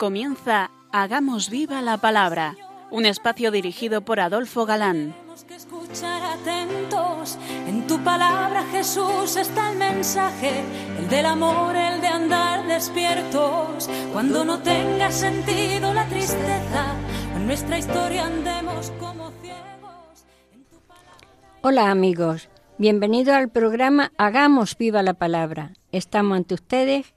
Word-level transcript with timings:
Comienza 0.00 0.70
Hagamos 0.92 1.50
viva 1.50 1.82
la 1.82 1.98
palabra, 1.98 2.56
un 2.90 3.04
espacio 3.04 3.50
dirigido 3.50 4.00
por 4.00 4.18
Adolfo 4.18 4.64
Galán. 4.64 5.12
Tenemos 5.12 5.44
que 5.44 5.56
escuchar 5.56 6.22
atentos. 6.22 7.36
En 7.66 7.86
tu 7.86 8.02
palabra, 8.02 8.64
Jesús, 8.72 9.36
está 9.36 9.72
el 9.72 9.76
mensaje, 9.76 10.62
el 10.98 11.06
del 11.10 11.26
amor, 11.26 11.76
el 11.76 12.00
de 12.00 12.06
andar 12.06 12.66
despiertos. 12.66 13.90
Cuando 14.10 14.42
no 14.42 14.60
tenga 14.60 15.12
sentido 15.12 15.92
la 15.92 16.08
tristeza, 16.08 16.94
en 17.36 17.46
nuestra 17.46 17.78
historia 17.78 18.24
andemos 18.24 18.92
como 18.98 19.30
ciegos. 19.42 20.24
En 20.54 20.64
tu 20.64 20.78
Hola 21.60 21.90
amigos, 21.90 22.48
bienvenidos 22.78 23.34
al 23.34 23.50
programa 23.50 24.12
Hagamos 24.16 24.78
viva 24.78 25.02
la 25.02 25.12
palabra. 25.12 25.74
Estamos 25.92 26.38
ante 26.38 26.54
ustedes, 26.54 27.12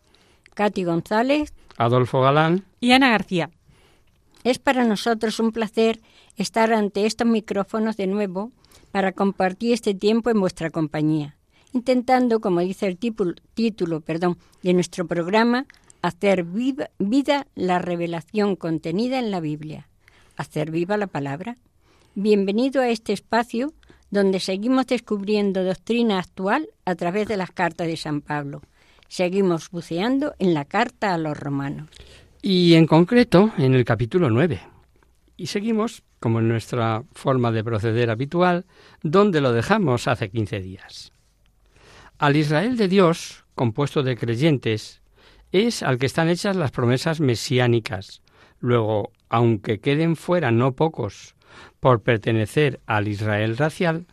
Katy 0.54 0.84
González. 0.84 1.53
Adolfo 1.78 2.22
Galán. 2.22 2.66
y 2.80 2.92
Ana 2.92 3.10
García. 3.10 3.50
Es 4.44 4.60
para 4.60 4.84
nosotros 4.84 5.40
un 5.40 5.52
placer 5.52 6.02
estar 6.36 6.74
ante 6.74 7.06
estos 7.06 7.28
micrófonos 7.28 7.98
de 7.98 8.08
nuevo 8.08 8.52
para 8.92 9.12
compartir 9.12 9.74
este 9.74 9.94
tiempo 9.94 10.30
en 10.30 10.40
vuestra 10.40 10.70
compañía, 10.70 11.38
intentando, 11.72 12.40
como 12.42 12.60
dice 12.60 12.88
el 12.88 12.98
título, 12.98 13.34
título 13.54 14.02
perdón, 14.02 14.38
de 14.62 14.74
nuestro 14.74 15.08
programa, 15.08 15.66
hacer 16.02 16.44
viva, 16.44 16.90
vida 17.00 17.48
la 17.56 17.80
revelación 17.80 18.56
contenida 18.56 19.20
en 19.20 19.32
la 19.32 19.40
Biblia, 19.40 19.88
hacer 20.36 20.70
viva 20.72 20.98
la 20.98 21.08
palabra. 21.08 21.58
Bienvenido 22.16 22.82
a 22.82 22.90
este 22.90 23.14
espacio 23.14 23.74
donde 24.12 24.40
seguimos 24.40 24.86
descubriendo 24.86 25.64
doctrina 25.64 26.20
actual 26.20 26.70
a 26.86 26.94
través 26.94 27.28
de 27.28 27.38
las 27.38 27.52
cartas 27.52 27.88
de 27.88 27.98
San 27.98 28.22
Pablo. 28.22 28.62
Seguimos 29.14 29.70
buceando 29.70 30.34
en 30.40 30.56
la 30.56 30.66
carta 30.66 31.14
a 31.14 31.20
los 31.20 31.38
romanos. 31.38 31.88
Y 32.42 32.74
en 32.74 32.88
concreto 32.88 33.52
en 33.60 33.76
el 33.76 33.86
capítulo 33.86 34.32
9. 34.32 34.60
Y 35.38 35.46
seguimos, 35.46 36.02
como 36.20 36.40
en 36.40 36.48
nuestra 36.48 37.04
forma 37.12 37.52
de 37.52 37.64
proceder 37.64 38.10
habitual, 38.10 38.66
donde 39.04 39.40
lo 39.40 39.52
dejamos 39.52 40.08
hace 40.08 40.32
15 40.32 40.62
días. 40.62 41.12
Al 42.18 42.36
Israel 42.38 42.76
de 42.76 42.88
Dios, 42.88 43.46
compuesto 43.54 44.02
de 44.02 44.18
creyentes, 44.18 45.04
es 45.52 45.84
al 45.84 46.00
que 46.00 46.08
están 46.08 46.28
hechas 46.28 46.56
las 46.56 46.72
promesas 46.72 47.20
mesiánicas. 47.20 48.24
Luego, 48.60 49.12
aunque 49.30 49.80
queden 49.80 50.16
fuera 50.16 50.50
no 50.50 50.74
pocos 50.74 51.36
por 51.80 52.02
pertenecer 52.02 52.80
al 52.88 53.08
Israel 53.08 53.58
racial, 53.58 54.08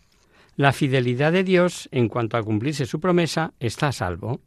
la 0.57 0.75
fidelidad 0.75 1.33
de 1.33 1.43
Dios 1.43 1.89
en 1.91 2.11
cuanto 2.11 2.37
a 2.37 2.43
cumplirse 2.43 2.85
su 2.85 3.01
promesa 3.01 3.55
está 3.61 3.89
a 3.89 3.93
salvo. 3.93 4.43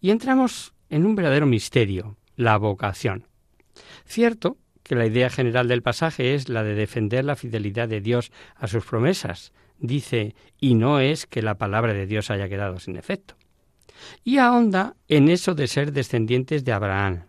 Y 0.00 0.10
entramos 0.10 0.74
en 0.90 1.06
un 1.06 1.14
verdadero 1.14 1.46
misterio, 1.46 2.16
la 2.36 2.56
vocación. 2.56 3.26
Cierto 4.04 4.58
que 4.82 4.94
la 4.94 5.06
idea 5.06 5.30
general 5.30 5.66
del 5.66 5.82
pasaje 5.82 6.34
es 6.34 6.48
la 6.48 6.62
de 6.62 6.74
defender 6.74 7.24
la 7.24 7.36
fidelidad 7.36 7.88
de 7.88 8.00
Dios 8.00 8.30
a 8.54 8.68
sus 8.68 8.84
promesas. 8.84 9.52
Dice, 9.78 10.34
y 10.60 10.74
no 10.74 11.00
es 11.00 11.26
que 11.26 11.42
la 11.42 11.56
palabra 11.56 11.94
de 11.94 12.06
Dios 12.06 12.30
haya 12.30 12.48
quedado 12.48 12.78
sin 12.78 12.96
efecto. 12.96 13.34
Y 14.22 14.38
ahonda 14.38 14.96
en 15.08 15.28
eso 15.28 15.54
de 15.54 15.66
ser 15.66 15.92
descendientes 15.92 16.64
de 16.64 16.72
Abraham, 16.72 17.24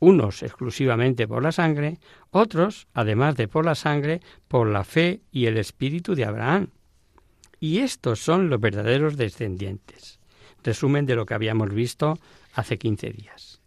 unos 0.00 0.42
exclusivamente 0.42 1.26
por 1.28 1.42
la 1.42 1.52
sangre, 1.52 1.98
otros, 2.30 2.86
además 2.94 3.36
de 3.36 3.48
por 3.48 3.64
la 3.64 3.74
sangre, 3.74 4.20
por 4.46 4.68
la 4.68 4.84
fe 4.84 5.20
y 5.30 5.46
el 5.46 5.58
espíritu 5.58 6.14
de 6.14 6.24
Abraham. 6.24 6.70
Y 7.60 7.78
estos 7.78 8.20
son 8.20 8.48
los 8.48 8.60
verdaderos 8.60 9.16
descendientes. 9.16 10.17
Resumen 10.64 11.06
de 11.06 11.14
lo 11.14 11.26
que 11.26 11.34
habíamos 11.34 11.72
visto 11.72 12.18
hace 12.54 12.78
quince 12.78 13.10
días. 13.10 13.60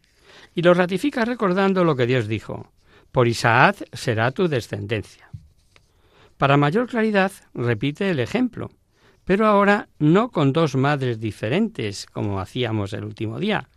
Y 0.54 0.62
lo 0.62 0.74
ratifica 0.74 1.26
recordando 1.26 1.84
lo 1.84 1.96
que 1.96 2.06
Dios 2.06 2.28
dijo, 2.28 2.72
por 3.12 3.28
Isaac 3.28 3.88
será 3.94 4.32
tu 4.32 4.48
descendencia. 4.48 5.30
Para 6.38 6.58
mayor 6.58 6.88
claridad, 6.88 7.32
repite 7.54 8.10
el 8.10 8.20
ejemplo, 8.20 8.72
pero 9.26 9.46
ahora 9.46 9.88
no 10.00 10.30
con 10.30 10.54
dos 10.54 10.76
madres 10.76 11.20
diferentes, 11.20 12.06
como 12.06 12.40
hacíamos 12.40 12.94
el 12.94 13.04
último 13.04 13.40
día, 13.40 13.70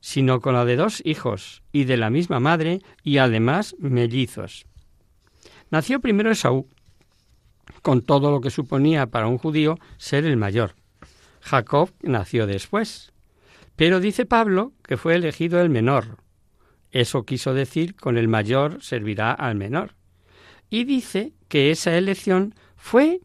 sino 0.00 0.40
con 0.40 0.54
la 0.54 0.64
de 0.64 0.76
dos 0.76 1.02
hijos, 1.04 1.62
y 1.72 1.84
de 1.84 1.96
la 1.96 2.10
misma 2.10 2.40
madre, 2.40 2.80
y 3.02 3.18
además 3.18 3.76
mellizos. 3.78 4.66
Nació 5.70 6.00
primero 6.00 6.30
Esaú, 6.30 6.66
con 7.82 8.02
todo 8.02 8.30
lo 8.30 8.40
que 8.40 8.50
suponía 8.50 9.06
para 9.06 9.28
un 9.28 9.38
judío 9.38 9.78
ser 9.98 10.24
el 10.24 10.36
mayor. 10.36 10.74
Jacob 11.40 11.90
nació 12.02 12.46
después. 12.46 13.12
Pero 13.76 14.00
dice 14.00 14.26
Pablo 14.26 14.72
que 14.82 14.96
fue 14.96 15.14
elegido 15.14 15.60
el 15.60 15.70
menor. 15.70 16.18
Eso 16.90 17.24
quiso 17.24 17.54
decir 17.54 17.94
con 17.94 18.16
el 18.16 18.28
mayor 18.28 18.82
servirá 18.82 19.32
al 19.32 19.54
menor. 19.54 19.94
Y 20.70 20.84
dice 20.84 21.32
que 21.48 21.70
esa 21.70 21.96
elección 21.96 22.54
fue 22.76 23.20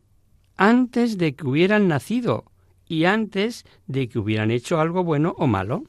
antes 0.58 1.18
de 1.18 1.36
que 1.36 1.48
hubieran 1.48 1.88
nacido 1.88 2.46
y 2.88 3.06
antes 3.06 3.66
de 3.88 4.08
que 4.08 4.20
hubieran 4.20 4.52
hecho 4.52 4.80
algo 4.80 5.04
bueno 5.04 5.34
o 5.38 5.48
malo. 5.48 5.84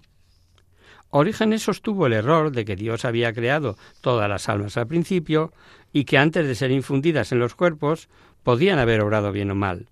Orígenes 1.10 1.62
sostuvo 1.62 2.06
el 2.06 2.12
error 2.12 2.50
de 2.50 2.64
que 2.64 2.74
Dios 2.74 3.04
había 3.04 3.32
creado 3.32 3.76
todas 4.00 4.28
las 4.28 4.48
almas 4.48 4.76
al 4.76 4.88
principio 4.88 5.52
y 5.92 6.04
que 6.04 6.18
antes 6.18 6.46
de 6.46 6.56
ser 6.56 6.72
infundidas 6.72 7.30
en 7.30 7.38
los 7.38 7.54
cuerpos 7.54 8.08
podían 8.42 8.78
haber 8.80 9.00
obrado 9.00 9.30
bien 9.30 9.50
o 9.50 9.54
mal, 9.54 9.88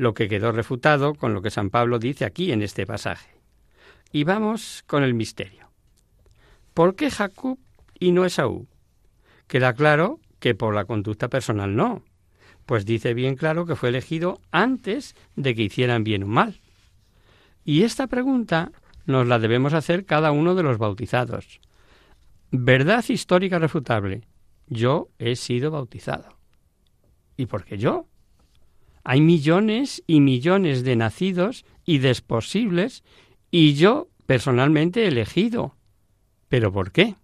lo 0.00 0.14
que 0.14 0.28
quedó 0.28 0.50
refutado 0.50 1.14
con 1.14 1.34
lo 1.34 1.42
que 1.42 1.50
San 1.50 1.68
Pablo 1.68 1.98
dice 1.98 2.24
aquí 2.24 2.52
en 2.52 2.62
este 2.62 2.86
pasaje. 2.86 3.34
Y 4.10 4.24
vamos 4.24 4.82
con 4.86 5.02
el 5.02 5.12
misterio. 5.12 5.68
¿Por 6.72 6.94
qué 6.94 7.10
Jacob 7.10 7.58
y 7.98 8.10
no 8.12 8.24
Esaú? 8.24 8.66
Queda 9.46 9.74
claro 9.74 10.18
que 10.38 10.54
por 10.54 10.74
la 10.74 10.86
conducta 10.86 11.28
personal 11.28 11.76
no, 11.76 12.02
pues 12.64 12.86
dice 12.86 13.12
bien 13.12 13.36
claro 13.36 13.66
que 13.66 13.76
fue 13.76 13.90
elegido 13.90 14.40
antes 14.50 15.14
de 15.36 15.54
que 15.54 15.64
hicieran 15.64 16.02
bien 16.02 16.22
o 16.22 16.28
mal. 16.28 16.62
Y 17.66 17.82
esta 17.82 18.06
pregunta 18.06 18.72
nos 19.04 19.26
la 19.26 19.38
debemos 19.38 19.74
hacer 19.74 20.06
cada 20.06 20.32
uno 20.32 20.54
de 20.54 20.62
los 20.62 20.78
bautizados. 20.78 21.60
Verdad 22.50 23.04
histórica 23.06 23.58
refutable. 23.58 24.22
Yo 24.66 25.10
he 25.18 25.36
sido 25.36 25.70
bautizado. 25.70 26.38
¿Y 27.36 27.44
por 27.44 27.64
qué 27.64 27.76
yo? 27.76 28.06
Hay 29.04 29.20
millones 29.20 30.02
y 30.06 30.20
millones 30.20 30.84
de 30.84 30.96
nacidos 30.96 31.64
y 31.84 31.98
desposibles 31.98 33.02
y 33.50 33.74
yo 33.74 34.08
personalmente 34.26 35.06
elegido. 35.06 35.74
¿Pero 36.48 36.72
por 36.72 36.92
qué? 36.92 37.16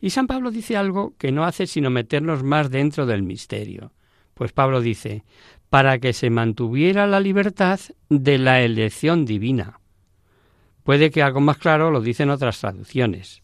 Y 0.00 0.10
San 0.10 0.26
Pablo 0.26 0.50
dice 0.50 0.76
algo 0.76 1.14
que 1.18 1.32
no 1.32 1.44
hace 1.44 1.66
sino 1.66 1.90
meternos 1.90 2.42
más 2.42 2.70
dentro 2.70 3.06
del 3.06 3.22
misterio. 3.22 3.92
Pues 4.34 4.52
Pablo 4.52 4.80
dice, 4.80 5.24
para 5.70 5.98
que 5.98 6.12
se 6.12 6.30
mantuviera 6.30 7.06
la 7.06 7.20
libertad 7.20 7.80
de 8.08 8.38
la 8.38 8.60
elección 8.62 9.24
divina. 9.24 9.80
Puede 10.82 11.10
que 11.10 11.22
algo 11.22 11.40
más 11.40 11.58
claro 11.58 11.90
lo 11.90 12.00
dicen 12.00 12.30
otras 12.30 12.60
traducciones, 12.60 13.42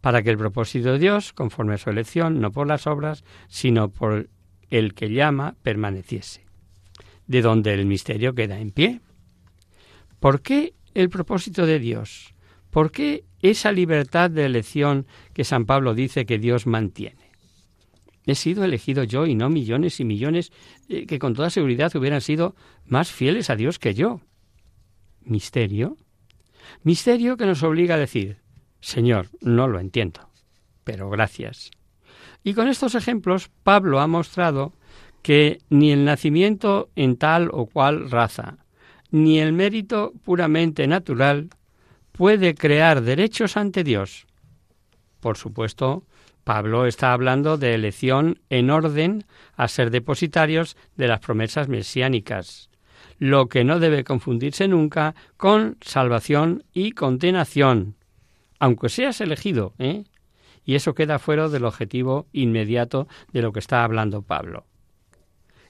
para 0.00 0.22
que 0.22 0.30
el 0.30 0.36
propósito 0.36 0.92
de 0.92 0.98
Dios, 0.98 1.32
conforme 1.32 1.74
a 1.74 1.78
su 1.78 1.88
elección, 1.90 2.40
no 2.40 2.50
por 2.50 2.66
las 2.66 2.86
obras, 2.86 3.24
sino 3.48 3.88
por 3.88 4.28
el 4.68 4.94
que 4.94 5.10
llama, 5.10 5.54
permaneciese. 5.62 6.44
De 7.32 7.40
donde 7.40 7.72
el 7.72 7.86
misterio 7.86 8.34
queda 8.34 8.58
en 8.58 8.72
pie. 8.72 9.00
¿Por 10.20 10.42
qué 10.42 10.74
el 10.92 11.08
propósito 11.08 11.64
de 11.64 11.78
Dios? 11.78 12.34
¿Por 12.68 12.92
qué 12.92 13.24
esa 13.40 13.72
libertad 13.72 14.28
de 14.28 14.44
elección 14.44 15.06
que 15.32 15.42
San 15.42 15.64
Pablo 15.64 15.94
dice 15.94 16.26
que 16.26 16.38
Dios 16.38 16.66
mantiene? 16.66 17.32
He 18.26 18.34
sido 18.34 18.64
elegido 18.64 19.02
yo 19.04 19.24
y 19.24 19.34
no 19.34 19.48
millones 19.48 19.98
y 19.98 20.04
millones 20.04 20.52
eh, 20.90 21.06
que 21.06 21.18
con 21.18 21.32
toda 21.32 21.48
seguridad 21.48 21.96
hubieran 21.96 22.20
sido 22.20 22.54
más 22.84 23.10
fieles 23.10 23.48
a 23.48 23.56
Dios 23.56 23.78
que 23.78 23.94
yo. 23.94 24.20
¿Misterio? 25.22 25.96
Misterio 26.82 27.38
que 27.38 27.46
nos 27.46 27.62
obliga 27.62 27.94
a 27.94 27.98
decir, 27.98 28.42
Señor, 28.80 29.30
no 29.40 29.68
lo 29.68 29.80
entiendo, 29.80 30.28
pero 30.84 31.08
gracias. 31.08 31.70
Y 32.44 32.52
con 32.52 32.68
estos 32.68 32.94
ejemplos, 32.94 33.48
Pablo 33.62 34.00
ha 34.00 34.06
mostrado 34.06 34.74
que 35.22 35.58
ni 35.70 35.92
el 35.92 36.04
nacimiento 36.04 36.90
en 36.96 37.16
tal 37.16 37.48
o 37.52 37.66
cual 37.66 38.10
raza, 38.10 38.58
ni 39.10 39.38
el 39.38 39.52
mérito 39.52 40.12
puramente 40.24 40.86
natural 40.86 41.50
puede 42.12 42.54
crear 42.54 43.02
derechos 43.02 43.56
ante 43.56 43.84
Dios. 43.84 44.26
Por 45.20 45.36
supuesto, 45.36 46.04
Pablo 46.44 46.86
está 46.86 47.12
hablando 47.12 47.56
de 47.56 47.74
elección 47.74 48.40
en 48.50 48.70
orden 48.70 49.24
a 49.54 49.68
ser 49.68 49.90
depositarios 49.90 50.76
de 50.96 51.06
las 51.06 51.20
promesas 51.20 51.68
mesiánicas, 51.68 52.68
lo 53.18 53.48
que 53.48 53.62
no 53.62 53.78
debe 53.78 54.02
confundirse 54.02 54.66
nunca 54.66 55.14
con 55.36 55.76
salvación 55.80 56.64
y 56.72 56.92
condenación, 56.92 57.94
aunque 58.58 58.88
seas 58.88 59.20
elegido, 59.20 59.74
¿eh? 59.78 60.04
Y 60.64 60.74
eso 60.76 60.94
queda 60.94 61.18
fuera 61.18 61.48
del 61.48 61.64
objetivo 61.64 62.26
inmediato 62.32 63.08
de 63.32 63.42
lo 63.42 63.52
que 63.52 63.58
está 63.58 63.84
hablando 63.84 64.22
Pablo. 64.22 64.66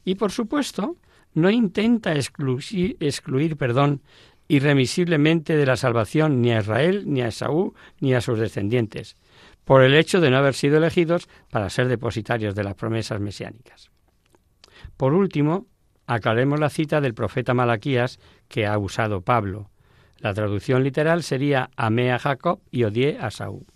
Y 0.05 0.17
por 0.17 0.33
supuesto, 0.33 0.97
no 1.35 1.51
intenta 1.51 2.15
excluir, 2.15 3.57
perdón, 3.57 4.03
irremisiblemente 4.49 5.57
de 5.57 5.67
la 5.67 5.77
salvación 5.77 6.43
ni 6.43 6.53
a 6.53 6.61
Israel, 6.61 7.05
ni 7.07 7.23
a 7.23 7.29
Esaú, 7.29 7.75
ni 8.01 8.15
a 8.15 8.21
sus 8.21 8.39
descendientes, 8.39 9.17
por 9.65 9.83
el 9.83 9.95
hecho 9.95 10.21
de 10.21 10.31
no 10.31 10.39
haber 10.39 10.55
sido 10.55 10.77
elegidos 10.77 11.29
para 11.51 11.71
ser 11.71 11.89
depositarios 11.89 12.55
de 12.55 12.65
las 12.65 12.75
promesas 12.75 13.21
mesiánicas. 13.21 13.91
Por 14.97 15.15
último, 15.15 15.67
aclaremos 16.07 16.61
la 16.61 16.69
cita 16.69 17.01
del 17.01 17.15
profeta 17.15 17.55
Malaquías 17.55 18.19
que 18.49 18.67
ha 18.67 18.77
usado 18.77 19.23
Pablo. 19.23 19.71
La 20.19 20.35
traducción 20.35 20.85
literal 20.85 21.23
sería 21.23 21.71
amé 21.77 22.13
a 22.13 22.19
Jacob 22.19 22.61
y 22.71 22.85
odié 22.85 23.19
a 23.19 23.31
Saúl. 23.31 23.67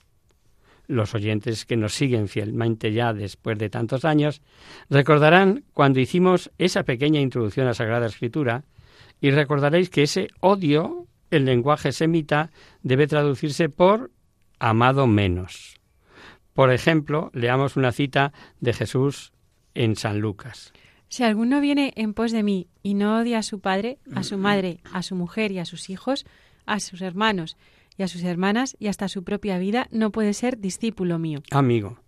Los 0.89 1.15
oyentes 1.15 1.65
que 1.65 1.77
nos 1.77 1.95
siguen 1.95 2.29
fielmente 2.29 2.93
ya 2.93 3.13
después 3.13 3.59
de 3.59 3.71
tantos 3.71 4.05
años 4.05 4.41
recordarán 4.89 5.65
cuando 5.73 6.01
hicimos 6.01 6.51
esa 6.59 6.85
pequeña 6.85 7.21
introducción 7.21 7.67
a 7.67 7.75
Sagrada 7.75 8.07
Escritura 8.07 8.65
y 9.21 9.31
recordaréis 9.31 9.91
que 9.91 10.05
ese 10.05 10.29
odio, 10.41 11.07
el 11.31 11.45
lenguaje 11.45 11.93
semita, 11.93 12.51
debe 12.83 13.07
traducirse 13.07 13.69
por 13.69 14.11
amado 14.59 15.07
menos. 15.07 15.81
Por 16.55 16.73
ejemplo, 16.73 17.31
leamos 17.35 17.77
una 17.77 17.93
cita 17.93 18.33
de 18.61 18.73
Jesús 18.73 19.33
en 19.75 19.97
San 19.97 20.21
Lucas. 20.21 20.73
Si 21.09 21.23
alguno 21.23 21.61
viene 21.61 21.93
en 21.97 22.15
pos 22.15 22.33
de 22.33 22.43
mí 22.43 22.69
y 22.83 22.95
no 22.95 23.19
odia 23.19 23.39
a 23.39 23.43
su 23.43 23.61
padre, 23.61 23.99
a 24.15 24.23
su 24.23 24.39
madre, 24.39 24.81
a 24.93 25.03
su 25.03 25.15
mujer 25.15 25.53
y 25.53 25.59
a 25.59 25.65
sus 25.65 25.91
hijos, 25.91 26.27
a 26.65 26.81
sus 26.81 27.03
hermanos 27.03 27.57
y 27.99 28.03
a 28.03 28.09
sus 28.09 28.23
hermanas 28.25 28.77
y 28.79 28.89
hasta 28.89 29.09
su 29.09 29.25
propia 29.25 29.59
vida, 29.59 29.89
no 29.91 30.11
puede 30.11 30.35
ser 30.35 30.59
discípulo 30.59 31.19
mío. 31.19 31.43
Amigo, 31.51 31.99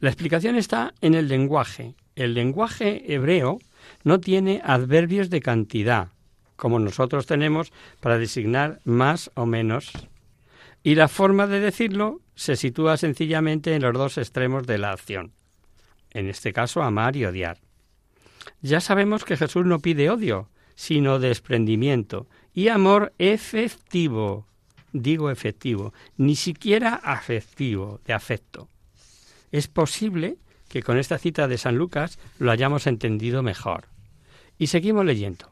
la 0.00 0.10
explicación 0.10 0.56
está 0.56 0.94
en 1.00 1.14
el 1.14 1.28
lenguaje. 1.28 1.94
El 2.16 2.34
lenguaje 2.34 3.12
hebreo 3.12 3.58
no 4.04 4.20
tiene 4.20 4.60
adverbios 4.64 5.30
de 5.30 5.40
cantidad, 5.40 6.08
como 6.56 6.78
nosotros 6.78 7.26
tenemos 7.26 7.72
para 8.00 8.18
designar 8.18 8.80
más 8.84 9.30
o 9.34 9.46
menos. 9.46 9.92
Y 10.82 10.94
la 10.94 11.08
forma 11.08 11.46
de 11.46 11.60
decirlo 11.60 12.20
se 12.34 12.56
sitúa 12.56 12.96
sencillamente 12.96 13.74
en 13.74 13.82
los 13.82 13.94
dos 13.94 14.18
extremos 14.18 14.66
de 14.66 14.78
la 14.78 14.92
acción. 14.92 15.32
En 16.12 16.28
este 16.28 16.52
caso, 16.52 16.82
amar 16.82 17.16
y 17.16 17.24
odiar. 17.24 17.58
Ya 18.62 18.80
sabemos 18.80 19.24
que 19.24 19.36
Jesús 19.36 19.66
no 19.66 19.80
pide 19.80 20.10
odio, 20.10 20.48
sino 20.74 21.18
desprendimiento 21.18 22.28
y 22.54 22.68
amor 22.68 23.12
efectivo. 23.18 24.46
Digo 24.92 25.30
efectivo, 25.30 25.92
ni 26.16 26.36
siquiera 26.36 26.94
afectivo, 26.94 28.00
de 28.06 28.14
afecto. 28.14 28.68
Es 29.52 29.68
posible 29.68 30.36
que 30.68 30.82
con 30.82 30.98
esta 30.98 31.18
cita 31.18 31.48
de 31.48 31.58
San 31.58 31.76
Lucas 31.76 32.18
lo 32.38 32.50
hayamos 32.50 32.86
entendido 32.86 33.42
mejor. 33.42 33.88
Y 34.58 34.68
seguimos 34.68 35.04
leyendo. 35.04 35.50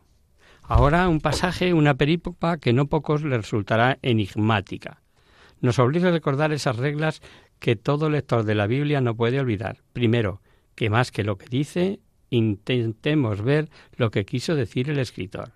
Ahora 0.63 1.09
un 1.09 1.21
pasaje, 1.21 1.75
una 1.75 1.95
perípopa 1.95 2.59
que 2.59 2.73
no 2.73 2.87
pocos 2.87 3.23
le 3.23 3.37
resultará 3.37 3.99
enigmática. 4.03 5.01
Nos 5.61 5.79
obliga 5.79 6.09
a 6.09 6.13
recordar 6.13 6.53
esas 6.53 6.77
reglas 6.77 7.23
que 7.59 7.77
todo 7.77 8.11
lector 8.11 8.45
de 8.45 8.55
la 8.55 8.67
Biblia 8.67 9.01
no 9.01 9.15
puede 9.15 9.41
olvidar. 9.41 9.79
Primero, 9.93 10.41
que 10.75 10.91
más 10.91 11.13
que 11.13 11.25
lo 11.25 11.39
que 11.39 11.47
dice, 11.47 12.01
intentemos 12.31 13.43
ver 13.43 13.71
lo 13.97 14.11
que 14.11 14.27
quiso 14.27 14.55
decir 14.55 14.91
el 14.91 14.99
escritor. 14.99 15.53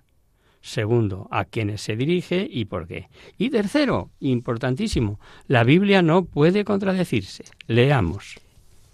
Segundo, 0.61 1.27
a 1.31 1.45
quiénes 1.45 1.81
se 1.81 1.97
dirige 1.97 2.47
y 2.51 2.67
por 2.67 2.87
qué. 2.87 3.09
Y 3.39 3.51
tercero, 3.51 4.11
importantísimo, 4.21 5.19
la 5.47 5.65
Biblia 5.65 6.03
no 6.03 6.25
puede 6.25 6.65
contradecirse. 6.65 7.45
Leamos. 7.67 8.39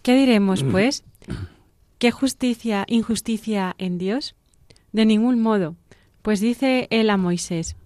¿Qué 0.03 0.15
diremos, 0.15 0.63
mm. 0.63 0.71
pues? 0.71 1.05
¿Qué 1.99 2.11
justicia, 2.11 2.85
injusticia 2.89 3.75
en 3.79 3.99
Dios? 3.99 4.37
De 4.93 5.07
ningún 5.07 5.41
modo, 5.41 5.75
pues 6.23 6.41
dice 6.41 6.87
él 6.91 7.11
a 7.11 7.17
Moisés, 7.17 7.77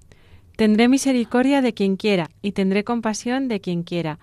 Tendré 0.60 0.88
misericordia 0.88 1.62
de 1.62 1.72
quien 1.72 1.96
quiera 1.96 2.28
y 2.42 2.52
tendré 2.52 2.84
compasión 2.84 3.48
de 3.48 3.62
quien 3.62 3.82
quiera. 3.82 4.18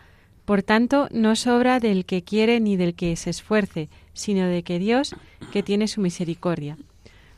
Por 0.46 0.62
tanto, 0.62 1.08
no 1.12 1.36
sobra 1.36 1.80
del 1.80 2.06
que 2.06 2.24
quiere 2.24 2.60
ni 2.60 2.78
del 2.78 2.94
que 2.94 3.16
se 3.16 3.32
esfuerce, 3.32 3.90
sino 4.14 4.46
de 4.46 4.62
que 4.62 4.78
Dios, 4.78 5.16
que 5.52 5.64
tiene 5.64 5.88
su 5.88 6.00
misericordia. 6.00 6.78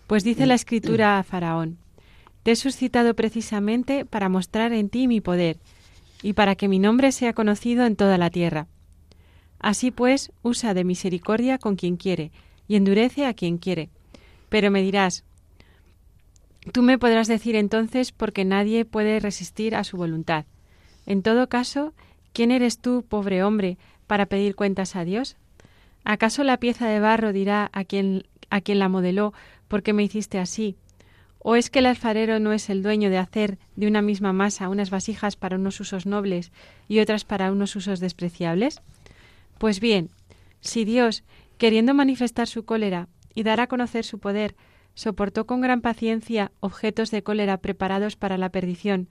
Pues 0.05 0.25
dice 0.25 0.45
la 0.45 0.55
Escritura 0.55 1.17
a 1.17 1.23
Faraón, 1.23 1.77
He 2.49 2.55
suscitado 2.55 3.13
precisamente 3.13 4.05
para 4.05 4.27
mostrar 4.27 4.73
en 4.73 4.89
ti 4.89 5.07
mi 5.07 5.21
poder, 5.21 5.59
y 6.23 6.33
para 6.33 6.55
que 6.55 6.67
mi 6.67 6.79
nombre 6.79 7.11
sea 7.11 7.33
conocido 7.33 7.85
en 7.85 7.95
toda 7.95 8.17
la 8.17 8.31
tierra. 8.31 8.65
Así 9.59 9.91
pues, 9.91 10.31
usa 10.41 10.73
de 10.73 10.83
misericordia 10.83 11.59
con 11.59 11.75
quien 11.75 11.95
quiere, 11.95 12.31
y 12.67 12.75
endurece 12.75 13.27
a 13.27 13.35
quien 13.35 13.59
quiere. 13.59 13.89
Pero 14.49 14.71
me 14.71 14.81
dirás, 14.81 15.23
Tú 16.73 16.81
me 16.81 16.97
podrás 16.97 17.27
decir 17.27 17.55
entonces 17.55 18.11
porque 18.11 18.45
nadie 18.45 18.83
puede 18.83 19.19
resistir 19.19 19.75
a 19.75 19.83
su 19.83 19.97
voluntad. 19.97 20.45
En 21.05 21.21
todo 21.21 21.49
caso, 21.49 21.93
¿quién 22.33 22.49
eres 22.49 22.79
tú, 22.79 23.05
pobre 23.07 23.43
hombre, 23.43 23.77
para 24.07 24.25
pedir 24.25 24.55
cuentas 24.55 24.95
a 24.95 25.03
Dios? 25.05 25.37
¿Acaso 26.03 26.43
la 26.43 26.57
pieza 26.57 26.87
de 26.87 26.99
barro 26.99 27.31
dirá 27.31 27.69
a 27.73 27.83
quien, 27.83 28.23
a 28.49 28.59
quien 28.61 28.79
la 28.79 28.89
modeló 28.89 29.33
por 29.67 29.83
qué 29.83 29.93
me 29.93 30.01
hiciste 30.01 30.39
así? 30.39 30.77
¿O 31.51 31.55
es 31.55 31.71
que 31.71 31.79
el 31.79 31.87
alfarero 31.87 32.39
no 32.39 32.53
es 32.53 32.69
el 32.69 32.83
dueño 32.83 33.09
de 33.09 33.17
hacer 33.17 33.57
de 33.75 33.87
una 33.87 34.03
misma 34.03 34.33
masa 34.33 34.69
unas 34.69 34.91
vasijas 34.91 35.35
para 35.35 35.55
unos 35.55 35.79
usos 35.79 36.05
nobles 36.05 36.51
y 36.87 36.99
otras 36.99 37.25
para 37.25 37.51
unos 37.51 37.75
usos 37.75 37.99
despreciables? 37.99 38.83
Pues 39.57 39.79
bien, 39.79 40.11
si 40.61 40.85
Dios, 40.85 41.23
queriendo 41.57 41.95
manifestar 41.95 42.47
su 42.47 42.65
cólera 42.65 43.07
y 43.33 43.41
dar 43.41 43.61
a 43.61 43.65
conocer 43.65 44.05
su 44.05 44.19
poder, 44.19 44.55
soportó 44.93 45.47
con 45.47 45.59
gran 45.59 45.81
paciencia 45.81 46.51
objetos 46.59 47.09
de 47.09 47.23
cólera 47.23 47.57
preparados 47.57 48.15
para 48.15 48.37
la 48.37 48.49
perdición, 48.49 49.09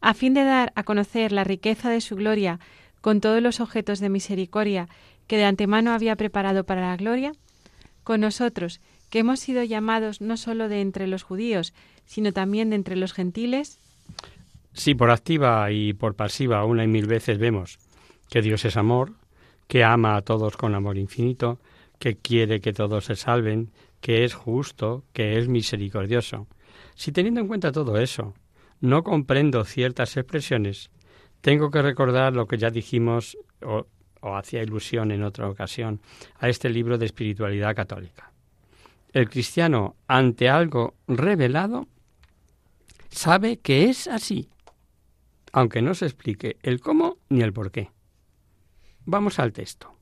a 0.00 0.12
fin 0.12 0.34
de 0.34 0.42
dar 0.42 0.72
a 0.74 0.82
conocer 0.82 1.30
la 1.30 1.44
riqueza 1.44 1.88
de 1.88 2.00
su 2.00 2.16
gloria 2.16 2.58
con 3.00 3.20
todos 3.20 3.40
los 3.40 3.60
objetos 3.60 4.00
de 4.00 4.08
misericordia 4.08 4.88
que 5.28 5.36
de 5.36 5.44
antemano 5.44 5.92
había 5.92 6.16
preparado 6.16 6.66
para 6.66 6.80
la 6.80 6.96
gloria? 6.96 7.30
Con 8.02 8.22
nosotros, 8.22 8.80
que 9.10 9.20
hemos 9.20 9.40
sido 9.40 9.62
llamados 9.62 10.20
no 10.20 10.36
sólo 10.36 10.68
de 10.68 10.80
entre 10.80 11.06
los 11.06 11.22
judíos, 11.22 11.72
sino 12.04 12.32
también 12.32 12.70
de 12.70 12.76
entre 12.76 12.96
los 12.96 13.12
gentiles? 13.12 13.78
Sí, 14.72 14.94
por 14.94 15.10
activa 15.10 15.70
y 15.70 15.94
por 15.94 16.14
pasiva 16.14 16.64
una 16.64 16.84
y 16.84 16.88
mil 16.88 17.06
veces 17.06 17.38
vemos 17.38 17.78
que 18.28 18.42
Dios 18.42 18.64
es 18.64 18.76
amor, 18.76 19.12
que 19.68 19.84
ama 19.84 20.16
a 20.16 20.22
todos 20.22 20.56
con 20.56 20.74
amor 20.74 20.98
infinito, 20.98 21.58
que 21.98 22.16
quiere 22.16 22.60
que 22.60 22.72
todos 22.72 23.06
se 23.06 23.16
salven, 23.16 23.70
que 24.00 24.24
es 24.24 24.34
justo, 24.34 25.04
que 25.12 25.38
es 25.38 25.48
misericordioso. 25.48 26.46
Si 26.94 27.12
teniendo 27.12 27.40
en 27.40 27.48
cuenta 27.48 27.72
todo 27.72 27.98
eso, 27.98 28.34
no 28.80 29.02
comprendo 29.02 29.64
ciertas 29.64 30.16
expresiones, 30.16 30.90
tengo 31.40 31.70
que 31.70 31.82
recordar 31.82 32.34
lo 32.34 32.46
que 32.46 32.58
ya 32.58 32.70
dijimos 32.70 33.38
o, 33.62 33.86
hacía 34.36 34.62
ilusión 34.62 35.12
en 35.12 35.22
otra 35.22 35.48
ocasión 35.48 36.00
a 36.38 36.48
este 36.48 36.68
libro 36.68 36.98
de 36.98 37.06
espiritualidad 37.06 37.76
católica. 37.76 38.32
El 39.16 39.30
cristiano, 39.30 39.96
ante 40.08 40.50
algo 40.50 40.94
revelado, 41.08 41.88
sabe 43.08 43.56
que 43.56 43.88
es 43.88 44.08
así, 44.08 44.50
aunque 45.52 45.80
no 45.80 45.94
se 45.94 46.04
explique 46.04 46.58
el 46.62 46.80
cómo 46.80 47.16
ni 47.30 47.40
el 47.40 47.54
por 47.54 47.70
qué. 47.70 47.88
Vamos 49.06 49.38
al 49.38 49.54
texto. 49.54 49.96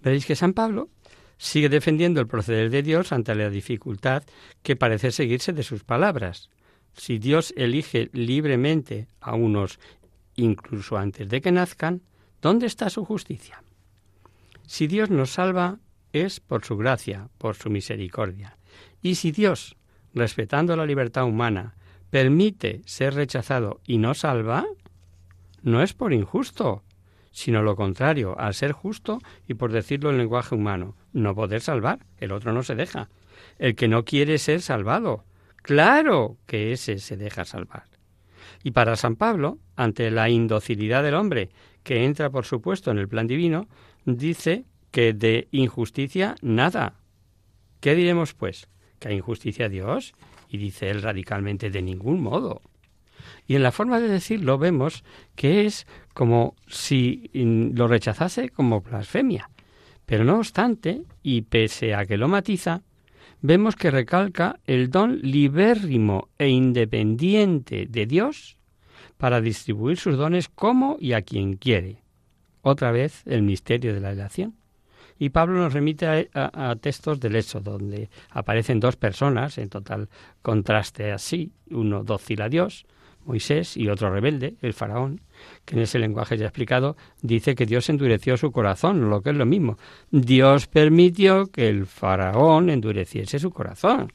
Veréis 0.00 0.26
que 0.26 0.36
San 0.36 0.52
Pablo 0.52 0.90
sigue 1.38 1.68
defendiendo 1.68 2.20
el 2.20 2.28
proceder 2.28 2.70
de 2.70 2.84
Dios 2.84 3.10
ante 3.10 3.34
la 3.34 3.50
dificultad 3.50 4.22
que 4.62 4.76
parece 4.76 5.10
seguirse 5.10 5.52
de 5.52 5.64
sus 5.64 5.82
palabras. 5.82 6.48
Si 6.92 7.18
Dios 7.18 7.52
elige 7.56 8.10
libremente 8.12 9.08
a 9.20 9.34
unos 9.34 9.80
incluso 10.36 10.96
antes 10.96 11.28
de 11.28 11.40
que 11.40 11.50
nazcan, 11.50 12.02
¿dónde 12.40 12.66
está 12.66 12.90
su 12.90 13.04
justicia? 13.04 13.60
Si 14.68 14.86
Dios 14.86 15.10
nos 15.10 15.30
salva 15.30 15.80
es 16.12 16.40
por 16.40 16.64
su 16.64 16.76
gracia, 16.76 17.28
por 17.38 17.56
su 17.56 17.70
misericordia. 17.70 18.56
Y 19.02 19.16
si 19.16 19.32
Dios, 19.32 19.76
respetando 20.14 20.76
la 20.76 20.86
libertad 20.86 21.24
humana, 21.24 21.74
permite 22.10 22.82
ser 22.84 23.14
rechazado 23.14 23.80
y 23.86 23.98
no 23.98 24.14
salva, 24.14 24.66
no 25.62 25.82
es 25.82 25.94
por 25.94 26.12
injusto, 26.12 26.82
sino 27.30 27.62
lo 27.62 27.76
contrario, 27.76 28.38
al 28.38 28.54
ser 28.54 28.72
justo 28.72 29.18
y 29.48 29.54
por 29.54 29.72
decirlo 29.72 30.10
en 30.10 30.18
lenguaje 30.18 30.54
humano, 30.54 30.96
no 31.12 31.34
poder 31.34 31.60
salvar, 31.60 32.00
el 32.18 32.32
otro 32.32 32.52
no 32.52 32.62
se 32.62 32.74
deja. 32.74 33.08
El 33.58 33.74
que 33.74 33.88
no 33.88 34.04
quiere 34.04 34.38
ser 34.38 34.60
salvado, 34.60 35.24
claro 35.56 36.36
que 36.46 36.72
ese 36.72 36.98
se 36.98 37.16
deja 37.16 37.44
salvar. 37.44 37.84
Y 38.62 38.72
para 38.72 38.96
San 38.96 39.16
Pablo, 39.16 39.58
ante 39.76 40.10
la 40.10 40.28
indocilidad 40.28 41.02
del 41.02 41.14
hombre, 41.14 41.50
que 41.82 42.04
entra 42.04 42.30
por 42.30 42.44
supuesto 42.44 42.90
en 42.90 42.98
el 42.98 43.08
plan 43.08 43.26
divino, 43.26 43.66
dice 44.04 44.64
que 44.92 45.12
de 45.12 45.48
injusticia 45.50 46.36
nada. 46.40 46.94
¿Qué 47.80 47.96
diremos 47.96 48.34
pues? 48.34 48.68
¿Que 49.00 49.08
hay 49.08 49.16
injusticia 49.16 49.66
a 49.66 49.68
Dios? 49.68 50.14
Y 50.48 50.58
dice 50.58 50.90
él 50.90 51.02
radicalmente 51.02 51.70
de 51.70 51.82
ningún 51.82 52.22
modo. 52.22 52.62
Y 53.46 53.56
en 53.56 53.62
la 53.62 53.72
forma 53.72 53.98
de 53.98 54.08
decirlo 54.08 54.58
vemos 54.58 55.02
que 55.34 55.66
es 55.66 55.86
como 56.14 56.54
si 56.68 57.30
lo 57.34 57.88
rechazase 57.88 58.50
como 58.50 58.82
blasfemia. 58.82 59.50
Pero 60.06 60.24
no 60.24 60.36
obstante, 60.36 61.02
y 61.22 61.42
pese 61.42 61.94
a 61.94 62.04
que 62.06 62.16
lo 62.16 62.28
matiza, 62.28 62.82
vemos 63.40 63.76
que 63.76 63.90
recalca 63.90 64.60
el 64.66 64.90
don 64.90 65.18
libérrimo 65.22 66.28
e 66.38 66.48
independiente 66.48 67.86
de 67.88 68.06
Dios 68.06 68.58
para 69.16 69.40
distribuir 69.40 69.96
sus 69.96 70.16
dones 70.16 70.48
como 70.48 70.96
y 71.00 71.12
a 71.12 71.22
quien 71.22 71.56
quiere. 71.56 72.02
otra 72.64 72.92
vez 72.92 73.22
el 73.26 73.42
misterio 73.42 73.92
de 73.92 74.00
la 74.00 74.12
elección. 74.12 74.61
Y 75.22 75.30
Pablo 75.30 75.60
nos 75.60 75.72
remite 75.72 76.30
a, 76.34 76.74
textos 76.80 77.20
del 77.20 77.36
Éxodo, 77.36 77.78
donde 77.78 78.10
aparecen 78.30 78.80
dos 78.80 78.96
personas 78.96 79.56
en 79.56 79.68
total 79.68 80.08
contraste 80.42 81.12
así, 81.12 81.52
uno 81.70 82.02
dócil 82.02 82.42
a 82.42 82.48
Dios, 82.48 82.86
Moisés, 83.24 83.76
y 83.76 83.88
otro 83.88 84.10
rebelde, 84.10 84.56
el 84.62 84.72
faraón, 84.72 85.20
que 85.64 85.76
en 85.76 85.82
ese 85.82 86.00
lenguaje 86.00 86.36
ya 86.36 86.46
explicado 86.46 86.96
dice 87.20 87.54
que 87.54 87.66
Dios 87.66 87.88
endureció 87.88 88.36
su 88.36 88.50
corazón, 88.50 89.10
lo 89.10 89.20
que 89.20 89.30
es 89.30 89.36
lo 89.36 89.46
mismo. 89.46 89.78
Dios 90.10 90.66
permitió 90.66 91.46
que 91.46 91.68
el 91.68 91.86
faraón 91.86 92.68
endureciese 92.68 93.38
su 93.38 93.52
corazón. 93.52 94.12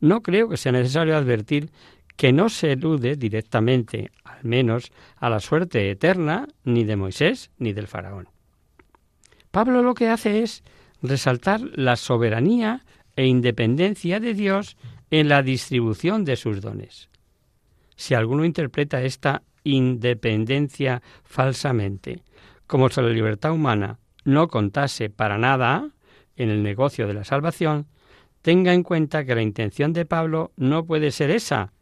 No 0.00 0.20
creo 0.20 0.48
que 0.48 0.56
sea 0.56 0.72
necesario 0.72 1.16
advertir 1.16 1.70
que 2.16 2.32
no 2.32 2.48
se 2.48 2.72
elude 2.72 3.14
directamente, 3.14 4.10
al 4.24 4.42
menos, 4.42 4.90
a 5.18 5.30
la 5.30 5.38
suerte 5.38 5.92
eterna 5.92 6.48
ni 6.64 6.82
de 6.82 6.96
Moisés 6.96 7.52
ni 7.58 7.72
del 7.72 7.86
faraón. 7.86 8.26
Pablo 9.50 9.82
lo 9.82 9.94
que 9.94 10.08
hace 10.08 10.42
es 10.42 10.62
resaltar 11.02 11.60
la 11.74 11.96
soberanía 11.96 12.84
e 13.16 13.26
independencia 13.26 14.20
de 14.20 14.34
Dios 14.34 14.76
en 15.10 15.28
la 15.28 15.42
distribución 15.42 16.24
de 16.24 16.36
sus 16.36 16.60
dones. 16.60 17.08
Si 17.96 18.14
alguno 18.14 18.44
interpreta 18.44 19.02
esta 19.02 19.42
independencia 19.64 21.02
falsamente, 21.24 22.22
como 22.66 22.88
si 22.88 23.00
la 23.00 23.08
libertad 23.08 23.52
humana 23.52 23.98
no 24.24 24.48
contase 24.48 25.10
para 25.10 25.38
nada 25.38 25.90
en 26.36 26.50
el 26.50 26.62
negocio 26.62 27.06
de 27.06 27.14
la 27.14 27.24
salvación, 27.24 27.86
tenga 28.42 28.72
en 28.72 28.82
cuenta 28.82 29.24
que 29.24 29.34
la 29.34 29.42
intención 29.42 29.92
de 29.92 30.04
Pablo 30.04 30.52
no 30.56 30.84
puede 30.84 31.10
ser 31.10 31.30
esa, 31.30 31.72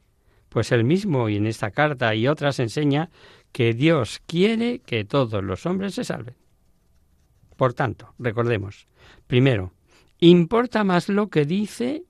pues 0.49 0.73
él 0.73 0.85
mismo 0.85 1.29
y 1.29 1.37
en 1.37 1.47
esta 1.47 1.71
carta 1.71 2.15
y 2.15 2.29
otras 2.29 2.61
enseña 2.61 3.11
que 3.53 3.75
Dios 3.75 4.23
quiere 4.27 4.79
que 4.79 5.05
todos 5.05 5.43
los 5.43 5.67
hombres 5.67 5.95
se 5.95 6.05
salven. 6.05 6.35
Por 7.57 7.75
tanto, 7.75 8.15
recordemos, 8.19 8.87
primero, 9.27 9.73
importa 10.21 10.85
más 10.85 11.09
lo 11.09 11.29
que 11.29 11.45
dice 11.45 12.05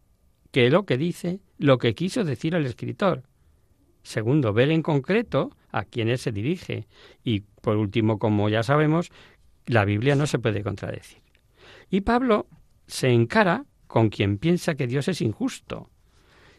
que 0.51 0.71
lo 0.71 0.85
que 0.85 0.97
dice 0.97 1.41
lo 1.59 1.79
que 1.79 1.95
quiso 1.95 2.25
decir 2.25 2.55
el 2.55 2.67
escritor. 2.67 3.23
Segundo, 4.03 4.53
ver 4.53 4.71
en 4.71 4.83
concreto 4.83 5.57
a 5.73 5.85
quiénes 5.85 6.21
se 6.21 6.33
dirige. 6.33 6.87
Y 7.25 7.41
por 7.41 7.77
último, 7.77 8.19
como 8.19 8.49
ya 8.49 8.63
sabemos, 8.63 9.11
la 9.67 9.85
Biblia 9.85 10.15
no 10.15 10.27
se 10.27 10.39
puede 10.39 10.63
contradecir. 10.63 11.23
Y 11.91 12.03
Pablo 12.03 12.47
se 12.87 13.09
encara 13.09 13.65
con 13.87 14.09
quien 14.11 14.39
piensa 14.39 14.75
que 14.75 14.87
Dios 14.87 15.09
es 15.09 15.21
injusto 15.21 15.91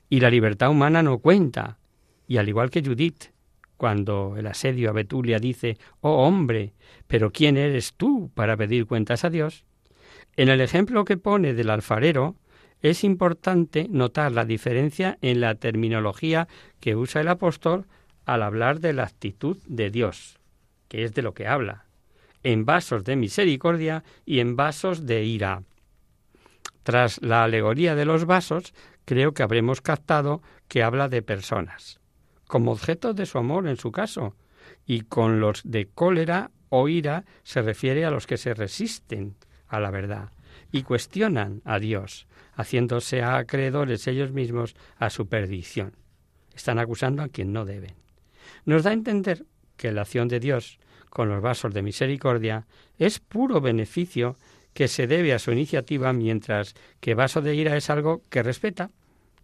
y 0.09 0.19
la 0.19 0.29
libertad 0.29 0.69
humana 0.69 1.03
no 1.03 1.19
cuenta. 1.19 1.79
Y 2.27 2.37
al 2.37 2.49
igual 2.49 2.69
que 2.69 2.83
Judith, 2.83 3.25
cuando 3.77 4.35
el 4.37 4.47
asedio 4.47 4.89
a 4.89 4.93
Betulia 4.93 5.39
dice, 5.39 5.77
oh 6.01 6.25
hombre, 6.25 6.73
pero 7.07 7.31
¿quién 7.31 7.57
eres 7.57 7.93
tú 7.93 8.31
para 8.33 8.57
pedir 8.57 8.85
cuentas 8.85 9.23
a 9.23 9.29
Dios? 9.29 9.63
En 10.35 10.49
el 10.49 10.61
ejemplo 10.61 11.05
que 11.05 11.17
pone 11.17 11.53
del 11.53 11.69
alfarero, 11.69 12.35
es 12.81 13.03
importante 13.03 13.87
notar 13.89 14.31
la 14.31 14.45
diferencia 14.45 15.17
en 15.21 15.41
la 15.41 15.55
terminología 15.55 16.47
que 16.79 16.95
usa 16.95 17.21
el 17.21 17.27
apóstol 17.27 17.87
al 18.25 18.43
hablar 18.43 18.79
de 18.79 18.93
la 18.93 19.03
actitud 19.03 19.57
de 19.65 19.89
Dios, 19.89 20.39
que 20.87 21.03
es 21.03 21.13
de 21.13 21.21
lo 21.21 21.33
que 21.33 21.47
habla, 21.47 21.85
en 22.43 22.65
vasos 22.65 23.03
de 23.03 23.15
misericordia 23.15 24.03
y 24.25 24.39
en 24.39 24.55
vasos 24.55 25.05
de 25.05 25.23
ira. 25.23 25.63
Tras 26.83 27.21
la 27.21 27.43
alegoría 27.43 27.95
de 27.95 28.05
los 28.05 28.25
vasos, 28.25 28.73
creo 29.05 29.33
que 29.33 29.43
habremos 29.43 29.81
captado 29.81 30.41
que 30.67 30.83
habla 30.83 31.09
de 31.09 31.21
personas, 31.21 31.99
como 32.47 32.71
objeto 32.71 33.13
de 33.13 33.25
su 33.25 33.37
amor 33.37 33.67
en 33.67 33.77
su 33.77 33.91
caso, 33.91 34.35
y 34.85 35.01
con 35.01 35.39
los 35.39 35.61
de 35.63 35.87
cólera 35.87 36.51
o 36.69 36.87
ira 36.87 37.25
se 37.43 37.61
refiere 37.61 38.05
a 38.05 38.11
los 38.11 38.27
que 38.27 38.37
se 38.37 38.53
resisten 38.53 39.35
a 39.67 39.79
la 39.79 39.91
verdad 39.91 40.31
y 40.71 40.83
cuestionan 40.83 41.61
a 41.65 41.79
Dios, 41.79 42.27
haciéndose 42.53 43.23
acreedores 43.23 44.07
ellos 44.07 44.31
mismos 44.31 44.75
a 44.97 45.09
su 45.09 45.27
perdición. 45.27 45.95
Están 46.53 46.79
acusando 46.79 47.21
a 47.21 47.29
quien 47.29 47.53
no 47.53 47.65
deben. 47.65 47.95
Nos 48.65 48.83
da 48.83 48.89
a 48.89 48.93
entender 48.93 49.45
que 49.75 49.91
la 49.91 50.01
acción 50.01 50.27
de 50.27 50.39
Dios 50.39 50.79
con 51.09 51.29
los 51.29 51.41
vasos 51.41 51.73
de 51.73 51.83
misericordia 51.83 52.67
es 52.97 53.19
puro 53.19 53.61
beneficio 53.61 54.35
que 54.73 54.87
se 54.87 55.07
debe 55.07 55.33
a 55.33 55.39
su 55.39 55.51
iniciativa, 55.51 56.13
mientras 56.13 56.75
que 56.99 57.15
vaso 57.15 57.41
de 57.41 57.55
ira 57.55 57.77
es 57.77 57.89
algo 57.89 58.21
que 58.29 58.43
respeta, 58.43 58.91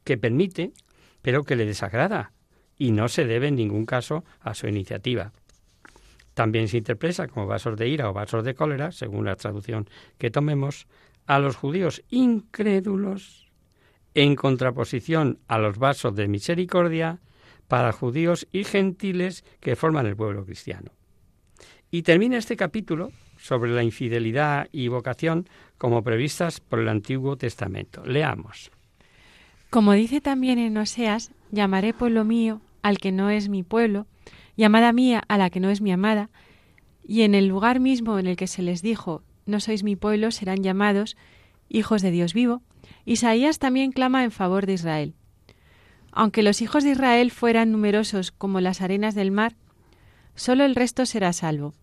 que 0.04 0.18
permite, 0.18 0.74
pero 1.22 1.44
que 1.44 1.56
le 1.56 1.66
desagrada, 1.66 2.34
y 2.78 2.92
no 2.92 3.08
se 3.08 3.26
debe 3.26 3.48
en 3.48 3.56
ningún 3.56 3.86
caso 3.86 4.24
a 4.42 4.54
su 4.54 4.68
iniciativa. 4.68 5.32
También 6.34 6.68
se 6.68 6.78
interpreta 6.78 7.28
como 7.28 7.46
vasos 7.46 7.78
de 7.78 7.88
ira 7.88 8.10
o 8.10 8.14
vasos 8.14 8.44
de 8.44 8.56
cólera, 8.56 8.92
según 8.92 9.26
la 9.26 9.36
traducción 9.36 9.88
que 10.18 10.32
tomemos, 10.32 10.88
a 11.26 11.40
los 11.40 11.56
judíos 11.56 12.04
incrédulos 12.10 13.48
en 14.16 14.36
contraposición 14.36 15.40
a 15.48 15.58
los 15.58 15.78
vasos 15.78 16.16
de 16.16 16.28
misericordia 16.28 17.20
para 17.68 17.92
judíos 17.92 18.48
y 18.52 18.64
gentiles 18.64 19.44
que 19.60 19.76
forman 19.76 20.06
el 20.06 20.16
pueblo 20.16 20.46
cristiano. 20.46 20.92
Y 21.90 22.04
termina 22.04 22.38
este 22.38 22.56
capítulo 22.56 23.12
sobre 23.38 23.72
la 23.72 23.84
infidelidad 23.84 24.68
y 24.72 24.88
vocación 24.88 25.48
como 25.78 26.04
previstas 26.04 26.60
por 26.60 26.80
el 26.80 26.90
Antiguo 26.90 27.38
Testamento. 27.38 28.06
Leamos. 28.06 28.72
Como 29.74 29.94
dice 29.94 30.22
también 30.22 30.60
en 30.60 30.78
Oseas, 30.78 31.32
llamaré 31.50 31.96
pueblo 31.96 32.24
mío 32.24 32.62
al 32.84 33.00
que 33.00 33.12
no 33.12 33.32
es 33.32 33.50
mi 33.50 33.64
pueblo, 33.64 34.06
y 34.56 34.66
amada 34.66 34.94
mía 34.94 35.24
a 35.28 35.40
la 35.40 35.50
que 35.50 35.60
no 35.60 35.72
es 35.72 35.82
mi 35.82 35.92
amada, 35.92 36.30
y 37.04 37.24
en 37.24 37.34
el 37.34 37.48
lugar 37.48 37.80
mismo 37.80 38.20
en 38.20 38.28
el 38.28 38.36
que 38.36 38.46
se 38.46 38.62
les 38.62 38.84
dijo, 38.84 39.24
no 39.48 39.60
sois 39.60 39.82
mi 39.84 39.96
pueblo, 39.96 40.30
serán 40.30 40.62
llamados 40.62 41.18
hijos 41.70 42.04
de 42.04 42.12
Dios 42.12 42.36
vivo, 42.36 42.62
Isaías 43.04 43.58
también 43.58 43.92
clama 43.92 44.24
en 44.24 44.30
favor 44.30 44.68
de 44.68 44.74
Israel. 44.74 45.16
Aunque 46.12 46.44
los 46.44 46.62
hijos 46.62 46.84
de 46.84 46.92
Israel 46.92 47.32
fueran 47.32 47.72
numerosos 47.72 48.32
como 48.32 48.62
las 48.62 48.80
arenas 48.80 49.16
del 49.16 49.32
mar, 49.32 49.56
solo 50.36 50.66
el 50.66 50.76
resto 50.76 51.08
será 51.08 51.34
salvo 51.34 51.74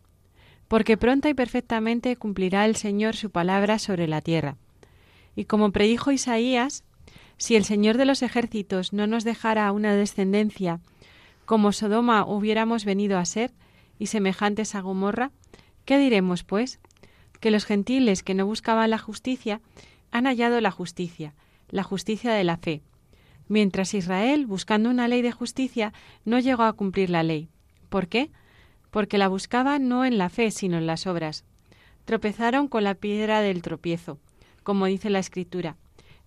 porque 0.68 0.97
pronta 0.97 1.28
y 1.28 1.35
perfectamente 1.35 2.14
cumplirá 2.14 2.64
el 2.66 2.76
Señor 2.76 3.16
su 3.16 3.30
palabra 3.30 3.80
sobre 3.80 4.06
la 4.06 4.20
tierra. 4.20 4.56
Y 5.35 5.47
como 5.47 5.73
predijo 5.73 6.12
Isaías, 6.12 6.85
si 7.40 7.56
el 7.56 7.64
Señor 7.64 7.97
de 7.97 8.04
los 8.04 8.23
ejércitos 8.23 8.92
no 8.92 9.09
nos 9.09 9.25
dejara 9.25 9.73
una 9.73 9.97
descendencia 9.97 10.78
como 11.44 11.73
Sodoma 11.73 12.25
hubiéramos 12.25 12.85
venido 12.85 13.18
a 13.18 13.25
ser, 13.25 13.50
y 13.99 14.06
semejantes 14.06 14.76
a 14.76 14.80
Gomorra, 14.82 15.32
¿qué 15.85 15.99
diremos, 15.99 16.44
pues? 16.44 16.78
Que 17.40 17.50
los 17.50 17.64
gentiles 17.64 18.23
que 18.23 18.35
no 18.35 18.47
buscaban 18.47 18.90
la 18.90 18.99
justicia 18.99 19.61
han 20.12 20.26
hallado 20.26 20.61
la 20.61 20.70
justicia, 20.70 21.35
la 21.68 21.82
justicia 21.82 22.32
de 22.32 22.44
la 22.44 22.56
fe, 22.56 22.82
mientras 23.49 23.94
Israel, 23.94 24.47
buscando 24.47 24.90
una 24.90 25.09
ley 25.09 25.23
de 25.23 25.32
justicia, 25.32 25.92
no 26.25 26.38
llegó 26.38 26.62
a 26.62 26.73
cumplir 26.75 27.11
la 27.11 27.25
ley. 27.25 27.49
¿Por 27.88 28.06
qué? 28.06 28.30
porque 28.90 29.18
la 29.18 29.28
buscaba 29.28 29.78
no 29.78 30.04
en 30.04 30.18
la 30.18 30.28
fe, 30.28 30.50
sino 30.50 30.76
en 30.78 30.87
las 30.87 31.06
obras. 31.06 31.44
Tropezaron 32.04 32.68
con 32.68 32.85
la 32.85 32.94
piedra 32.94 33.40
del 33.40 33.62
tropiezo, 33.62 34.18
como 34.62 34.87
dice 34.87 35.11
la 35.11 35.20
Escritura. 35.20 35.76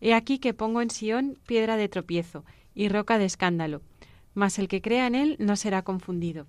He 0.06 0.14
aquí 0.14 0.38
que 0.38 0.54
pongo 0.54 0.82
en 0.82 0.90
Sión 0.90 1.38
piedra 1.48 1.78
de 1.78 1.88
tropiezo 1.88 2.44
y 2.76 2.90
roca 2.90 3.18
de 3.18 3.24
escándalo, 3.24 3.82
mas 4.34 4.60
el 4.60 4.68
que 4.68 4.82
crea 4.82 5.08
en 5.08 5.16
él 5.16 5.38
no 5.40 5.56
será 5.56 5.84
confundido. 5.84 6.46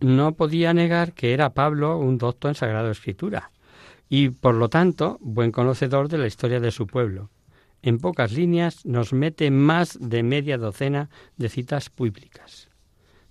No 0.00 0.36
podía 0.36 0.72
negar 0.72 1.12
que 1.12 1.34
era 1.34 1.52
Pablo 1.52 1.98
un 1.98 2.16
docto 2.16 2.46
en 2.46 2.54
Sagrada 2.54 2.92
Escritura 2.92 3.50
y, 4.08 4.28
por 4.28 4.54
lo 4.54 4.68
tanto, 4.68 5.18
buen 5.20 5.50
conocedor 5.50 6.08
de 6.08 6.18
la 6.18 6.28
historia 6.28 6.60
de 6.60 6.70
su 6.70 6.86
pueblo. 6.86 7.30
En 7.82 7.98
pocas 7.98 8.30
líneas 8.30 8.86
nos 8.86 9.12
mete 9.12 9.50
más 9.50 9.98
de 10.00 10.22
media 10.22 10.56
docena 10.56 11.10
de 11.36 11.48
citas 11.48 11.90
bíblicas. 11.98 12.68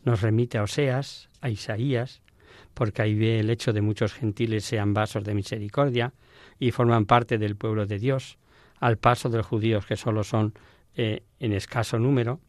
Nos 0.04 0.20
remite 0.20 0.58
a 0.58 0.64
Oseas, 0.64 1.30
a 1.40 1.50
Isaías, 1.50 2.22
porque 2.74 3.04
ahí 3.04 3.16
ve 3.16 3.40
el 3.40 3.50
hecho 3.50 3.72
de 3.72 3.80
muchos 3.80 4.12
gentiles 4.12 4.66
sean 4.66 4.94
vasos 4.94 5.24
de 5.24 5.34
misericordia 5.34 6.12
y 6.60 6.72
forman 6.72 7.06
parte 7.06 7.38
del 7.38 7.56
pueblo 7.56 7.86
de 7.86 8.00
Dios, 8.00 8.38
al 8.82 8.98
paso 8.98 9.30
de 9.30 9.38
los 9.38 9.46
judíos 9.46 9.86
que 9.86 9.96
solo 9.96 10.26
son 10.26 10.54
eh, 10.96 11.24
en 11.40 11.54
escaso 11.54 12.00
número. 12.00 12.42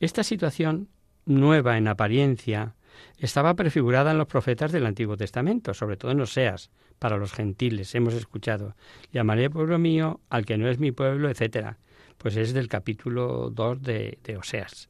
Esta 0.00 0.22
situación, 0.22 0.88
nueva 1.26 1.76
en 1.76 1.88
apariencia, 1.88 2.74
estaba 3.18 3.54
prefigurada 3.54 4.12
en 4.12 4.18
los 4.18 4.28
profetas 4.28 4.72
del 4.72 4.86
Antiguo 4.86 5.16
Testamento, 5.16 5.74
sobre 5.74 5.96
todo 5.96 6.12
en 6.12 6.20
Oseas, 6.20 6.70
para 6.98 7.18
los 7.18 7.32
gentiles. 7.32 7.94
Hemos 7.94 8.14
escuchado, 8.14 8.76
llamaré 9.12 9.50
pueblo 9.50 9.78
mío 9.78 10.20
al 10.30 10.46
que 10.46 10.56
no 10.56 10.68
es 10.68 10.78
mi 10.78 10.92
pueblo, 10.92 11.28
etcétera. 11.28 11.78
Pues 12.18 12.36
es 12.36 12.54
del 12.54 12.68
capítulo 12.68 13.50
2 13.50 13.82
de, 13.82 14.18
de 14.22 14.36
Oseas. 14.36 14.88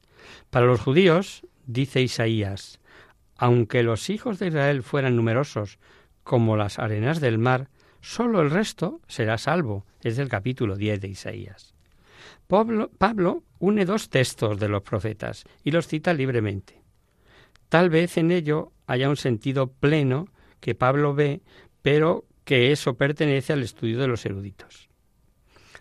Para 0.51 0.67
los 0.67 0.81
judíos, 0.81 1.47
dice 1.65 2.01
Isaías, 2.01 2.79
aunque 3.37 3.81
los 3.81 4.11
hijos 4.11 4.37
de 4.37 4.47
Israel 4.47 4.83
fueran 4.83 5.15
numerosos 5.15 5.79
como 6.23 6.57
las 6.57 6.77
arenas 6.77 7.19
del 7.19 7.39
mar, 7.39 7.69
solo 8.03 8.41
el 8.41 8.51
resto 8.51 9.01
será 9.07 9.37
salvo. 9.39 9.85
Es 10.01 10.17
del 10.17 10.27
capítulo 10.27 10.75
10 10.75 11.01
de 11.01 11.07
Isaías. 11.07 11.73
Pablo, 12.47 13.43
une 13.59 13.85
dos 13.85 14.09
textos 14.09 14.59
de 14.59 14.67
los 14.67 14.83
profetas 14.83 15.45
y 15.63 15.71
los 15.71 15.87
cita 15.87 16.13
libremente. 16.13 16.81
Tal 17.69 17.89
vez 17.89 18.17
en 18.17 18.31
ello 18.31 18.73
haya 18.85 19.09
un 19.09 19.15
sentido 19.15 19.71
pleno 19.71 20.27
que 20.59 20.75
Pablo 20.75 21.15
ve, 21.15 21.41
pero 21.81 22.25
que 22.43 22.71
eso 22.71 22.95
pertenece 22.95 23.53
al 23.53 23.63
estudio 23.63 23.99
de 23.99 24.07
los 24.07 24.25
eruditos. 24.25 24.89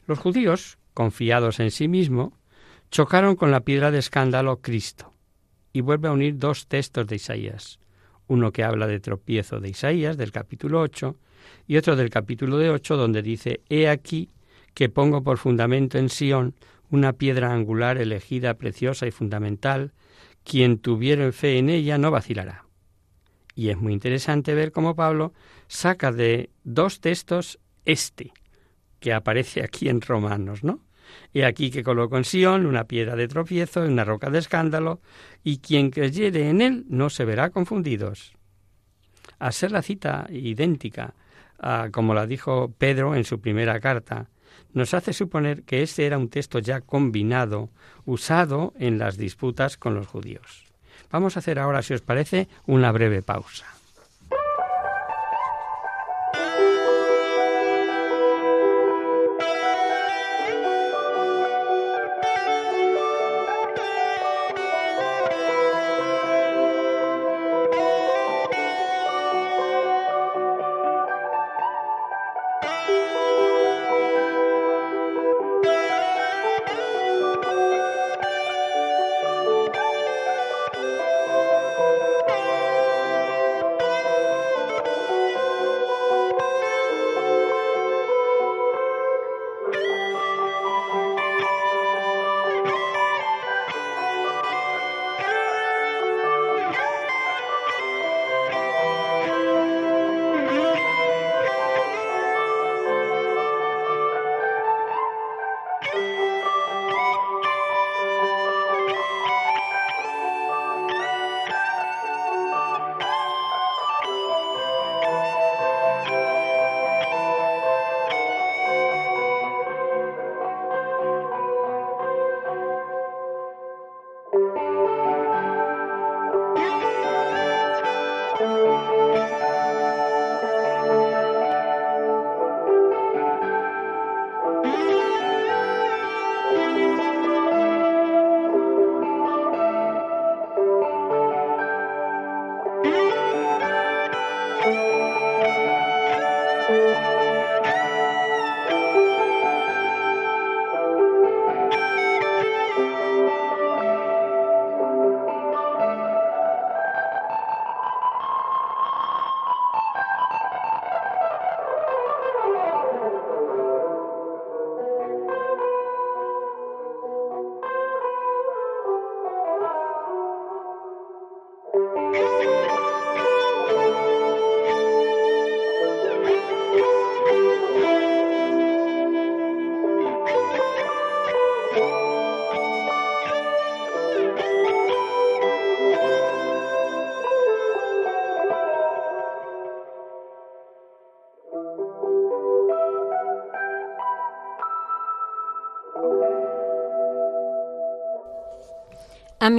Los 0.06 0.18
judíos, 0.18 0.78
confiados 0.94 1.60
en 1.60 1.70
sí 1.70 1.88
mismo, 1.88 2.38
chocaron 2.90 3.36
con 3.36 3.50
la 3.50 3.60
piedra 3.60 3.90
de 3.90 3.98
escándalo 3.98 4.60
Cristo, 4.60 5.12
y 5.72 5.80
vuelve 5.80 6.08
a 6.08 6.12
unir 6.12 6.38
dos 6.38 6.68
textos 6.68 7.06
de 7.06 7.16
Isaías, 7.16 7.80
uno 8.28 8.52
que 8.52 8.64
habla 8.64 8.86
de 8.86 9.00
tropiezo 9.00 9.60
de 9.60 9.70
Isaías, 9.70 10.16
del 10.16 10.32
capítulo 10.32 10.80
8, 10.80 11.16
y 11.66 11.76
otro 11.76 11.96
del 11.96 12.10
capítulo 12.10 12.58
de 12.58 12.70
8, 12.70 12.96
donde 12.96 13.22
dice, 13.22 13.60
He 13.68 13.88
aquí 13.88 14.30
que 14.74 14.88
pongo 14.88 15.22
por 15.22 15.38
fundamento 15.38 15.98
en 15.98 16.08
Sión 16.08 16.54
una 16.90 17.14
piedra 17.14 17.52
angular 17.52 17.98
elegida, 17.98 18.54
preciosa 18.54 19.06
y 19.06 19.10
fundamental, 19.10 19.92
quien 20.44 20.78
tuviera 20.78 21.30
fe 21.32 21.58
en 21.58 21.70
ella 21.70 21.98
no 21.98 22.10
vacilará. 22.10 22.66
Y 23.54 23.68
es 23.68 23.78
muy 23.78 23.92
interesante 23.92 24.54
ver 24.54 24.72
cómo 24.72 24.94
Pablo 24.94 25.32
saca 25.68 26.12
de 26.12 26.50
dos 26.64 27.00
textos 27.00 27.58
este, 27.84 28.32
que 29.00 29.12
aparece 29.12 29.62
aquí 29.62 29.88
en 29.88 30.00
Romanos, 30.00 30.64
¿no? 30.64 30.80
Y 31.32 31.42
aquí 31.42 31.70
que 31.70 31.82
coloco 31.82 32.16
en 32.16 32.24
Sión 32.24 32.66
una 32.66 32.84
piedra 32.84 33.16
de 33.16 33.28
tropiezo, 33.28 33.82
una 33.82 34.04
roca 34.04 34.30
de 34.30 34.38
escándalo, 34.38 35.00
y 35.42 35.58
quien 35.58 35.90
creyere 35.90 36.48
en 36.48 36.60
él 36.60 36.84
no 36.88 37.10
se 37.10 37.24
verá 37.24 37.50
confundidos. 37.50 38.32
A 39.38 39.52
ser 39.52 39.72
la 39.72 39.82
cita 39.82 40.26
idéntica, 40.30 41.14
a, 41.62 41.88
como 41.90 42.12
la 42.12 42.26
dijo 42.26 42.74
Pedro 42.76 43.14
en 43.14 43.24
su 43.24 43.40
primera 43.40 43.80
carta, 43.80 44.28
nos 44.74 44.92
hace 44.94 45.12
suponer 45.12 45.62
que 45.62 45.82
este 45.82 46.04
era 46.06 46.18
un 46.18 46.28
texto 46.28 46.58
ya 46.58 46.80
combinado, 46.80 47.70
usado 48.04 48.74
en 48.78 48.98
las 48.98 49.16
disputas 49.16 49.76
con 49.76 49.94
los 49.94 50.06
judíos. 50.06 50.66
Vamos 51.10 51.36
a 51.36 51.40
hacer 51.40 51.58
ahora, 51.58 51.82
si 51.82 51.94
os 51.94 52.00
parece, 52.00 52.48
una 52.66 52.90
breve 52.92 53.22
pausa. 53.22 53.66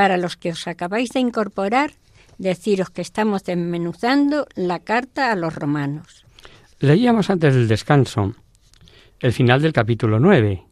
Para 0.00 0.16
los 0.16 0.38
que 0.38 0.48
os 0.48 0.66
acabáis 0.66 1.10
de 1.10 1.20
incorporar, 1.20 1.92
deciros 2.38 2.88
que 2.88 3.02
estamos 3.02 3.44
desmenuzando 3.44 4.46
la 4.54 4.78
carta 4.78 5.30
a 5.30 5.36
los 5.36 5.54
romanos. 5.54 6.24
Leíamos 6.78 7.28
antes 7.28 7.54
del 7.54 7.68
descanso 7.68 8.34
el 9.18 9.34
final 9.34 9.60
del 9.60 9.74
capítulo 9.74 10.18
9. 10.18 10.64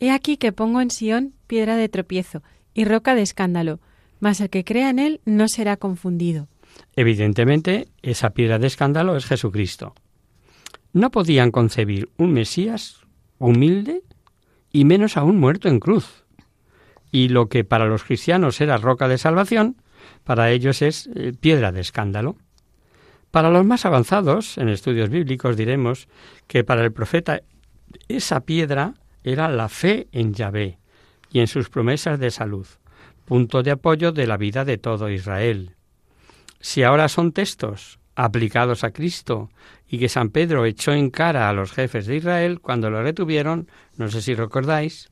He 0.00 0.10
aquí 0.10 0.38
que 0.38 0.52
pongo 0.52 0.80
en 0.80 0.90
Sión 0.90 1.34
piedra 1.46 1.76
de 1.76 1.90
tropiezo 1.90 2.42
y 2.72 2.86
roca 2.86 3.14
de 3.14 3.20
escándalo, 3.20 3.78
mas 4.20 4.40
el 4.40 4.48
que 4.48 4.64
crea 4.64 4.88
en 4.88 5.00
él 5.00 5.20
no 5.26 5.46
será 5.46 5.76
confundido. 5.76 6.48
Evidentemente, 6.96 7.88
esa 8.00 8.30
piedra 8.30 8.58
de 8.58 8.68
escándalo 8.68 9.18
es 9.18 9.26
Jesucristo. 9.26 9.94
No 10.94 11.10
podían 11.10 11.50
concebir 11.50 12.08
un 12.16 12.32
Mesías 12.32 13.02
humilde 13.36 14.00
y 14.72 14.86
menos 14.86 15.18
aún 15.18 15.38
muerto 15.38 15.68
en 15.68 15.78
cruz 15.78 16.24
y 17.10 17.28
lo 17.28 17.48
que 17.48 17.64
para 17.64 17.86
los 17.86 18.04
cristianos 18.04 18.60
era 18.60 18.76
roca 18.76 19.08
de 19.08 19.18
salvación, 19.18 19.76
para 20.24 20.50
ellos 20.50 20.82
es 20.82 21.08
eh, 21.14 21.32
piedra 21.38 21.72
de 21.72 21.80
escándalo. 21.80 22.36
Para 23.30 23.50
los 23.50 23.64
más 23.64 23.84
avanzados 23.84 24.58
en 24.58 24.68
estudios 24.68 25.10
bíblicos 25.10 25.56
diremos 25.56 26.08
que 26.46 26.64
para 26.64 26.84
el 26.84 26.92
profeta 26.92 27.42
esa 28.08 28.40
piedra 28.40 28.94
era 29.22 29.48
la 29.48 29.68
fe 29.68 30.08
en 30.12 30.32
Yahvé 30.32 30.78
y 31.30 31.40
en 31.40 31.46
sus 31.46 31.68
promesas 31.68 32.18
de 32.18 32.30
salud, 32.30 32.66
punto 33.24 33.62
de 33.62 33.70
apoyo 33.70 34.12
de 34.12 34.26
la 34.26 34.36
vida 34.36 34.64
de 34.64 34.78
todo 34.78 35.10
Israel. 35.10 35.76
Si 36.60 36.82
ahora 36.82 37.08
son 37.08 37.32
textos 37.32 37.98
aplicados 38.14 38.82
a 38.82 38.90
Cristo 38.90 39.50
y 39.86 39.98
que 39.98 40.08
San 40.08 40.30
Pedro 40.30 40.64
echó 40.64 40.92
en 40.92 41.10
cara 41.10 41.48
a 41.48 41.52
los 41.52 41.72
jefes 41.72 42.06
de 42.06 42.16
Israel 42.16 42.60
cuando 42.60 42.90
lo 42.90 43.02
retuvieron, 43.02 43.68
no 43.96 44.08
sé 44.08 44.22
si 44.22 44.34
recordáis. 44.34 45.10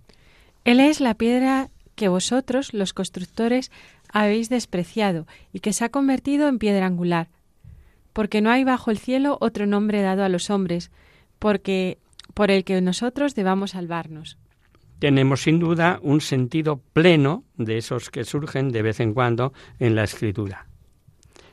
Él 0.65 0.81
es 0.81 1.01
la 1.01 1.15
piedra 1.15 1.69
que 1.97 2.07
vosotros, 2.09 2.73
los 2.73 2.93
constructores, 2.93 3.73
habéis 4.13 4.49
despreciado 4.49 5.27
y 5.53 5.59
que 5.59 5.73
se 5.73 5.85
ha 5.85 5.89
convertido 5.89 6.47
en 6.47 6.61
piedra 6.61 6.87
angular. 6.87 7.29
porque 8.17 8.41
no 8.41 8.51
hay 8.51 8.65
bajo 8.65 8.91
el 8.91 8.97
cielo 8.97 9.37
otro 9.43 9.67
nombre 9.67 10.01
dado 10.01 10.25
a 10.25 10.31
los 10.31 10.49
hombres, 10.49 10.91
porque 11.39 11.99
por 12.33 12.51
el 12.51 12.65
que 12.65 12.81
nosotros 12.81 13.35
debamos 13.35 13.73
salvarnos. 13.73 14.39
Tenemos 15.01 15.43
sin 15.43 15.59
duda 15.59 16.01
un 16.01 16.23
sentido 16.23 16.81
pleno 16.95 17.45
de 17.59 17.77
esos 17.77 18.09
que 18.09 18.25
surgen 18.25 18.71
de 18.71 18.81
vez 18.81 19.01
en 19.01 19.13
cuando 19.13 19.53
en 19.79 19.95
la 19.95 20.05
escritura. 20.05 20.67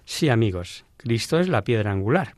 Sí, 0.05 0.29
amigos, 0.29 0.85
Cristo 0.95 1.37
es 1.37 1.49
la 1.49 1.65
piedra 1.65 1.91
angular. 1.91 2.35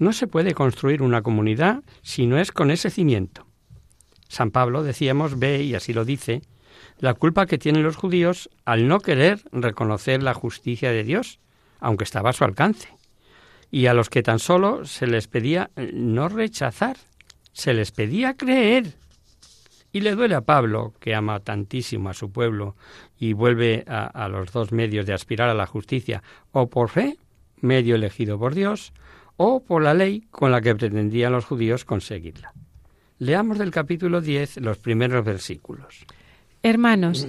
No 0.00 0.12
se 0.12 0.26
puede 0.26 0.52
construir 0.52 1.00
una 1.00 1.22
comunidad 1.22 1.84
si 2.02 2.26
no 2.26 2.38
es 2.38 2.50
con 2.50 2.72
ese 2.72 2.90
cimiento. 2.90 3.46
San 4.26 4.50
Pablo, 4.50 4.82
decíamos, 4.82 5.38
ve, 5.38 5.62
y 5.62 5.76
así 5.76 5.92
lo 5.92 6.04
dice, 6.04 6.42
la 6.98 7.14
culpa 7.14 7.46
que 7.46 7.58
tienen 7.58 7.82
los 7.82 7.96
judíos 7.96 8.50
al 8.64 8.88
no 8.88 9.00
querer 9.00 9.40
reconocer 9.52 10.22
la 10.22 10.34
justicia 10.34 10.90
de 10.90 11.04
Dios, 11.04 11.38
aunque 11.80 12.04
estaba 12.04 12.30
a 12.30 12.32
su 12.32 12.44
alcance, 12.44 12.88
y 13.70 13.86
a 13.86 13.94
los 13.94 14.10
que 14.10 14.22
tan 14.22 14.38
solo 14.38 14.84
se 14.84 15.06
les 15.06 15.28
pedía 15.28 15.70
no 15.92 16.28
rechazar, 16.28 16.96
se 17.52 17.74
les 17.74 17.92
pedía 17.92 18.34
creer. 18.34 18.94
Y 19.92 20.00
le 20.00 20.14
duele 20.14 20.34
a 20.34 20.42
Pablo, 20.42 20.94
que 21.00 21.14
ama 21.14 21.40
tantísimo 21.40 22.10
a 22.10 22.14
su 22.14 22.30
pueblo 22.30 22.76
y 23.18 23.32
vuelve 23.32 23.84
a, 23.88 24.28
los 24.28 24.52
dos 24.52 24.70
medios 24.70 25.06
de 25.06 25.14
aspirar 25.14 25.48
a 25.48 25.54
la 25.54 25.66
justicia, 25.66 26.22
o 26.52 26.68
por 26.68 26.88
fe, 26.88 27.18
medio 27.60 27.94
elegido 27.94 28.38
por 28.38 28.54
Dios, 28.54 28.92
o 29.36 29.62
por 29.62 29.82
la 29.82 29.94
ley 29.94 30.26
con 30.30 30.52
la 30.52 30.60
que 30.60 30.74
pretendían 30.74 31.32
los 31.32 31.46
judíos 31.46 31.84
conseguirla. 31.84 32.52
Leamos 33.18 33.58
del 33.58 33.70
capítulo 33.70 34.20
10 34.20 34.58
los 34.58 34.78
primeros 34.78 35.24
versículos. 35.24 36.04
Hermanos, 36.62 37.28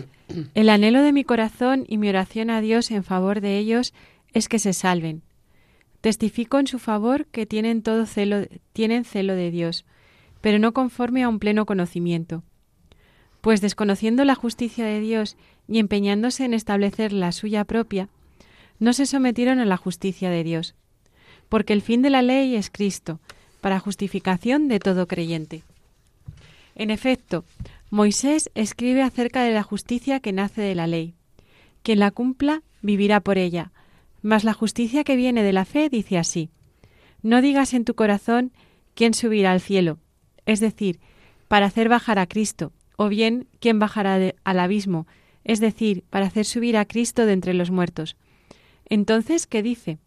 el 0.55 0.69
anhelo 0.69 1.01
de 1.01 1.13
mi 1.13 1.23
corazón 1.23 1.85
y 1.87 1.97
mi 1.97 2.09
oración 2.09 2.49
a 2.49 2.61
Dios 2.61 2.89
en 2.91 3.03
favor 3.03 3.41
de 3.41 3.57
ellos 3.57 3.93
es 4.33 4.47
que 4.47 4.59
se 4.59 4.73
salven. 4.73 5.21
Testifico 6.01 6.59
en 6.59 6.67
su 6.67 6.79
favor 6.79 7.25
que 7.25 7.45
tienen 7.45 7.81
todo 7.81 8.05
celo, 8.05 8.47
tienen 8.73 9.05
celo 9.05 9.35
de 9.35 9.51
Dios, 9.51 9.85
pero 10.41 10.57
no 10.57 10.73
conforme 10.73 11.23
a 11.23 11.29
un 11.29 11.39
pleno 11.39 11.65
conocimiento. 11.65 12.43
Pues 13.41 13.61
desconociendo 13.61 14.25
la 14.25 14.35
justicia 14.35 14.85
de 14.85 14.99
Dios 14.99 15.37
y 15.67 15.79
empeñándose 15.79 16.45
en 16.45 16.53
establecer 16.53 17.13
la 17.13 17.31
suya 17.31 17.65
propia, 17.65 18.09
no 18.79 18.93
se 18.93 19.05
sometieron 19.05 19.59
a 19.59 19.65
la 19.65 19.77
justicia 19.77 20.29
de 20.29 20.43
Dios, 20.43 20.73
porque 21.49 21.73
el 21.73 21.81
fin 21.81 22.01
de 22.01 22.09
la 22.09 22.21
ley 22.21 22.55
es 22.55 22.69
Cristo, 22.69 23.19
para 23.61 23.79
justificación 23.79 24.67
de 24.69 24.79
todo 24.79 25.07
creyente. 25.07 25.63
En 26.75 26.91
efecto, 26.91 27.43
Moisés 27.91 28.51
escribe 28.53 29.01
acerca 29.01 29.43
de 29.43 29.51
la 29.51 29.63
justicia 29.63 30.19
que 30.19 30.31
nace 30.31 30.61
de 30.61 30.75
la 30.75 30.85
ley. 30.85 31.15
Quien 31.81 31.99
la 31.99 32.11
cumpla 32.11 32.61
vivirá 32.81 33.19
por 33.19 33.37
ella. 33.37 33.71
Mas 34.21 34.43
la 34.43 34.53
justicia 34.53 35.03
que 35.03 35.15
viene 35.15 35.41
de 35.41 35.53
la 35.53 35.65
fe 35.65 35.89
dice 35.89 36.17
así, 36.17 36.51
No 37.23 37.41
digas 37.41 37.73
en 37.73 37.85
tu 37.85 37.95
corazón 37.95 38.51
quién 38.93 39.13
subirá 39.13 39.51
al 39.51 39.61
cielo, 39.61 39.97
es 40.45 40.59
decir, 40.59 40.99
para 41.47 41.65
hacer 41.65 41.89
bajar 41.89 42.19
a 42.19 42.27
Cristo, 42.27 42.73
o 42.95 43.09
bien 43.09 43.47
quién 43.59 43.79
bajará 43.79 44.33
al 44.43 44.59
abismo, 44.59 45.07
es 45.43 45.59
decir, 45.59 46.03
para 46.09 46.27
hacer 46.27 46.45
subir 46.45 46.77
a 46.77 46.85
Cristo 46.85 47.25
de 47.25 47.33
entre 47.33 47.53
los 47.53 47.71
muertos. 47.71 48.17
Entonces, 48.85 49.47
¿qué 49.47 49.63
dice? 49.63 49.97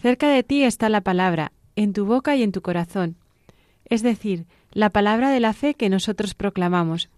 Cerca 0.00 0.28
de 0.28 0.42
ti 0.42 0.62
está 0.62 0.88
la 0.88 1.00
palabra, 1.00 1.52
en 1.76 1.92
tu 1.92 2.04
boca 2.04 2.36
y 2.36 2.42
en 2.42 2.52
tu 2.52 2.62
corazón. 2.62 3.16
Es 3.86 4.02
decir, 4.02 4.46
la 4.72 4.90
palabra 4.90 5.30
de 5.30 5.40
la 5.40 5.52
fe 5.52 5.74
que 5.74 5.88
nosotros 5.88 6.34
proclamamos. 6.34 7.10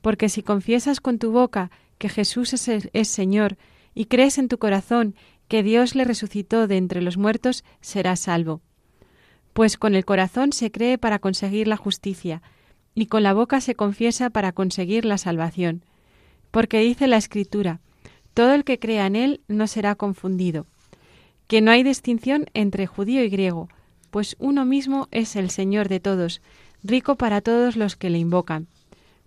Porque 0.00 0.28
si 0.28 0.42
confiesas 0.42 1.00
con 1.00 1.18
tu 1.18 1.30
boca 1.30 1.70
que 1.98 2.08
Jesús 2.08 2.54
es, 2.54 3.08
Señor 3.08 3.58
y 3.94 4.06
crees 4.06 4.38
en 4.38 4.48
tu 4.48 4.58
corazón 4.58 5.14
que 5.48 5.62
Dios 5.62 5.94
le 5.94 6.04
resucitó 6.04 6.66
de 6.66 6.76
entre 6.76 7.02
los 7.02 7.16
muertos, 7.16 7.64
serás 7.80 8.20
salvo. 8.20 8.60
Pues 9.52 9.76
con 9.76 9.94
el 9.94 10.04
corazón 10.04 10.52
se 10.52 10.70
cree 10.70 10.96
para 10.96 11.18
conseguir 11.18 11.66
la 11.66 11.76
justicia, 11.76 12.40
y 12.94 13.06
con 13.06 13.22
la 13.22 13.34
boca 13.34 13.60
se 13.60 13.74
confiesa 13.74 14.30
para 14.30 14.52
conseguir 14.52 15.04
la 15.04 15.18
salvación. 15.18 15.84
Porque 16.50 16.80
dice 16.80 17.08
la 17.08 17.16
Escritura, 17.16 17.80
todo 18.32 18.54
el 18.54 18.64
que 18.64 18.78
crea 18.78 19.06
en 19.06 19.16
Él 19.16 19.40
no 19.48 19.66
será 19.66 19.96
confundido, 19.96 20.66
que 21.46 21.60
no 21.60 21.72
hay 21.72 21.82
distinción 21.82 22.46
entre 22.54 22.86
judío 22.86 23.24
y 23.24 23.28
griego, 23.28 23.68
pues 24.10 24.36
uno 24.38 24.64
mismo 24.64 25.08
es 25.10 25.36
el 25.36 25.50
Señor 25.50 25.88
de 25.88 26.00
todos, 26.00 26.42
rico 26.82 27.16
para 27.16 27.40
todos 27.40 27.76
los 27.76 27.96
que 27.96 28.10
le 28.10 28.18
invocan, 28.18 28.68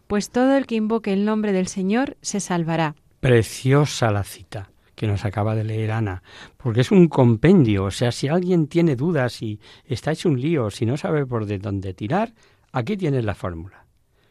pues 0.08 0.30
todo 0.30 0.56
el 0.56 0.66
que 0.66 0.76
invoque 0.76 1.14
el 1.14 1.26
nombre 1.26 1.54
del 1.54 1.68
Señor 1.68 2.18
se 2.22 2.40
salvará. 2.40 2.96
Preciosa 3.20 4.12
la 4.12 4.24
cita 4.24 4.70
que 4.96 5.08
nos 5.08 5.26
acaba 5.26 5.56
de 5.56 5.64
leer 5.64 5.92
Ana, 5.92 6.22
porque 6.58 6.82
es 6.82 6.92
un 6.92 7.08
compendio, 7.08 7.86
o 7.86 7.92
sea, 7.92 8.12
si 8.12 8.28
alguien 8.28 8.68
tiene 8.68 8.96
dudas 8.96 9.42
y 9.42 9.60
está 9.86 10.12
hecho 10.12 10.30
un 10.30 10.40
lío, 10.40 10.70
si 10.70 10.86
no 10.86 10.98
sabe 10.98 11.26
por 11.26 11.46
de 11.46 11.58
dónde 11.58 11.94
tirar, 11.94 12.34
aquí 12.72 12.96
tienes 12.96 13.26
la 13.26 13.34
fórmula. 13.34 13.86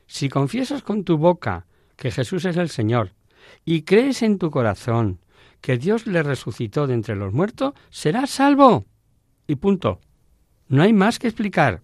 Si 0.06 0.28
confiesas 0.28 0.82
con 0.82 1.04
tu 1.04 1.18
boca 1.18 1.66
que 1.96 2.10
Jesús 2.10 2.44
es 2.44 2.56
el 2.56 2.68
Señor 2.68 3.12
y 3.64 3.82
crees 3.82 4.22
en 4.22 4.38
tu 4.38 4.50
corazón 4.50 5.20
que 5.60 5.78
Dios 5.78 6.06
le 6.06 6.22
resucitó 6.22 6.86
de 6.86 6.94
entre 6.94 7.16
los 7.16 7.32
muertos, 7.32 7.72
serás 7.90 8.30
salvo. 8.30 8.84
Y 9.46 9.56
punto. 9.56 10.00
No 10.68 10.82
hay 10.82 10.92
más 10.92 11.18
que 11.18 11.28
explicar. 11.28 11.82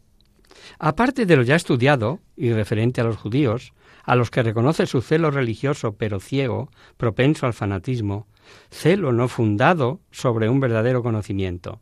Aparte 0.79 1.27
de 1.27 1.37
lo 1.37 1.43
ya 1.43 1.57
estudiado 1.57 2.21
y 2.37 2.53
referente 2.53 3.01
a 3.01 3.05
los 3.05 3.17
judíos, 3.17 3.73
a 4.05 4.15
los 4.15 4.31
que 4.31 4.43
reconoce 4.43 4.87
su 4.87 5.03
celo 5.03 5.31
religioso 5.31 5.93
pero 5.93 6.21
ciego, 6.21 6.71
propenso 6.97 7.47
al 7.47 7.53
fanatismo, 7.53 8.27
celo 8.71 9.13
no 9.13 9.29
fundado 9.29 10.01
sobre 10.11 10.49
un 10.49 10.61
verdadero 10.61 11.03
conocimiento. 11.03 11.81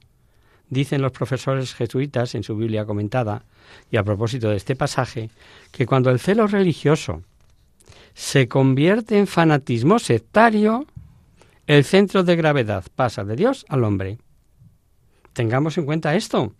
Dicen 0.68 1.02
los 1.02 1.12
profesores 1.12 1.74
jesuitas 1.74 2.34
en 2.34 2.42
su 2.42 2.56
Biblia 2.56 2.84
comentada, 2.84 3.44
y 3.90 3.96
a 3.96 4.02
propósito 4.02 4.50
de 4.50 4.56
este 4.56 4.74
pasaje, 4.74 5.30
que 5.70 5.86
cuando 5.86 6.10
el 6.10 6.18
celo 6.18 6.46
religioso 6.46 7.22
se 8.14 8.48
convierte 8.48 9.18
en 9.18 9.26
fanatismo 9.26 9.98
sectario, 9.98 10.86
el 11.66 11.84
centro 11.84 12.24
de 12.24 12.34
gravedad 12.34 12.84
pasa 12.94 13.24
de 13.24 13.36
Dios 13.36 13.66
al 13.68 13.84
hombre. 13.84 14.18
Tengamos 15.32 15.78
en 15.78 15.84
cuenta 15.84 16.16
esto 16.16 16.54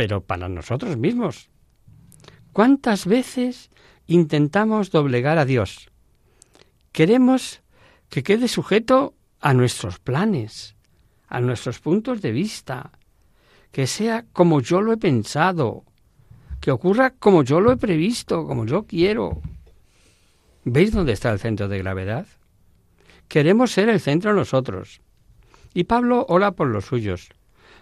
pero 0.00 0.22
para 0.22 0.48
nosotros 0.48 0.96
mismos. 0.96 1.50
¿Cuántas 2.54 3.04
veces 3.04 3.68
intentamos 4.06 4.90
doblegar 4.90 5.36
a 5.36 5.44
Dios? 5.44 5.90
Queremos 6.90 7.60
que 8.08 8.22
quede 8.22 8.48
sujeto 8.48 9.12
a 9.40 9.52
nuestros 9.52 9.98
planes, 9.98 10.74
a 11.28 11.42
nuestros 11.42 11.80
puntos 11.80 12.22
de 12.22 12.32
vista, 12.32 12.92
que 13.72 13.86
sea 13.86 14.24
como 14.32 14.62
yo 14.62 14.80
lo 14.80 14.94
he 14.94 14.96
pensado, 14.96 15.84
que 16.62 16.70
ocurra 16.70 17.10
como 17.10 17.42
yo 17.42 17.60
lo 17.60 17.70
he 17.70 17.76
previsto, 17.76 18.46
como 18.46 18.64
yo 18.64 18.84
quiero. 18.84 19.42
¿Veis 20.64 20.92
dónde 20.92 21.12
está 21.12 21.30
el 21.30 21.40
centro 21.40 21.68
de 21.68 21.76
gravedad? 21.76 22.26
Queremos 23.28 23.72
ser 23.72 23.90
el 23.90 24.00
centro 24.00 24.32
nosotros. 24.32 25.02
Y 25.74 25.84
Pablo 25.84 26.24
ora 26.30 26.52
por 26.52 26.68
los 26.68 26.86
suyos, 26.86 27.28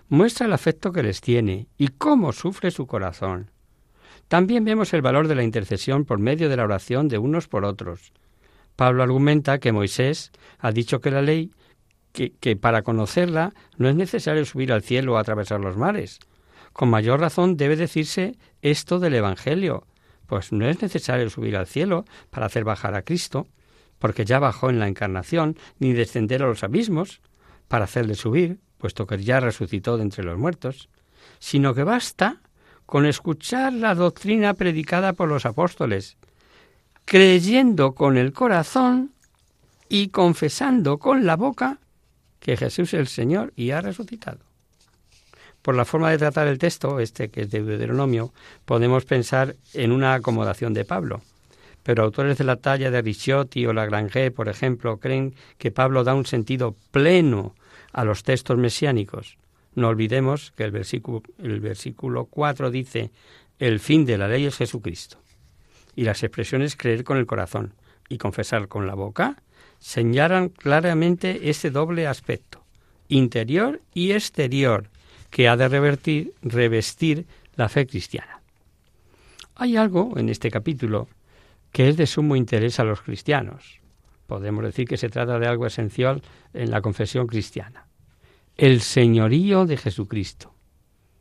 muestra 0.08 0.46
el 0.46 0.52
afecto 0.52 0.92
que 0.92 1.02
les 1.02 1.20
tiene 1.20 1.68
y 1.76 1.88
cómo 1.88 2.32
sufre 2.32 2.70
su 2.70 2.86
corazón. 2.86 3.50
También 4.28 4.64
vemos 4.64 4.92
el 4.92 5.02
valor 5.02 5.28
de 5.28 5.34
la 5.34 5.42
intercesión 5.42 6.04
por 6.04 6.18
medio 6.18 6.48
de 6.48 6.56
la 6.56 6.64
oración 6.64 7.08
de 7.08 7.18
unos 7.18 7.48
por 7.48 7.64
otros. 7.64 8.12
Pablo 8.76 9.02
argumenta 9.02 9.58
que 9.58 9.72
Moisés 9.72 10.30
ha 10.58 10.70
dicho 10.70 11.00
que 11.00 11.10
la 11.10 11.22
ley, 11.22 11.50
que, 12.12 12.56
para 12.56 12.82
conocerla 12.82 13.52
no 13.76 13.88
es 13.88 13.96
necesario 13.96 14.44
subir 14.44 14.72
al 14.72 14.82
cielo 14.82 15.14
o 15.14 15.16
atravesar 15.16 15.60
los 15.60 15.76
mares. 15.76 16.20
Con 16.72 16.90
mayor 16.90 17.20
razón 17.20 17.56
debe 17.56 17.76
decirse 17.76 18.36
esto 18.62 18.98
del 18.98 19.14
Evangelio, 19.14 19.86
pues 20.26 20.52
no 20.52 20.68
es 20.68 20.82
necesario 20.82 21.28
subir 21.30 21.56
al 21.56 21.66
cielo 21.66 22.04
para 22.30 22.46
hacer 22.46 22.64
bajar 22.64 22.94
a 22.94 23.02
Cristo, 23.02 23.46
porque 23.98 24.24
ya 24.24 24.38
bajó 24.38 24.70
en 24.70 24.78
la 24.78 24.88
encarnación, 24.88 25.56
ni 25.78 25.92
descender 25.92 26.42
a 26.42 26.46
los 26.46 26.62
abismos 26.62 27.20
para 27.66 27.84
hacerle 27.84 28.14
subir, 28.14 28.58
puesto 28.78 29.06
que 29.06 29.22
ya 29.22 29.40
resucitó 29.40 29.96
de 29.96 30.04
entre 30.04 30.24
los 30.24 30.38
muertos, 30.38 30.88
sino 31.38 31.74
que 31.74 31.84
basta 31.84 32.40
con 32.86 33.04
escuchar 33.04 33.72
la 33.72 33.94
doctrina 33.94 34.54
predicada 34.54 35.12
por 35.12 35.28
los 35.28 35.44
apóstoles, 35.44 36.16
creyendo 37.04 37.92
con 37.92 38.16
el 38.16 38.32
corazón 38.32 39.12
y 39.88 40.08
confesando 40.08 40.98
con 40.98 41.26
la 41.26 41.36
boca 41.36 41.78
que 42.40 42.56
Jesús 42.56 42.94
es 42.94 43.00
el 43.00 43.08
Señor 43.08 43.52
y 43.56 43.72
ha 43.72 43.80
resucitado. 43.80 44.38
Por 45.62 45.74
la 45.74 45.84
forma 45.84 46.10
de 46.10 46.18
tratar 46.18 46.46
el 46.46 46.58
texto, 46.58 47.00
este 47.00 47.30
que 47.30 47.42
es 47.42 47.50
de 47.50 47.62
Deuteronomio, 47.62 48.32
podemos 48.64 49.04
pensar 49.04 49.56
en 49.74 49.92
una 49.92 50.14
acomodación 50.14 50.72
de 50.72 50.84
Pablo. 50.84 51.20
Pero 51.82 52.04
autores 52.04 52.38
de 52.38 52.44
la 52.44 52.56
talla 52.56 52.90
de 52.90 53.02
Ricciotti 53.02 53.66
o 53.66 53.72
Lagrange, 53.72 54.30
por 54.30 54.48
ejemplo, 54.48 54.98
creen 54.98 55.34
que 55.58 55.70
Pablo 55.70 56.04
da 56.04 56.14
un 56.14 56.26
sentido 56.26 56.74
pleno 56.90 57.54
a 57.98 58.04
los 58.04 58.22
textos 58.22 58.56
mesiánicos. 58.56 59.38
No 59.74 59.88
olvidemos 59.88 60.52
que 60.52 60.62
el 60.62 60.70
versículo, 60.70 61.24
el 61.42 61.58
versículo 61.58 62.26
4 62.26 62.70
dice, 62.70 63.10
el 63.58 63.80
fin 63.80 64.06
de 64.06 64.16
la 64.16 64.28
ley 64.28 64.46
es 64.46 64.56
Jesucristo. 64.56 65.18
Y 65.96 66.04
las 66.04 66.22
expresiones 66.22 66.76
creer 66.76 67.02
con 67.02 67.16
el 67.18 67.26
corazón 67.26 67.74
y 68.08 68.18
confesar 68.18 68.68
con 68.68 68.86
la 68.86 68.94
boca 68.94 69.42
señalan 69.80 70.50
claramente 70.50 71.50
ese 71.50 71.72
doble 71.72 72.06
aspecto, 72.06 72.64
interior 73.08 73.80
y 73.94 74.12
exterior, 74.12 74.90
que 75.30 75.48
ha 75.48 75.56
de 75.56 75.66
revertir, 75.66 76.34
revestir 76.40 77.26
la 77.56 77.68
fe 77.68 77.84
cristiana. 77.88 78.40
Hay 79.56 79.76
algo 79.76 80.12
en 80.16 80.28
este 80.28 80.52
capítulo 80.52 81.08
que 81.72 81.88
es 81.88 81.96
de 81.96 82.06
sumo 82.06 82.36
interés 82.36 82.78
a 82.78 82.84
los 82.84 83.00
cristianos. 83.00 83.80
Podemos 84.28 84.62
decir 84.62 84.86
que 84.86 84.96
se 84.96 85.08
trata 85.08 85.40
de 85.40 85.48
algo 85.48 85.66
esencial 85.66 86.22
en 86.54 86.70
la 86.70 86.80
confesión 86.80 87.26
cristiana. 87.26 87.87
El 88.58 88.80
señorío 88.80 89.66
de 89.66 89.76
Jesucristo. 89.76 90.52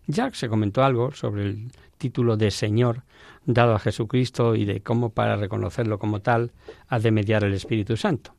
Ya 0.08 0.34
se 0.34 0.50
comentó 0.50 0.84
algo 0.84 1.12
sobre 1.12 1.44
el 1.44 1.72
título 2.00 2.36
de 2.36 2.50
Señor 2.50 3.04
dado 3.46 3.76
a 3.76 3.80
Jesucristo 3.80 4.56
y 4.56 4.66
de 4.66 4.82
cómo 4.82 5.12
para 5.12 5.36
reconocerlo 5.36 6.00
como 6.00 6.20
tal 6.20 6.52
ha 6.88 6.98
de 6.98 7.12
mediar 7.12 7.44
el 7.44 7.54
Espíritu 7.54 7.96
Santo. 7.96 8.34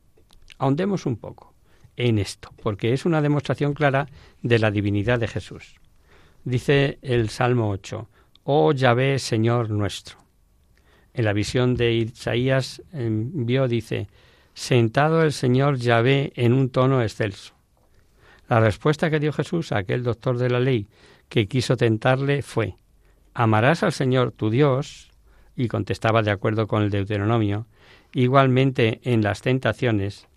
Ahondemos 0.57 1.05
un 1.05 1.15
poco 1.15 1.53
en 1.95 2.19
esto, 2.19 2.49
porque 2.61 2.91
es 2.91 3.05
una 3.05 3.21
demostración 3.21 3.73
clara 3.73 4.09
de 4.41 4.59
la 4.59 4.69
divinidad 4.69 5.17
de 5.17 5.29
Jesús. 5.29 5.79
Dice 6.43 6.99
el 7.01 7.29
Salmo 7.29 7.69
8, 7.69 8.09
Oh 8.43 8.73
Yahvé, 8.73 9.17
Señor 9.19 9.69
nuestro. 9.69 10.17
En 11.13 11.23
la 11.23 11.31
visión 11.31 11.75
de 11.75 11.93
Isaías 11.93 12.81
vio, 12.91 13.69
dice, 13.69 14.09
sentado 14.53 15.23
el 15.23 15.31
Señor 15.31 15.77
Yahvé 15.77 16.33
en 16.35 16.51
un 16.51 16.69
tono 16.69 17.01
excelso. 17.01 17.58
La 18.49 18.59
respuesta 18.59 19.11
que 19.11 19.19
dio 19.19 19.31
Jesús 19.31 19.71
a 19.71 19.77
aquel 19.77 20.03
doctor 20.03 20.39
de 20.39 20.49
la 20.49 20.59
ley 20.59 20.87
que 21.29 21.47
quiso 21.47 21.77
tentarle 21.77 22.41
fue, 22.41 22.75
amarás 23.35 23.83
al 23.83 23.93
Señor 23.93 24.31
tu 24.31 24.49
Dios, 24.49 25.11
y 25.55 25.67
contestaba 25.67 26.23
de 26.23 26.31
acuerdo 26.31 26.67
con 26.67 26.81
el 26.81 26.89
Deuteronomio, 26.89 27.67
igualmente 28.11 29.01
en 29.03 29.21
las 29.21 29.41
tentaciones, 29.41 30.27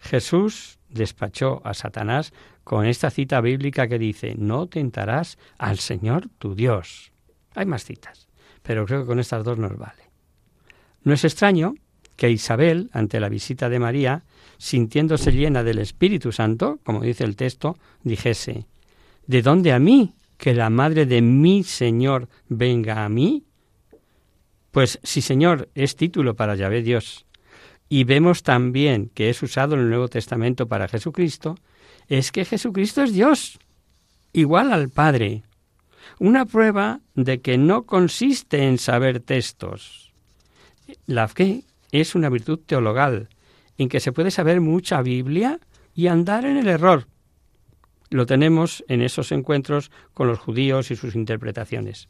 Jesús 0.00 0.78
despachó 0.90 1.62
a 1.64 1.72
Satanás 1.72 2.34
con 2.62 2.84
esta 2.84 3.10
cita 3.10 3.40
bíblica 3.40 3.88
que 3.88 3.98
dice, 3.98 4.34
no 4.36 4.66
tentarás 4.66 5.38
al 5.56 5.78
Señor 5.78 6.28
tu 6.38 6.54
Dios. 6.54 7.12
Hay 7.54 7.64
más 7.64 7.84
citas, 7.84 8.28
pero 8.62 8.84
creo 8.84 9.00
que 9.00 9.06
con 9.06 9.18
estas 9.18 9.44
dos 9.44 9.56
nos 9.56 9.78
vale. 9.78 10.10
No 11.04 11.14
es 11.14 11.24
extraño 11.24 11.74
que 12.16 12.30
Isabel, 12.30 12.90
ante 12.92 13.18
la 13.18 13.30
visita 13.30 13.68
de 13.68 13.78
María, 13.78 14.24
sintiéndose 14.62 15.32
llena 15.32 15.64
del 15.64 15.80
Espíritu 15.80 16.30
Santo, 16.30 16.78
como 16.84 17.00
dice 17.00 17.24
el 17.24 17.34
texto, 17.34 17.76
dijese, 18.04 18.66
¿De 19.26 19.42
dónde 19.42 19.72
a 19.72 19.80
mí 19.80 20.14
que 20.38 20.54
la 20.54 20.70
madre 20.70 21.04
de 21.04 21.20
mi 21.20 21.64
Señor 21.64 22.28
venga 22.48 23.04
a 23.04 23.08
mí? 23.08 23.42
Pues 24.70 25.00
si 25.02 25.20
Señor 25.20 25.68
es 25.74 25.96
título 25.96 26.36
para 26.36 26.54
Yahvé 26.54 26.82
Dios, 26.82 27.26
y 27.88 28.04
vemos 28.04 28.44
también 28.44 29.10
que 29.12 29.30
es 29.30 29.42
usado 29.42 29.74
en 29.74 29.80
el 29.80 29.88
Nuevo 29.88 30.06
Testamento 30.06 30.68
para 30.68 30.86
Jesucristo, 30.86 31.56
es 32.06 32.30
que 32.30 32.44
Jesucristo 32.44 33.02
es 33.02 33.12
Dios, 33.12 33.58
igual 34.32 34.72
al 34.72 34.90
Padre. 34.90 35.42
Una 36.20 36.46
prueba 36.46 37.00
de 37.16 37.40
que 37.40 37.58
no 37.58 37.82
consiste 37.82 38.68
en 38.68 38.78
saber 38.78 39.18
textos. 39.18 40.12
La 41.06 41.26
fe 41.26 41.64
es 41.90 42.14
una 42.14 42.28
virtud 42.28 42.60
teologal, 42.64 43.28
en 43.78 43.88
que 43.88 44.00
se 44.00 44.12
puede 44.12 44.30
saber 44.30 44.60
mucha 44.60 45.02
Biblia 45.02 45.58
y 45.94 46.06
andar 46.06 46.44
en 46.44 46.56
el 46.56 46.68
error, 46.68 47.06
lo 48.12 48.26
tenemos 48.26 48.84
en 48.88 49.02
esos 49.02 49.32
encuentros 49.32 49.90
con 50.14 50.28
los 50.28 50.38
judíos 50.38 50.90
y 50.90 50.96
sus 50.96 51.14
interpretaciones. 51.14 52.08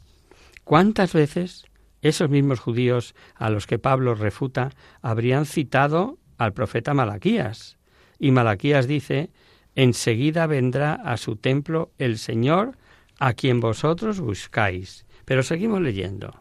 ¿Cuántas 0.63 1.13
veces 1.13 1.65
esos 2.01 2.29
mismos 2.29 2.59
judíos 2.59 3.15
a 3.35 3.49
los 3.49 3.67
que 3.67 3.79
Pablo 3.79 4.15
refuta 4.15 4.71
habrían 5.01 5.45
citado 5.45 6.17
al 6.37 6.53
profeta 6.53 6.93
Malaquías? 6.93 7.77
Y 8.19 8.31
Malaquías 8.31 8.87
dice, 8.87 9.31
enseguida 9.75 10.47
vendrá 10.47 10.93
a 10.93 11.17
su 11.17 11.35
templo 11.35 11.91
el 11.97 12.17
Señor 12.17 12.77
a 13.19 13.33
quien 13.33 13.59
vosotros 13.59 14.19
buscáis. 14.19 15.05
Pero 15.25 15.43
seguimos 15.43 15.81
leyendo. 15.81 16.35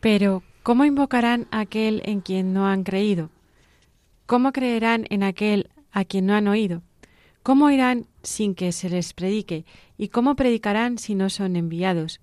Pero, 0.00 0.42
¿cómo 0.62 0.84
invocarán 0.84 1.48
a 1.50 1.60
aquel 1.60 2.02
en 2.04 2.20
quien 2.20 2.52
no 2.52 2.66
han 2.66 2.84
creído? 2.84 3.30
¿Cómo 4.26 4.52
creerán 4.52 5.06
en 5.10 5.22
aquel 5.22 5.70
a 5.92 6.04
quien 6.04 6.26
no 6.26 6.34
han 6.34 6.48
oído? 6.48 6.82
¿Cómo 7.44 7.70
irán 7.70 8.06
sin 8.24 8.56
que 8.56 8.72
se 8.72 8.90
les 8.90 9.14
predique? 9.14 9.64
¿Y 9.96 10.08
cómo 10.08 10.34
predicarán 10.34 10.98
si 10.98 11.14
no 11.14 11.30
son 11.30 11.54
enviados? 11.54 12.20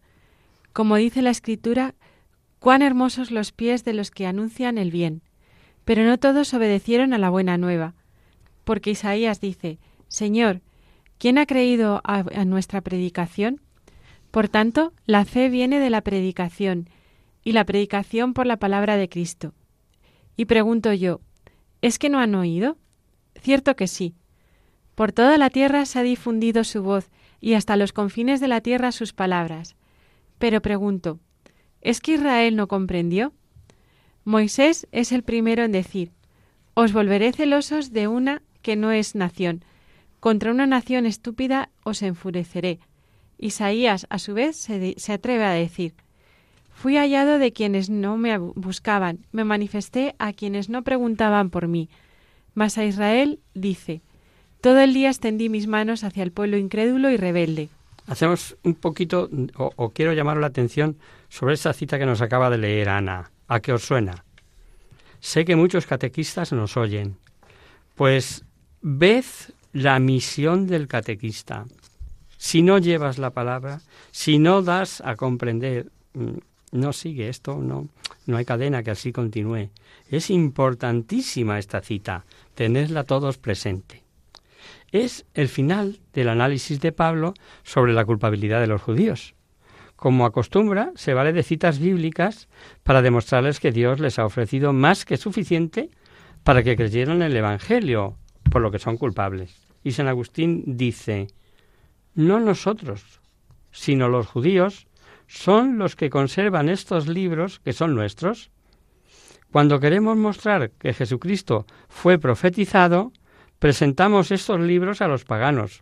Como 0.73 0.97
dice 0.97 1.21
la 1.21 1.29
Escritura, 1.29 1.95
cuán 2.59 2.81
hermosos 2.81 3.31
los 3.31 3.53
pies 3.53 3.85
de 3.85 3.93
los 3.93 4.11
que 4.11 4.27
anuncian 4.27 4.77
el 4.77 4.91
bien. 4.91 5.21
Pero 5.85 6.03
no 6.03 6.17
todos 6.17 6.53
obedecieron 6.53 7.13
a 7.13 7.17
la 7.17 7.29
buena 7.29 7.57
nueva, 7.57 7.93
porque 8.65 8.91
Isaías 8.91 9.39
dice, 9.39 9.79
Señor, 10.09 10.61
¿quién 11.17 11.37
ha 11.37 11.45
creído 11.45 12.01
a, 12.03 12.23
nuestra 12.45 12.81
predicación? 12.81 13.61
Por 14.29 14.49
tanto, 14.49 14.91
la 15.05 15.23
fe 15.23 15.47
viene 15.47 15.79
de 15.79 15.89
la 15.89 16.01
predicación, 16.01 16.89
y 17.45 17.53
la 17.53 17.65
predicación 17.65 18.33
por 18.33 18.45
la 18.45 18.57
palabra 18.57 18.97
de 18.97 19.07
Cristo. 19.07 19.53
Y 20.35 20.45
pregunto 20.45 20.91
yo, 20.93 21.21
¿es 21.83 21.99
que 21.99 22.09
no 22.09 22.19
han 22.19 22.33
oído? 22.33 22.77
Cierto 23.35 23.75
que 23.75 23.87
sí, 23.87 24.15
por 24.95 25.11
toda 25.11 25.37
la 25.37 25.49
tierra 25.49 25.85
se 25.85 25.99
ha 25.99 26.03
difundido 26.03 26.63
su 26.63 26.81
voz 26.81 27.11
y 27.41 27.55
hasta 27.55 27.75
los 27.75 27.91
confines 27.91 28.39
de 28.39 28.47
la 28.47 28.61
tierra 28.61 28.93
sus 28.93 29.11
palabras. 29.11 29.75
Pero 30.39 30.61
pregunto, 30.61 31.19
¿es 31.81 31.99
que 31.99 32.13
Israel 32.13 32.55
no 32.55 32.69
comprendió? 32.69 33.33
Moisés 34.23 34.87
es 34.93 35.11
el 35.11 35.23
primero 35.23 35.63
en 35.65 35.73
decir, 35.73 36.13
Os 36.73 36.93
volveré 36.93 37.33
celosos 37.33 37.91
de 37.91 38.07
una 38.07 38.41
que 38.61 38.77
no 38.77 38.93
es 38.93 39.13
nación. 39.13 39.65
Contra 40.21 40.51
una 40.51 40.65
nación 40.65 41.05
estúpida 41.05 41.69
os 41.83 42.01
enfureceré. 42.01 42.79
Isaías, 43.37 44.07
a 44.09 44.19
su 44.19 44.33
vez, 44.33 44.55
se, 44.55 44.95
se 44.97 45.11
atreve 45.11 45.43
a 45.43 45.51
decir, 45.51 45.95
Fui 46.83 46.97
hallado 46.97 47.39
de 47.39 47.53
quienes 47.53 47.89
no 47.89 48.17
me 48.17 48.37
buscaban, 48.37 49.25
me 49.31 49.45
manifesté 49.45 50.15
a 50.19 50.33
quienes 50.33 50.67
no 50.67 50.83
preguntaban 50.83 51.49
por 51.49 51.69
mí. 51.69 51.87
Mas 52.55 52.77
a 52.77 52.83
Israel 52.83 53.39
dice, 53.53 54.01
todo 54.59 54.81
el 54.81 54.93
día 54.93 55.07
extendí 55.07 55.47
mis 55.47 55.65
manos 55.65 56.03
hacia 56.03 56.23
el 56.23 56.33
pueblo 56.33 56.57
incrédulo 56.57 57.09
y 57.09 57.15
rebelde. 57.15 57.69
Hacemos 58.05 58.57
un 58.63 58.75
poquito, 58.75 59.29
o, 59.55 59.91
quiero 59.91 60.11
llamar 60.11 60.35
la 60.35 60.47
atención 60.47 60.97
sobre 61.29 61.53
esa 61.53 61.71
cita 61.71 61.97
que 61.97 62.05
nos 62.05 62.21
acaba 62.21 62.49
de 62.49 62.57
leer 62.57 62.89
Ana. 62.89 63.31
¿A 63.47 63.61
qué 63.61 63.71
os 63.71 63.85
suena? 63.85 64.25
Sé 65.21 65.45
que 65.45 65.55
muchos 65.55 65.85
catequistas 65.85 66.51
nos 66.51 66.75
oyen. 66.75 67.15
Pues 67.95 68.43
ved 68.81 69.23
la 69.71 69.99
misión 69.99 70.67
del 70.67 70.89
catequista. 70.89 71.63
Si 72.35 72.61
no 72.61 72.77
llevas 72.77 73.19
la 73.19 73.29
palabra, 73.29 73.79
si 74.11 74.37
no 74.37 74.61
das 74.61 74.99
a 74.99 75.15
comprender, 75.15 75.89
mm, 76.13 76.39
no 76.73 76.91
sigue 76.91 77.29
esto, 77.29 77.57
no, 77.57 77.87
no 78.25 78.37
hay 78.37 78.43
cadena 78.43 78.83
que 78.83 78.91
así 78.91 79.13
continúe. 79.13 79.69
Es 80.09 80.29
importantísima 80.29 81.57
esta 81.57 81.79
cita, 81.79 82.25
tenedla 82.55 83.05
todos 83.05 83.37
presente 83.37 84.03
es 84.93 85.25
el 85.33 85.49
final 85.49 85.99
del 86.13 86.29
análisis 86.29 86.79
de 86.79 86.91
Pablo 86.91 87.33
sobre 87.63 87.93
la 87.93 88.05
culpabilidad 88.05 88.61
de 88.61 88.67
los 88.67 88.81
judíos. 88.81 89.33
Como 89.95 90.25
acostumbra, 90.25 90.91
se 90.95 91.15
vale 91.15 91.33
de 91.33 91.41
citas 91.41 91.79
bíblicas 91.79 92.47
para 92.83 93.01
demostrarles 93.01 93.59
que 93.59 93.71
Dios 93.71 93.99
les 93.99 94.19
ha 94.19 94.25
ofrecido 94.25 94.71
más 94.71 95.03
que 95.03 95.17
suficiente 95.17 95.89
para 96.43 96.61
que 96.61 96.75
creyeran 96.75 97.17
en 97.17 97.23
el 97.23 97.35
Evangelio, 97.35 98.17
por 98.51 98.61
lo 98.61 98.69
que 98.69 98.79
son 98.79 98.97
culpables. 98.97 99.65
Y 99.83 99.93
San 99.93 100.07
Agustín 100.07 100.63
dice, 100.77 101.27
no 102.13 102.39
nosotros, 102.39 103.19
sino 103.71 104.09
los 104.09 104.27
judíos, 104.27 104.85
son 105.33 105.79
los 105.79 105.95
que 105.95 106.11
conservan 106.11 106.69
estos 106.69 107.07
libros 107.07 107.59
que 107.59 107.73
son 107.73 107.95
nuestros. 107.95 108.51
Cuando 109.51 109.79
queremos 109.79 110.15
mostrar 110.15 110.69
que 110.69 110.93
Jesucristo 110.93 111.65
fue 111.89 112.19
profetizado, 112.19 113.11
presentamos 113.57 114.29
estos 114.29 114.59
libros 114.59 115.01
a 115.01 115.07
los 115.07 115.25
paganos, 115.25 115.81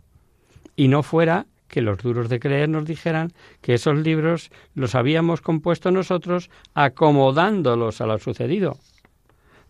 y 0.74 0.88
no 0.88 1.02
fuera 1.02 1.46
que 1.68 1.82
los 1.82 1.98
duros 1.98 2.30
de 2.30 2.40
creer 2.40 2.70
nos 2.70 2.86
dijeran 2.86 3.34
que 3.60 3.74
esos 3.74 3.98
libros 3.98 4.50
los 4.74 4.94
habíamos 4.94 5.42
compuesto 5.42 5.90
nosotros 5.90 6.48
acomodándolos 6.72 8.00
a 8.00 8.06
lo 8.06 8.18
sucedido. 8.18 8.78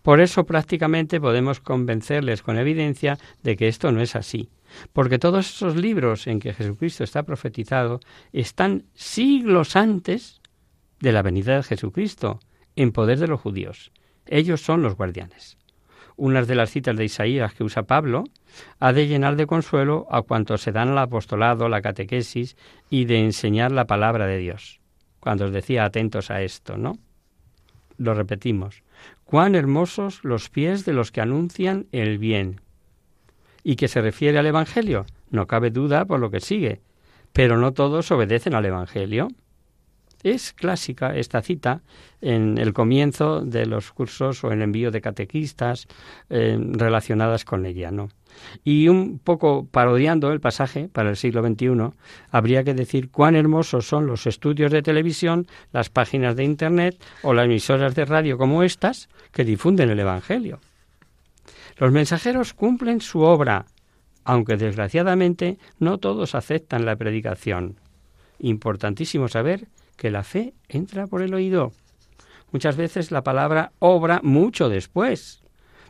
Por 0.02 0.20
eso 0.20 0.44
prácticamente 0.44 1.20
podemos 1.20 1.58
convencerles 1.58 2.42
con 2.42 2.56
evidencia 2.56 3.18
de 3.42 3.56
que 3.56 3.66
esto 3.66 3.90
no 3.90 4.00
es 4.00 4.14
así, 4.14 4.48
porque 4.92 5.18
todos 5.18 5.48
esos 5.48 5.76
libros 5.76 6.26
en 6.26 6.40
que 6.40 6.54
Jesucristo 6.54 7.04
está 7.04 7.22
profetizado 7.22 8.00
están 8.32 8.84
siglos 8.94 9.76
antes 9.76 10.40
de 11.00 11.12
la 11.12 11.22
venida 11.22 11.56
de 11.56 11.62
Jesucristo, 11.62 12.40
en 12.76 12.92
poder 12.92 13.18
de 13.18 13.28
los 13.28 13.40
judíos. 13.40 13.92
Ellos 14.26 14.62
son 14.62 14.82
los 14.82 14.96
guardianes 14.96 15.58
unas 16.16 16.46
de 16.46 16.54
las 16.54 16.70
citas 16.70 16.96
de 16.96 17.04
Isaías 17.04 17.54
que 17.54 17.64
usa 17.64 17.84
Pablo, 17.84 18.24
ha 18.78 18.92
de 18.92 19.08
llenar 19.08 19.36
de 19.36 19.46
consuelo 19.46 20.06
a 20.10 20.22
cuantos 20.22 20.62
se 20.62 20.72
dan 20.72 20.90
al 20.90 20.98
apostolado, 20.98 21.68
la 21.68 21.82
catequesis 21.82 22.56
y 22.90 23.06
de 23.06 23.18
enseñar 23.18 23.72
la 23.72 23.86
palabra 23.86 24.26
de 24.26 24.38
Dios. 24.38 24.80
Cuando 25.20 25.46
os 25.46 25.52
decía 25.52 25.84
atentos 25.84 26.30
a 26.30 26.42
esto, 26.42 26.76
¿no? 26.76 26.98
Lo 27.96 28.14
repetimos. 28.14 28.82
Cuán 29.24 29.54
hermosos 29.54 30.20
los 30.22 30.48
pies 30.48 30.84
de 30.84 30.92
los 30.92 31.12
que 31.12 31.20
anuncian 31.20 31.86
el 31.92 32.18
bien. 32.18 32.60
¿Y 33.64 33.76
que 33.76 33.88
se 33.88 34.00
refiere 34.00 34.38
al 34.38 34.46
Evangelio? 34.46 35.06
No 35.30 35.46
cabe 35.46 35.70
duda 35.70 36.04
por 36.04 36.20
lo 36.20 36.30
que 36.30 36.40
sigue. 36.40 36.80
pero 37.32 37.56
no 37.56 37.72
todos 37.72 38.10
obedecen 38.10 38.54
al 38.54 38.66
Evangelio. 38.66 39.28
Es 40.22 40.52
clásica 40.52 41.16
esta 41.16 41.42
cita 41.42 41.80
en 42.20 42.58
el 42.58 42.72
comienzo 42.72 43.40
de 43.40 43.66
los 43.66 43.90
cursos 43.92 44.44
o 44.44 44.52
en 44.52 44.62
envío 44.62 44.90
de 44.90 45.00
catequistas 45.00 45.88
eh, 46.30 46.56
relacionadas 46.60 47.44
con 47.44 47.66
ella, 47.66 47.90
¿no? 47.90 48.08
Y 48.64 48.88
un 48.88 49.18
poco 49.18 49.66
parodiando 49.70 50.30
el 50.30 50.40
pasaje 50.40 50.88
para 50.88 51.10
el 51.10 51.16
siglo 51.16 51.42
XXI, 51.42 51.90
habría 52.30 52.64
que 52.64 52.74
decir 52.74 53.10
cuán 53.10 53.34
hermosos 53.34 53.86
son 53.86 54.06
los 54.06 54.26
estudios 54.26 54.70
de 54.70 54.82
televisión, 54.82 55.46
las 55.72 55.90
páginas 55.90 56.36
de 56.36 56.44
Internet 56.44 57.02
o 57.22 57.34
las 57.34 57.46
emisoras 57.46 57.94
de 57.94 58.04
radio 58.04 58.38
como 58.38 58.62
estas 58.62 59.08
que 59.32 59.44
difunden 59.44 59.90
el 59.90 60.00
Evangelio. 60.00 60.60
Los 61.76 61.92
mensajeros 61.92 62.54
cumplen 62.54 63.00
su 63.00 63.20
obra, 63.20 63.66
aunque 64.24 64.56
desgraciadamente 64.56 65.58
no 65.78 65.98
todos 65.98 66.34
aceptan 66.34 66.84
la 66.84 66.96
predicación. 66.96 67.76
Importantísimo 68.38 69.28
saber 69.28 69.68
que 69.96 70.10
la 70.10 70.22
fe 70.22 70.54
entra 70.68 71.06
por 71.06 71.22
el 71.22 71.34
oído. 71.34 71.72
Muchas 72.50 72.76
veces 72.76 73.10
la 73.10 73.22
palabra 73.22 73.72
obra 73.78 74.20
mucho 74.22 74.68
después, 74.68 75.42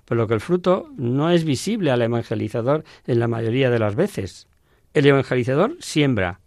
por 0.04 0.16
lo 0.16 0.26
que 0.28 0.34
el 0.34 0.40
fruto 0.40 0.90
no 0.96 1.30
es 1.30 1.44
visible 1.44 1.90
al 1.90 2.02
evangelizador 2.02 2.84
en 3.06 3.18
la 3.18 3.28
mayoría 3.28 3.70
de 3.70 3.78
las 3.78 3.94
veces. 3.94 4.48
El 4.94 5.06
evangelizador 5.06 5.76
siembra 5.80 6.40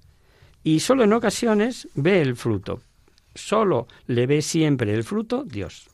y 0.63 0.79
solo 0.79 1.03
en 1.03 1.13
ocasiones 1.13 1.87
ve 1.95 2.21
el 2.21 2.35
fruto. 2.35 2.81
Solo 3.33 3.87
le 4.07 4.27
ve 4.27 4.41
siempre 4.41 4.93
el 4.93 5.03
fruto 5.03 5.43
Dios. 5.43 5.89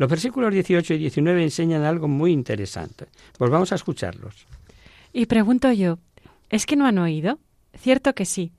Los 0.00 0.08
versículos 0.08 0.50
18 0.50 0.94
y 0.94 0.96
19 0.96 1.42
enseñan 1.42 1.82
algo 1.82 2.08
muy 2.08 2.32
interesante. 2.32 3.04
Pues 3.36 3.50
vamos 3.50 3.70
a 3.70 3.74
escucharlos. 3.74 4.46
Y 5.12 5.26
pregunto 5.26 5.70
yo, 5.72 5.98
¿es 6.48 6.64
que 6.64 6.74
no 6.74 6.86
han 6.86 6.96
oído? 6.96 7.38
Cierto 7.76 8.14
que 8.14 8.24
sí. 8.24 8.50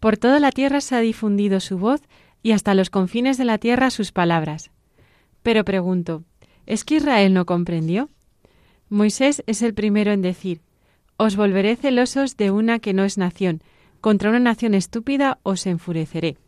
Por 0.00 0.16
toda 0.16 0.40
la 0.40 0.50
tierra 0.50 0.80
se 0.80 0.96
ha 0.96 1.00
difundido 1.00 1.60
su 1.60 1.76
voz 1.76 2.00
y 2.42 2.52
hasta 2.52 2.72
los 2.72 2.88
confines 2.88 3.36
de 3.36 3.44
la 3.44 3.58
tierra 3.58 3.90
sus 3.90 4.12
palabras. 4.12 4.70
Pero 5.42 5.62
pregunto, 5.62 6.24
¿es 6.64 6.86
que 6.86 6.94
Israel 6.96 7.34
no 7.34 7.44
comprendió? 7.44 8.08
Moisés 8.88 9.42
es 9.46 9.60
el 9.60 9.74
primero 9.74 10.12
en 10.12 10.22
decir, 10.22 10.62
Os 11.18 11.36
volveré 11.36 11.76
celosos 11.76 12.38
de 12.38 12.50
una 12.50 12.78
que 12.78 12.94
no 12.94 13.04
es 13.04 13.18
nación, 13.18 13.60
contra 14.00 14.30
una 14.30 14.40
nación 14.40 14.72
estúpida 14.72 15.38
os 15.42 15.66
enfureceré. 15.66 16.38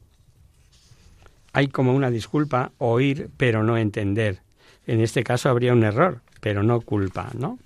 Hay 1.52 1.68
como 1.68 1.94
una 1.94 2.10
disculpa, 2.10 2.72
oír 2.78 3.30
pero 3.36 3.62
no 3.62 3.76
entender. 3.76 4.40
En 4.86 5.00
este 5.00 5.24
caso 5.24 5.48
habría 5.48 5.72
un 5.72 5.84
error, 5.84 6.20
pero 6.40 6.62
no 6.62 6.80
culpa, 6.80 7.30
¿no? 7.38 7.58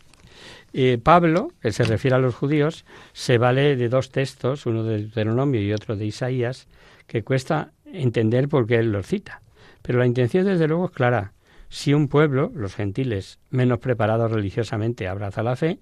Eh, 0.73 0.99
Pablo, 1.01 1.53
que 1.63 1.73
se 1.73 1.85
refiere 1.85 2.17
a 2.17 2.19
los 2.19 2.35
judíos, 2.35 2.85
se 3.13 3.39
vale 3.39 3.77
de 3.77 3.89
dos 3.89 4.11
textos, 4.11 4.67
uno 4.67 4.83
de 4.83 4.99
Deuteronomio 4.99 5.63
y 5.63 5.73
otro 5.73 5.97
de 5.97 6.07
Isaías, 6.07 6.67
que 7.07 7.23
cuesta 7.23 7.73
entender 7.85 8.49
por 8.49 8.67
qué 8.67 8.77
él 8.77 8.91
los 8.91 9.07
cita. 9.07 9.41
Pero 9.83 10.01
la 10.01 10.07
intención, 10.07 10.45
desde 10.45 10.67
luego, 10.67 10.87
es 10.87 10.91
clara. 10.91 11.33
Si 11.69 11.95
un 11.95 12.09
pueblo, 12.09 12.51
los 12.55 12.75
gentiles, 12.75 13.39
menos 13.51 13.79
preparados 13.79 14.33
religiosamente, 14.33 15.07
abraza 15.07 15.43
la 15.43 15.57
fe, 15.57 15.79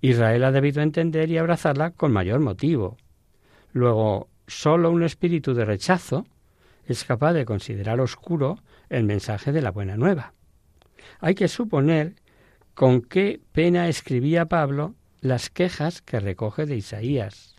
Israel 0.00 0.44
ha 0.44 0.52
debido 0.52 0.82
entender 0.82 1.30
y 1.30 1.38
abrazarla 1.38 1.90
con 1.90 2.12
mayor 2.12 2.40
motivo. 2.40 2.96
Luego, 3.72 4.28
solo 4.46 4.90
un 4.90 5.02
espíritu 5.02 5.54
de 5.54 5.64
rechazo 5.64 6.26
es 6.86 7.04
capaz 7.04 7.32
de 7.32 7.44
considerar 7.44 8.00
oscuro 8.00 8.58
el 8.88 9.04
mensaje 9.04 9.52
de 9.52 9.62
la 9.62 9.70
buena 9.70 9.96
nueva. 9.96 10.34
Hay 11.20 11.34
que 11.34 11.48
suponer 11.48 12.14
con 12.74 13.02
qué 13.02 13.40
pena 13.52 13.88
escribía 13.88 14.46
Pablo 14.46 14.94
las 15.20 15.50
quejas 15.50 16.02
que 16.02 16.20
recoge 16.20 16.66
de 16.66 16.76
Isaías. 16.76 17.56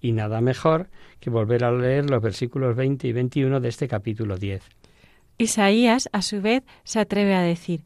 Y 0.00 0.12
nada 0.12 0.40
mejor 0.40 0.88
que 1.18 1.30
volver 1.30 1.64
a 1.64 1.72
leer 1.72 2.08
los 2.08 2.22
versículos 2.22 2.76
20 2.76 3.08
y 3.08 3.12
21 3.12 3.60
de 3.60 3.68
este 3.68 3.88
capítulo 3.88 4.36
10. 4.36 4.62
Isaías, 5.38 6.08
a 6.12 6.22
su 6.22 6.40
vez, 6.40 6.62
se 6.84 7.00
atreve 7.00 7.34
a 7.34 7.42
decir, 7.42 7.84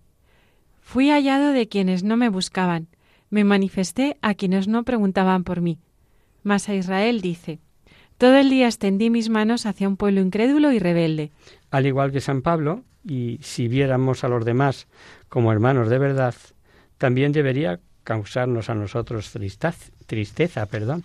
Fui 0.80 1.10
hallado 1.10 1.52
de 1.52 1.68
quienes 1.68 2.04
no 2.04 2.16
me 2.16 2.28
buscaban, 2.28 2.88
me 3.30 3.42
manifesté 3.42 4.16
a 4.22 4.34
quienes 4.34 4.68
no 4.68 4.84
preguntaban 4.84 5.44
por 5.44 5.60
mí. 5.60 5.78
Mas 6.42 6.68
a 6.68 6.74
Israel 6.74 7.20
dice, 7.20 7.58
Todo 8.18 8.36
el 8.36 8.48
día 8.48 8.66
extendí 8.66 9.10
mis 9.10 9.28
manos 9.28 9.66
hacia 9.66 9.88
un 9.88 9.96
pueblo 9.96 10.20
incrédulo 10.20 10.72
y 10.72 10.78
rebelde. 10.78 11.32
Al 11.70 11.86
igual 11.86 12.12
que 12.12 12.20
San 12.20 12.42
Pablo, 12.42 12.84
y 13.04 13.38
si 13.42 13.68
viéramos 13.68 14.24
a 14.24 14.28
los 14.28 14.44
demás 14.44 14.86
como 15.28 15.52
hermanos 15.52 15.88
de 15.88 15.98
verdad, 15.98 16.34
también 16.98 17.32
debería 17.32 17.80
causarnos 18.04 18.70
a 18.70 18.74
nosotros 18.74 19.32
tristeza, 19.32 19.90
tristeza 20.06 20.66
perdón, 20.66 21.02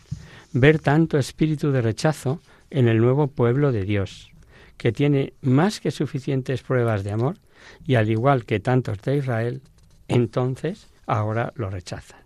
ver 0.54 0.80
tanto 0.80 1.18
espíritu 1.18 1.72
de 1.72 1.82
rechazo 1.82 2.42
en 2.70 2.88
el 2.88 3.00
nuevo 3.00 3.28
pueblo 3.28 3.72
de 3.72 3.84
Dios, 3.84 4.32
que 4.78 4.92
tiene 4.92 5.34
más 5.42 5.80
que 5.80 5.92
suficientes 5.92 6.62
pruebas 6.62 7.04
de 7.04 7.12
amor, 7.12 7.38
y 7.86 7.96
al 7.96 8.10
igual 8.10 8.46
que 8.46 8.60
tantos 8.60 9.02
de 9.02 9.18
Israel, 9.18 9.62
entonces 10.08 10.88
ahora 11.06 11.52
lo 11.56 11.70
rechazan. 11.70 12.20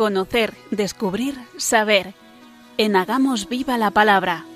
Conocer, 0.00 0.54
descubrir, 0.70 1.34
saber. 1.58 2.14
En 2.78 2.96
Hagamos 2.96 3.50
Viva 3.50 3.76
la 3.76 3.90
Palabra. 3.90 4.46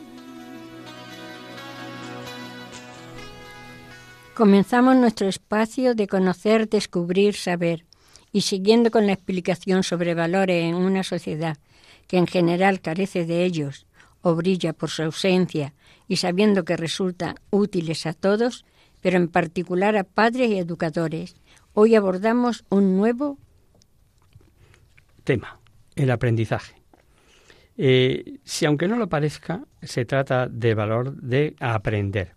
Comenzamos 4.34 4.96
nuestro 4.96 5.28
espacio 5.28 5.94
de 5.94 6.06
conocer, 6.06 6.70
descubrir, 6.70 7.34
saber, 7.34 7.84
y 8.32 8.40
siguiendo 8.40 8.90
con 8.90 9.06
la 9.06 9.12
explicación 9.12 9.82
sobre 9.82 10.14
valores 10.14 10.64
en 10.64 10.76
una 10.76 11.02
sociedad 11.02 11.58
que 12.06 12.16
en 12.16 12.26
general 12.26 12.80
carece 12.80 13.26
de 13.26 13.44
ellos 13.44 13.86
o 14.22 14.34
brilla 14.34 14.72
por 14.72 14.88
su 14.88 15.02
ausencia 15.02 15.74
y 16.08 16.16
sabiendo 16.16 16.64
que 16.64 16.78
resultan 16.78 17.34
útiles 17.50 18.06
a 18.06 18.14
todos, 18.14 18.64
pero 19.02 19.18
en 19.18 19.28
particular 19.28 19.94
a 19.98 20.04
padres 20.04 20.48
y 20.48 20.56
educadores, 20.56 21.36
hoy 21.74 21.96
abordamos 21.96 22.64
un 22.70 22.96
nuevo 22.96 23.36
tema, 25.24 25.58
el 25.96 26.10
aprendizaje. 26.10 26.74
Eh, 27.76 28.38
si 28.44 28.66
aunque 28.66 28.86
no 28.86 28.96
lo 28.96 29.08
parezca, 29.08 29.64
se 29.82 30.04
trata 30.04 30.46
de 30.48 30.74
valor 30.74 31.16
de 31.16 31.56
aprender. 31.58 32.34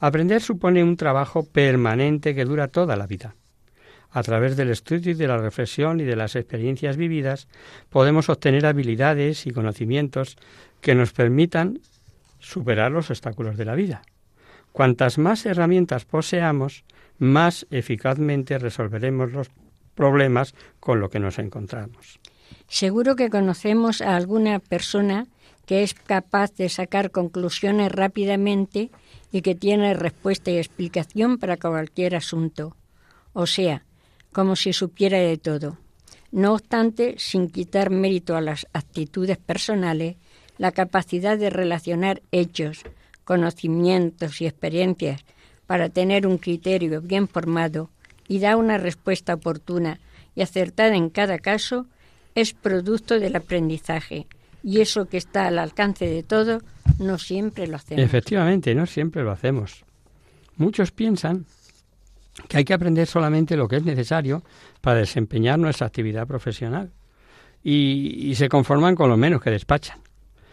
Aprender 0.00 0.40
supone 0.40 0.82
un 0.82 0.96
trabajo 0.96 1.44
permanente 1.44 2.34
que 2.34 2.44
dura 2.44 2.68
toda 2.68 2.96
la 2.96 3.06
vida. 3.06 3.34
A 4.10 4.22
través 4.22 4.56
del 4.56 4.70
estudio 4.70 5.12
y 5.12 5.14
de 5.14 5.26
la 5.26 5.38
reflexión 5.38 6.00
y 6.00 6.04
de 6.04 6.16
las 6.16 6.36
experiencias 6.36 6.96
vividas 6.96 7.48
podemos 7.90 8.28
obtener 8.28 8.64
habilidades 8.64 9.46
y 9.46 9.50
conocimientos 9.50 10.36
que 10.80 10.94
nos 10.94 11.12
permitan 11.12 11.80
superar 12.38 12.92
los 12.92 13.10
obstáculos 13.10 13.56
de 13.56 13.64
la 13.64 13.74
vida. 13.74 14.02
Cuantas 14.72 15.18
más 15.18 15.46
herramientas 15.46 16.04
poseamos, 16.04 16.84
más 17.18 17.66
eficazmente 17.70 18.58
resolveremos 18.58 19.32
los 19.32 19.50
problemas 19.94 20.54
con 20.80 21.00
lo 21.00 21.10
que 21.10 21.20
nos 21.20 21.38
encontramos. 21.38 22.20
Seguro 22.68 23.16
que 23.16 23.30
conocemos 23.30 24.00
a 24.00 24.16
alguna 24.16 24.58
persona 24.58 25.26
que 25.66 25.82
es 25.82 25.94
capaz 25.94 26.54
de 26.54 26.68
sacar 26.68 27.10
conclusiones 27.10 27.90
rápidamente 27.90 28.90
y 29.32 29.42
que 29.42 29.54
tiene 29.54 29.94
respuesta 29.94 30.50
y 30.50 30.58
explicación 30.58 31.38
para 31.38 31.56
cualquier 31.56 32.16
asunto. 32.16 32.76
O 33.32 33.46
sea, 33.46 33.84
como 34.32 34.56
si 34.56 34.72
supiera 34.72 35.18
de 35.18 35.38
todo. 35.38 35.78
No 36.32 36.54
obstante, 36.54 37.14
sin 37.18 37.48
quitar 37.48 37.90
mérito 37.90 38.36
a 38.36 38.40
las 38.40 38.66
actitudes 38.72 39.38
personales, 39.38 40.16
la 40.58 40.72
capacidad 40.72 41.38
de 41.38 41.50
relacionar 41.50 42.22
hechos, 42.32 42.82
conocimientos 43.24 44.40
y 44.40 44.46
experiencias 44.46 45.24
para 45.66 45.88
tener 45.88 46.26
un 46.26 46.38
criterio 46.38 47.00
bien 47.00 47.28
formado 47.28 47.90
y 48.28 48.38
dar 48.38 48.56
una 48.56 48.78
respuesta 48.78 49.34
oportuna 49.34 50.00
y 50.34 50.42
acertada 50.42 50.96
en 50.96 51.10
cada 51.10 51.38
caso 51.38 51.86
es 52.34 52.52
producto 52.52 53.20
del 53.20 53.36
aprendizaje. 53.36 54.26
Y 54.62 54.80
eso 54.80 55.06
que 55.06 55.18
está 55.18 55.46
al 55.46 55.58
alcance 55.58 56.06
de 56.06 56.22
todo, 56.22 56.60
no 56.98 57.18
siempre 57.18 57.66
lo 57.66 57.76
hacemos. 57.76 58.02
Efectivamente, 58.02 58.74
no 58.74 58.86
siempre 58.86 59.22
lo 59.22 59.30
hacemos. 59.30 59.84
Muchos 60.56 60.90
piensan 60.90 61.46
que 62.48 62.58
hay 62.58 62.64
que 62.64 62.74
aprender 62.74 63.06
solamente 63.06 63.56
lo 63.56 63.68
que 63.68 63.76
es 63.76 63.84
necesario 63.84 64.42
para 64.80 65.00
desempeñar 65.00 65.58
nuestra 65.58 65.86
actividad 65.86 66.26
profesional 66.26 66.90
y, 67.62 68.30
y 68.30 68.34
se 68.34 68.48
conforman 68.48 68.96
con 68.96 69.10
lo 69.10 69.16
menos 69.16 69.40
que 69.40 69.50
despachan. 69.50 69.98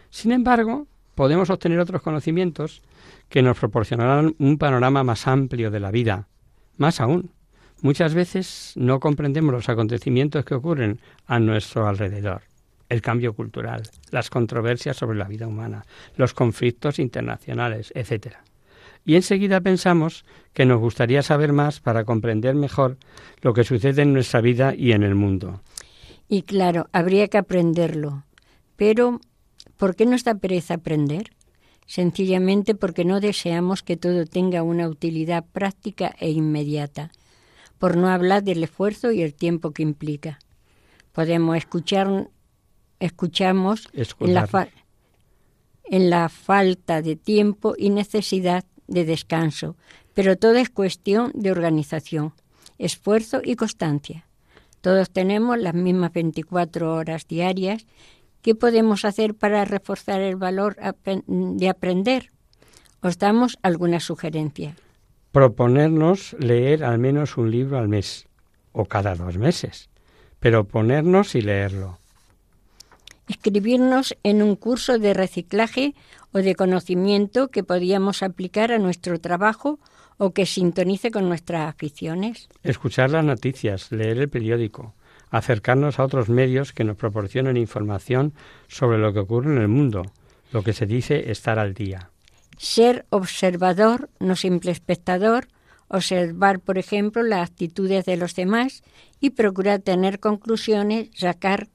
Sin 0.10 0.32
embargo, 0.32 0.88
podemos 1.16 1.50
obtener 1.50 1.80
otros 1.80 2.02
conocimientos 2.02 2.82
que 3.30 3.42
nos 3.42 3.58
proporcionarán 3.58 4.36
un 4.40 4.58
panorama 4.58 5.04
más 5.04 5.28
amplio 5.28 5.72
de 5.72 5.80
la 5.80 5.92
vida. 5.92 6.28
Más 6.78 7.00
aún, 7.00 7.32
muchas 7.82 8.14
veces 8.14 8.74
no 8.76 9.00
comprendemos 9.00 9.54
los 9.54 9.70
acontecimientos 9.70 10.46
que 10.46 10.56
ocurren 10.56 11.00
a 11.28 11.40
nuestro 11.40 11.88
alrededor. 11.88 12.44
El 12.90 13.02
cambio 13.02 13.34
cultural, 13.34 13.84
las 14.10 14.30
controversias 14.30 14.98
sobre 14.98 15.18
la 15.18 15.28
vida 15.28 15.48
humana, 15.48 15.86
los 16.18 16.34
conflictos 16.34 17.00
internacionales, 17.00 17.92
etc. 17.96 18.36
Y 19.06 19.16
enseguida 19.16 19.62
pensamos 19.62 20.26
que 20.54 20.66
nos 20.66 20.80
gustaría 20.80 21.24
saber 21.24 21.54
más 21.54 21.80
para 21.80 22.04
comprender 22.04 22.56
mejor 22.56 22.98
lo 23.42 23.54
que 23.54 23.64
sucede 23.64 24.02
en 24.02 24.14
nuestra 24.14 24.42
vida 24.42 24.76
y 24.76 24.92
en 24.92 25.04
el 25.04 25.16
mundo. 25.16 25.62
Y 26.28 26.44
claro, 26.44 26.88
habría 26.92 27.28
que 27.28 27.38
aprenderlo. 27.38 28.24
Pero, 28.76 29.22
¿por 29.78 29.96
qué 29.96 30.06
nos 30.06 30.24
da 30.24 30.36
pereza 30.36 30.76
aprender? 30.76 31.32
sencillamente 31.92 32.74
porque 32.74 33.04
no 33.04 33.20
deseamos 33.20 33.84
que 33.84 33.98
todo 33.98 34.26
tenga 34.26 34.64
una 34.64 34.88
utilidad 34.88 35.44
práctica 35.52 36.16
e 36.20 36.30
inmediata, 36.30 37.12
por 37.82 37.98
no 37.98 38.10
hablar 38.10 38.44
del 38.44 38.64
esfuerzo 38.64 39.12
y 39.12 39.24
el 39.24 39.34
tiempo 39.34 39.72
que 39.72 39.82
implica. 39.82 40.38
Podemos 41.12 41.58
escuchar, 41.58 42.30
escuchamos 43.00 43.90
en 44.20 44.34
la, 44.36 44.70
en 45.86 46.10
la 46.12 46.30
falta 46.30 47.02
de 47.02 47.16
tiempo 47.16 47.74
y 47.76 47.90
necesidad 47.90 48.66
de 48.86 49.04
descanso, 49.04 49.76
pero 50.14 50.38
todo 50.38 50.58
es 50.58 50.70
cuestión 50.70 51.32
de 51.34 51.50
organización, 51.50 52.34
esfuerzo 52.78 53.42
y 53.44 53.56
constancia. 53.56 54.28
Todos 54.82 55.10
tenemos 55.10 55.58
las 55.58 55.74
mismas 55.74 56.14
24 56.14 56.94
horas 56.94 57.28
diarias 57.28 57.88
¿Qué 58.42 58.56
podemos 58.56 59.06
hacer 59.06 59.36
para 59.36 59.66
reforzar 59.66 60.20
el 60.22 60.36
valor 60.36 60.76
de 61.28 61.70
aprender? 61.70 62.32
Os 63.02 63.20
damos 63.20 63.58
alguna 63.62 64.00
sugerencia. 64.00 64.76
Proponernos 65.32 66.36
leer 66.40 66.84
al 66.84 67.00
menos 67.00 67.38
un 67.38 67.52
libro 67.52 67.78
al 67.78 67.88
mes 67.88 68.28
o 68.74 68.86
cada 68.86 69.16
dos 69.16 69.38
meses, 69.38 69.90
pero 70.40 70.66
ponernos 70.66 71.36
y 71.36 71.42
leerlo. 71.42 71.98
Escribirnos 73.30 74.16
en 74.24 74.44
un 74.44 74.58
curso 74.58 75.00
de 75.00 75.14
reciclaje 75.14 75.96
o 76.34 76.40
de 76.40 76.56
conocimiento 76.56 77.48
que 77.48 77.64
podíamos 77.64 78.24
aplicar 78.24 78.74
a 78.74 78.78
nuestro 78.78 79.20
trabajo 79.20 79.80
o 80.18 80.32
que 80.32 80.46
sintonice 80.46 81.12
con 81.12 81.30
nuestras 81.30 81.70
aficiones. 81.70 82.50
Escuchar 82.64 83.10
las 83.10 83.24
noticias, 83.24 83.92
leer 83.92 84.18
el 84.18 84.30
periódico, 84.30 84.94
acercarnos 85.30 85.98
a 85.98 86.04
otros 86.04 86.30
medios 86.30 86.74
que 86.74 86.84
nos 86.84 86.98
proporcionen 86.98 87.58
información 87.58 88.34
sobre 88.68 88.98
lo 88.98 89.14
que 89.14 89.20
ocurre 89.20 89.52
en 89.52 89.62
el 89.62 89.70
mundo, 89.70 90.04
lo 90.52 90.62
que 90.62 90.74
se 90.74 90.86
dice 90.86 91.32
estar 91.32 91.58
al 91.58 91.74
día. 91.74 92.11
Ser 92.62 93.06
observador, 93.10 94.12
no 94.20 94.36
simple 94.36 94.70
espectador, 94.70 95.48
observar, 95.88 96.60
por 96.60 96.78
ejemplo, 96.78 97.24
las 97.24 97.50
actitudes 97.50 98.06
de 98.06 98.18
los 98.18 98.36
demás 98.36 98.84
y 99.20 99.32
procurar 99.32 99.80
tener 99.80 100.20
conclusiones, 100.20 101.10
sacar 101.16 101.70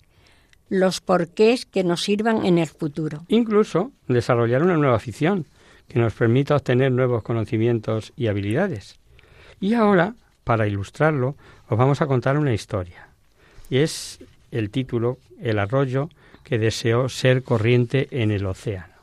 los 0.69 1.01
porqués 1.01 1.67
que 1.67 1.83
nos 1.83 2.05
sirvan 2.05 2.47
en 2.47 2.59
el 2.59 2.69
futuro. 2.69 3.25
Incluso 3.27 3.91
desarrollar 4.07 4.63
una 4.63 4.77
nueva 4.77 4.95
afición 4.95 5.47
que 5.89 5.99
nos 5.99 6.15
permita 6.15 6.55
obtener 6.55 6.93
nuevos 6.93 7.25
conocimientos 7.25 8.13
y 8.17 8.29
habilidades. 8.29 8.95
Y 9.59 9.75
ahora, 9.75 10.15
para 10.45 10.69
ilustrarlo, 10.69 11.35
os 11.69 11.77
vamos 11.77 12.01
a 12.01 12.07
contar 12.07 12.39
una 12.39 12.55
historia 12.55 13.09
y 13.69 13.79
es 13.79 14.21
el 14.53 14.71
título 14.71 15.19
El 15.41 15.59
arroyo 15.59 16.11
que 16.45 16.59
deseó 16.59 17.09
ser 17.09 17.43
corriente 17.43 18.07
en 18.13 18.31
el 18.31 18.47
océano. 18.47 18.96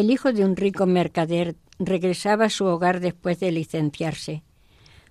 El 0.00 0.10
hijo 0.10 0.32
de 0.32 0.46
un 0.46 0.56
rico 0.56 0.86
mercader 0.86 1.56
regresaba 1.78 2.46
a 2.46 2.48
su 2.48 2.64
hogar 2.64 3.00
después 3.00 3.38
de 3.38 3.52
licenciarse. 3.52 4.42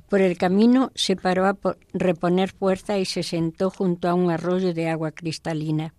Por 0.09 0.19
el 0.19 0.35
camino 0.35 0.91
se 0.95 1.15
paró 1.15 1.45
a 1.45 1.55
reponer 1.93 2.49
fuerza 2.49 2.97
y 2.97 3.05
se 3.05 3.21
sentó 3.21 3.69
junto 3.69 4.09
a 4.09 4.15
un 4.15 4.31
arroyo 4.31 4.73
de 4.73 4.89
agua 4.89 5.11
cristalina. 5.11 5.93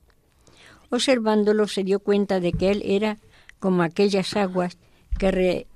Observándolo 0.91 1.69
se 1.69 1.85
dio 1.85 2.01
cuenta 2.01 2.41
de 2.41 2.51
que 2.51 2.73
él 2.73 2.83
era 2.85 3.19
como 3.61 3.85
aquellas 3.85 4.35
aguas 4.35 4.77
que 5.21 5.69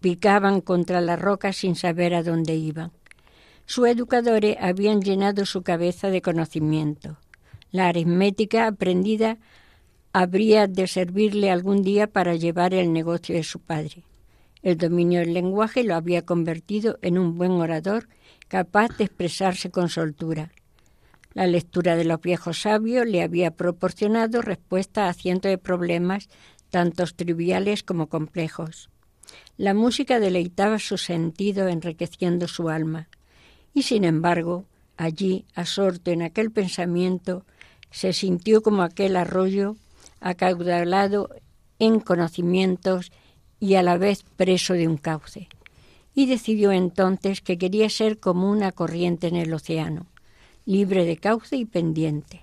repicaban 0.00 0.60
contra 0.60 1.00
la 1.00 1.16
roca 1.16 1.52
sin 1.52 1.74
saber 1.74 2.14
a 2.14 2.22
dónde 2.22 2.54
iban. 2.54 2.92
Sus 3.66 3.88
educadores 3.88 4.56
habían 4.60 5.02
llenado 5.02 5.46
su 5.46 5.62
cabeza 5.62 6.10
de 6.10 6.22
conocimiento. 6.22 7.18
La 7.72 7.88
aritmética 7.88 8.68
aprendida 8.68 9.38
habría 10.12 10.66
de 10.66 10.86
servirle 10.86 11.50
algún 11.50 11.82
día 11.82 12.06
para 12.06 12.34
llevar 12.34 12.74
el 12.74 12.92
negocio 12.92 13.34
de 13.34 13.42
su 13.42 13.60
padre. 13.60 14.04
El 14.62 14.76
dominio 14.76 15.20
del 15.20 15.34
lenguaje 15.34 15.82
lo 15.84 15.94
había 15.94 16.22
convertido 16.22 16.98
en 17.02 17.18
un 17.18 17.36
buen 17.36 17.52
orador 17.52 18.08
capaz 18.48 18.96
de 18.98 19.04
expresarse 19.04 19.70
con 19.70 19.88
soltura. 19.88 20.52
La 21.34 21.46
lectura 21.46 21.96
de 21.96 22.04
los 22.04 22.20
viejos 22.20 22.60
sabios 22.60 23.06
le 23.06 23.22
había 23.22 23.52
proporcionado 23.52 24.42
respuesta 24.42 25.08
a 25.08 25.14
cientos 25.14 25.50
de 25.50 25.58
problemas, 25.58 26.28
tantos 26.70 27.14
triviales 27.14 27.82
como 27.82 28.08
complejos. 28.08 28.90
La 29.56 29.72
música 29.72 30.20
deleitaba 30.20 30.78
su 30.78 30.98
sentido, 30.98 31.68
enriqueciendo 31.68 32.48
su 32.48 32.68
alma. 32.68 33.08
Y 33.72 33.82
sin 33.82 34.04
embargo, 34.04 34.66
allí, 34.98 35.46
asorto 35.54 36.10
en 36.10 36.22
aquel 36.22 36.50
pensamiento, 36.50 37.46
se 37.90 38.12
sintió 38.12 38.62
como 38.62 38.82
aquel 38.82 39.16
arroyo 39.16 39.76
acaudalado 40.22 41.28
en 41.78 42.00
conocimientos 42.00 43.12
y 43.60 43.74
a 43.74 43.82
la 43.82 43.98
vez 43.98 44.24
preso 44.36 44.74
de 44.74 44.88
un 44.88 44.96
cauce. 44.96 45.48
Y 46.14 46.26
decidió 46.26 46.72
entonces 46.72 47.40
que 47.40 47.58
quería 47.58 47.88
ser 47.88 48.18
como 48.18 48.50
una 48.50 48.72
corriente 48.72 49.28
en 49.28 49.36
el 49.36 49.52
océano, 49.52 50.06
libre 50.64 51.04
de 51.04 51.16
cauce 51.16 51.56
y 51.56 51.64
pendiente. 51.64 52.42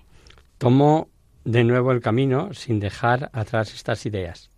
Tomó 0.58 1.08
de 1.46 1.64
nuevo 1.64 1.92
el 1.92 2.02
camino 2.02 2.54
sin 2.54 2.80
dejar 2.80 3.30
atrás 3.34 3.74
estas 3.74 4.06
ideas. 4.06 4.50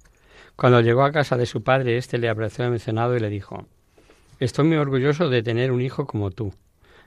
Cuando 0.55 0.81
llegó 0.81 1.03
a 1.03 1.11
casa 1.11 1.37
de 1.37 1.45
su 1.45 1.63
padre, 1.63 1.97
éste 1.97 2.17
le 2.17 2.29
abrazó 2.29 2.69
mencionado 2.69 3.15
y 3.15 3.19
le 3.19 3.29
dijo 3.29 3.67
Estoy 4.39 4.65
muy 4.65 4.77
orgulloso 4.77 5.29
de 5.29 5.43
tener 5.43 5.71
un 5.71 5.81
hijo 5.81 6.07
como 6.07 6.31
tú. 6.31 6.53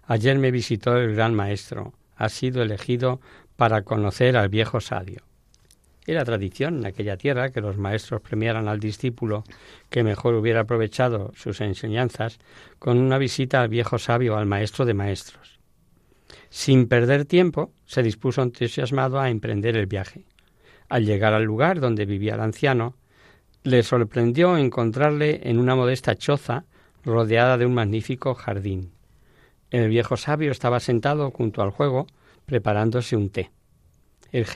Ayer 0.07 0.39
me 0.39 0.51
visitó 0.51 0.97
el 0.97 1.15
gran 1.15 1.35
maestro. 1.35 1.93
Ha 2.17 2.29
sido 2.29 2.63
elegido 2.63 3.21
para 3.57 3.83
conocer 3.83 4.37
al 4.37 4.49
viejo 4.49 4.81
sabio. 4.81 5.23
Era 6.07 6.25
tradición 6.25 6.79
en 6.79 6.87
aquella 6.87 7.17
tierra 7.17 7.51
que 7.51 7.61
los 7.61 7.79
maestros 7.79 8.21
premiaran 8.21 8.69
al 8.69 8.79
discípulo 8.79 9.45
que 9.89 10.05
mejor 10.05 10.35
hubiera 10.35 10.61
aprovechado 10.61 11.33
sus 11.35 11.61
enseñanzas 11.61 12.39
con 12.79 12.99
una 12.99 13.17
visita 13.17 13.63
al 13.63 13.69
viejo 13.69 13.99
sabio, 13.99 14.37
al 14.37 14.47
maestro 14.47 14.85
de 14.85 14.95
maestros. 14.95 15.59
Sin 16.51 16.87
perder 16.89 17.25
tiempo, 17.25 17.73
se 17.87 18.03
dispuso 18.03 18.43
entusiasmado 18.43 19.19
a 19.19 19.31
emprender 19.31 19.77
el 19.77 19.87
viaje. 19.87 20.25
Al 20.89 21.07
llegar 21.07 21.33
al 21.33 21.45
lugar 21.45 21.81
donde 21.81 22.05
vivía 22.05 22.35
el 22.35 22.41
anciano, 22.41 22.95
le 23.63 23.83
sorprendió 23.83 24.59
encontrarle 24.59 25.41
en 25.45 25.59
una 25.59 25.75
modesta 25.75 26.17
choza 26.17 26.65
rodeada 27.03 27.57
de 27.57 27.67
un 27.67 27.75
magnífico 27.75 28.35
jardín. 28.35 28.93
El 29.71 29.89
viejo 29.89 30.17
sabio 30.17 30.53
estaba 30.53 30.81
sentado 30.81 31.31
junto 31.31 31.63
al 31.63 31.71
juego, 31.71 32.07
preparándose 32.47 33.17
un 33.17 33.31
té. 33.31 33.51
El, 34.31 34.47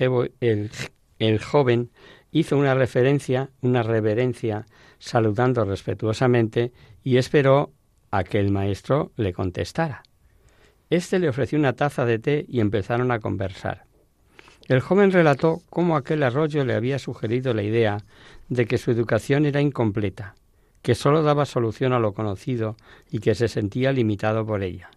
el, 0.40 0.70
el 1.18 1.42
joven 1.42 1.90
hizo 2.30 2.56
una 2.56 2.74
referencia, 2.74 3.50
una 3.60 3.82
reverencia, 3.82 4.66
saludando 4.98 5.64
respetuosamente 5.64 6.72
y 7.02 7.16
esperó 7.16 7.72
a 8.10 8.24
que 8.24 8.38
el 8.38 8.50
maestro 8.50 9.12
le 9.16 9.32
contestara. 9.32 10.02
Este 10.90 11.18
le 11.18 11.28
ofreció 11.28 11.58
una 11.58 11.74
taza 11.74 12.04
de 12.04 12.18
té 12.18 12.46
y 12.48 12.60
empezaron 12.60 13.10
a 13.10 13.20
conversar. 13.20 13.84
El 14.68 14.80
joven 14.80 15.12
relató 15.12 15.62
cómo 15.70 15.96
aquel 15.96 16.22
arroyo 16.22 16.64
le 16.64 16.74
había 16.74 16.98
sugerido 16.98 17.54
la 17.54 17.62
idea 17.62 17.98
de 18.48 18.66
que 18.66 18.78
su 18.78 18.90
educación 18.90 19.46
era 19.46 19.60
incompleta, 19.60 20.34
que 20.82 20.94
sólo 20.94 21.22
daba 21.22 21.46
solución 21.46 21.92
a 21.92 21.98
lo 21.98 22.12
conocido 22.12 22.76
y 23.10 23.20
que 23.20 23.34
se 23.34 23.48
sentía 23.48 23.92
limitado 23.92 24.46
por 24.46 24.62
ella, 24.62 24.90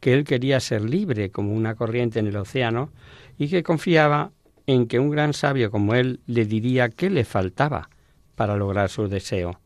que 0.00 0.14
él 0.14 0.24
quería 0.24 0.60
ser 0.60 0.82
libre 0.82 1.30
como 1.30 1.52
una 1.52 1.74
corriente 1.74 2.20
en 2.20 2.28
el 2.28 2.36
océano 2.36 2.90
y 3.38 3.48
que 3.48 3.62
confiaba 3.62 4.32
en 4.68 4.86
que 4.86 4.98
un 4.98 5.08
gran 5.08 5.32
sabio 5.32 5.70
como 5.70 5.94
él 5.94 6.20
le 6.26 6.44
diría 6.44 6.90
qué 6.90 7.08
le 7.08 7.24
faltaba 7.24 7.88
para 8.36 8.54
lograr 8.54 8.90
su 8.90 9.08
deseo. 9.08 9.58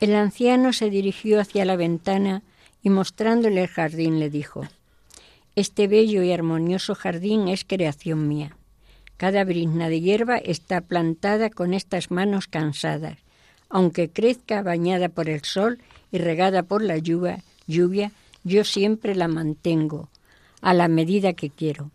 El 0.00 0.16
anciano 0.16 0.72
se 0.72 0.90
dirigió 0.90 1.40
hacia 1.40 1.64
la 1.64 1.76
ventana 1.76 2.42
y 2.82 2.90
mostrándole 2.90 3.62
el 3.62 3.68
jardín 3.68 4.18
le 4.18 4.28
dijo, 4.28 4.66
Este 5.54 5.86
bello 5.86 6.24
y 6.24 6.32
armonioso 6.32 6.96
jardín 6.96 7.46
es 7.46 7.64
creación 7.64 8.26
mía. 8.26 8.56
Cada 9.16 9.44
brizna 9.44 9.88
de 9.88 10.00
hierba 10.00 10.38
está 10.38 10.80
plantada 10.80 11.48
con 11.48 11.72
estas 11.72 12.10
manos 12.10 12.48
cansadas. 12.48 13.18
Aunque 13.68 14.10
crezca 14.10 14.62
bañada 14.62 15.08
por 15.08 15.28
el 15.28 15.44
sol 15.44 15.78
y 16.10 16.18
regada 16.18 16.64
por 16.64 16.82
la 16.82 16.98
lluvia, 16.98 17.44
lluvia, 17.68 18.10
yo 18.42 18.64
siempre 18.64 19.14
la 19.14 19.28
mantengo 19.28 20.08
a 20.62 20.74
la 20.74 20.88
medida 20.88 21.32
que 21.34 21.50
quiero. 21.50 21.92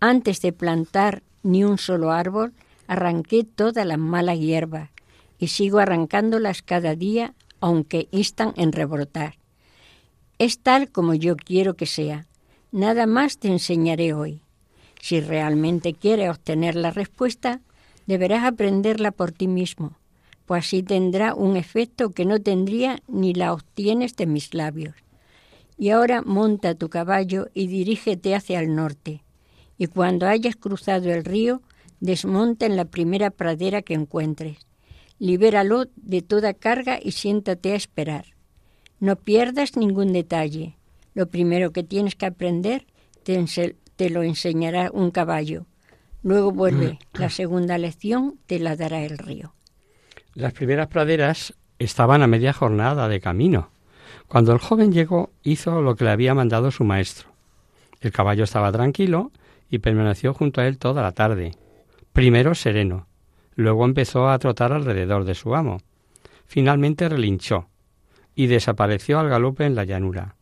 Antes 0.00 0.40
de 0.40 0.54
plantar 0.54 1.22
ni 1.42 1.64
un 1.64 1.78
solo 1.78 2.10
árbol, 2.10 2.52
arranqué 2.86 3.44
todas 3.44 3.86
las 3.86 3.98
malas 3.98 4.38
hierbas 4.38 4.90
y 5.38 5.48
sigo 5.48 5.78
arrancándolas 5.78 6.62
cada 6.62 6.94
día, 6.94 7.34
aunque 7.60 8.08
instan 8.10 8.52
en 8.56 8.72
rebrotar. 8.72 9.36
Es 10.38 10.58
tal 10.58 10.90
como 10.90 11.14
yo 11.14 11.36
quiero 11.36 11.74
que 11.74 11.86
sea. 11.86 12.26
Nada 12.72 13.06
más 13.06 13.38
te 13.38 13.48
enseñaré 13.48 14.12
hoy. 14.12 14.42
Si 15.00 15.20
realmente 15.20 15.94
quieres 15.94 16.30
obtener 16.30 16.76
la 16.76 16.90
respuesta, 16.90 17.60
deberás 18.06 18.44
aprenderla 18.44 19.12
por 19.12 19.32
ti 19.32 19.48
mismo, 19.48 19.96
pues 20.46 20.66
así 20.66 20.82
tendrá 20.82 21.34
un 21.34 21.56
efecto 21.56 22.10
que 22.10 22.24
no 22.24 22.40
tendría 22.40 23.00
ni 23.08 23.34
la 23.34 23.52
obtienes 23.52 24.16
de 24.16 24.26
mis 24.26 24.52
labios. 24.52 24.94
Y 25.78 25.90
ahora 25.90 26.22
monta 26.22 26.74
tu 26.74 26.90
caballo 26.90 27.48
y 27.54 27.68
dirígete 27.68 28.34
hacia 28.34 28.60
el 28.60 28.74
norte 28.74 29.22
y 29.80 29.86
cuando 29.86 30.26
hayas 30.26 30.56
cruzado 30.56 31.10
el 31.10 31.24
río, 31.24 31.62
desmonta 32.00 32.66
en 32.66 32.76
la 32.76 32.84
primera 32.84 33.30
pradera 33.30 33.80
que 33.80 33.94
encuentres. 33.94 34.58
Libéralo 35.18 35.86
de 35.96 36.20
toda 36.20 36.52
carga 36.52 36.98
y 37.02 37.12
siéntate 37.12 37.72
a 37.72 37.76
esperar. 37.76 38.26
No 38.98 39.16
pierdas 39.16 39.78
ningún 39.78 40.12
detalle. 40.12 40.76
Lo 41.14 41.30
primero 41.30 41.72
que 41.72 41.82
tienes 41.82 42.14
que 42.14 42.26
aprender 42.26 42.84
te, 43.22 43.42
te 43.96 44.10
lo 44.10 44.22
enseñará 44.22 44.90
un 44.92 45.10
caballo. 45.10 45.64
Luego 46.22 46.52
vuelve. 46.52 46.98
La 47.14 47.30
segunda 47.30 47.78
lección 47.78 48.38
te 48.44 48.58
la 48.58 48.76
dará 48.76 49.02
el 49.02 49.16
río. 49.16 49.54
Las 50.34 50.52
primeras 50.52 50.88
praderas 50.88 51.54
estaban 51.78 52.22
a 52.22 52.26
media 52.26 52.52
jornada 52.52 53.08
de 53.08 53.18
camino. 53.18 53.70
Cuando 54.28 54.52
el 54.52 54.58
joven 54.58 54.92
llegó, 54.92 55.30
hizo 55.42 55.80
lo 55.80 55.96
que 55.96 56.04
le 56.04 56.10
había 56.10 56.34
mandado 56.34 56.70
su 56.70 56.84
maestro. 56.84 57.30
El 58.02 58.12
caballo 58.12 58.44
estaba 58.44 58.70
tranquilo 58.72 59.32
y 59.70 59.78
permaneció 59.78 60.34
junto 60.34 60.60
a 60.60 60.66
él 60.66 60.78
toda 60.78 61.02
la 61.02 61.12
tarde. 61.12 61.52
Primero 62.12 62.54
sereno, 62.54 63.06
luego 63.54 63.84
empezó 63.84 64.28
a 64.28 64.38
trotar 64.38 64.72
alrededor 64.72 65.24
de 65.24 65.34
su 65.34 65.54
amo. 65.54 65.80
Finalmente 66.44 67.08
relinchó 67.08 67.68
y 68.34 68.48
desapareció 68.48 69.20
al 69.20 69.28
galope 69.28 69.64
en 69.64 69.74
la 69.74 69.84
llanura. 69.84 70.34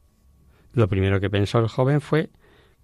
Lo 0.73 0.89
primero 0.89 1.21
que 1.21 1.31
pensó 1.31 1.59
el 1.59 1.69
joven 1.69 2.01
fue 2.01 2.31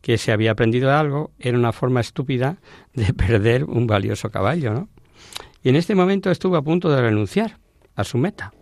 que 0.01 0.19
se 0.19 0.33
había 0.33 0.51
aprendido 0.51 0.93
algo 0.93 1.33
era 1.39 1.57
una 1.57 1.73
forma 1.73 2.01
estúpida 2.01 2.59
de 2.93 3.15
perder 3.15 3.65
un 3.65 3.87
valioso 3.87 4.31
caballo, 4.31 4.75
¿no? 4.75 4.89
Y 5.63 5.71
en 5.71 5.77
este 5.77 5.95
momento 5.95 6.31
estuvo 6.31 6.57
a 6.57 6.63
punto 6.63 6.91
de 6.91 7.01
renunciar 7.01 7.59
a 7.97 8.05
su 8.05 8.19
meta, 8.19 8.53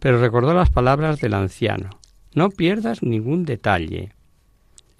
pero 0.00 0.20
recordó 0.20 0.52
las 0.52 0.70
palabras 0.70 1.20
del 1.20 1.34
anciano. 1.34 1.90
No 2.34 2.50
pierdas 2.50 3.04
ningún 3.04 3.44
detalle. 3.44 4.14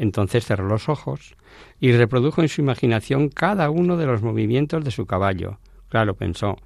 Entonces 0.01 0.47
cerró 0.47 0.67
los 0.67 0.89
ojos 0.89 1.37
y 1.79 1.93
reprodujo 1.93 2.41
en 2.41 2.49
su 2.49 2.63
imaginación 2.63 3.29
cada 3.29 3.69
uno 3.69 3.99
de 3.99 4.07
los 4.07 4.23
movimientos 4.23 4.83
de 4.83 4.91
su 4.91 5.05
caballo. 5.05 5.59
Claro, 5.91 6.15
pensó, 6.15 6.57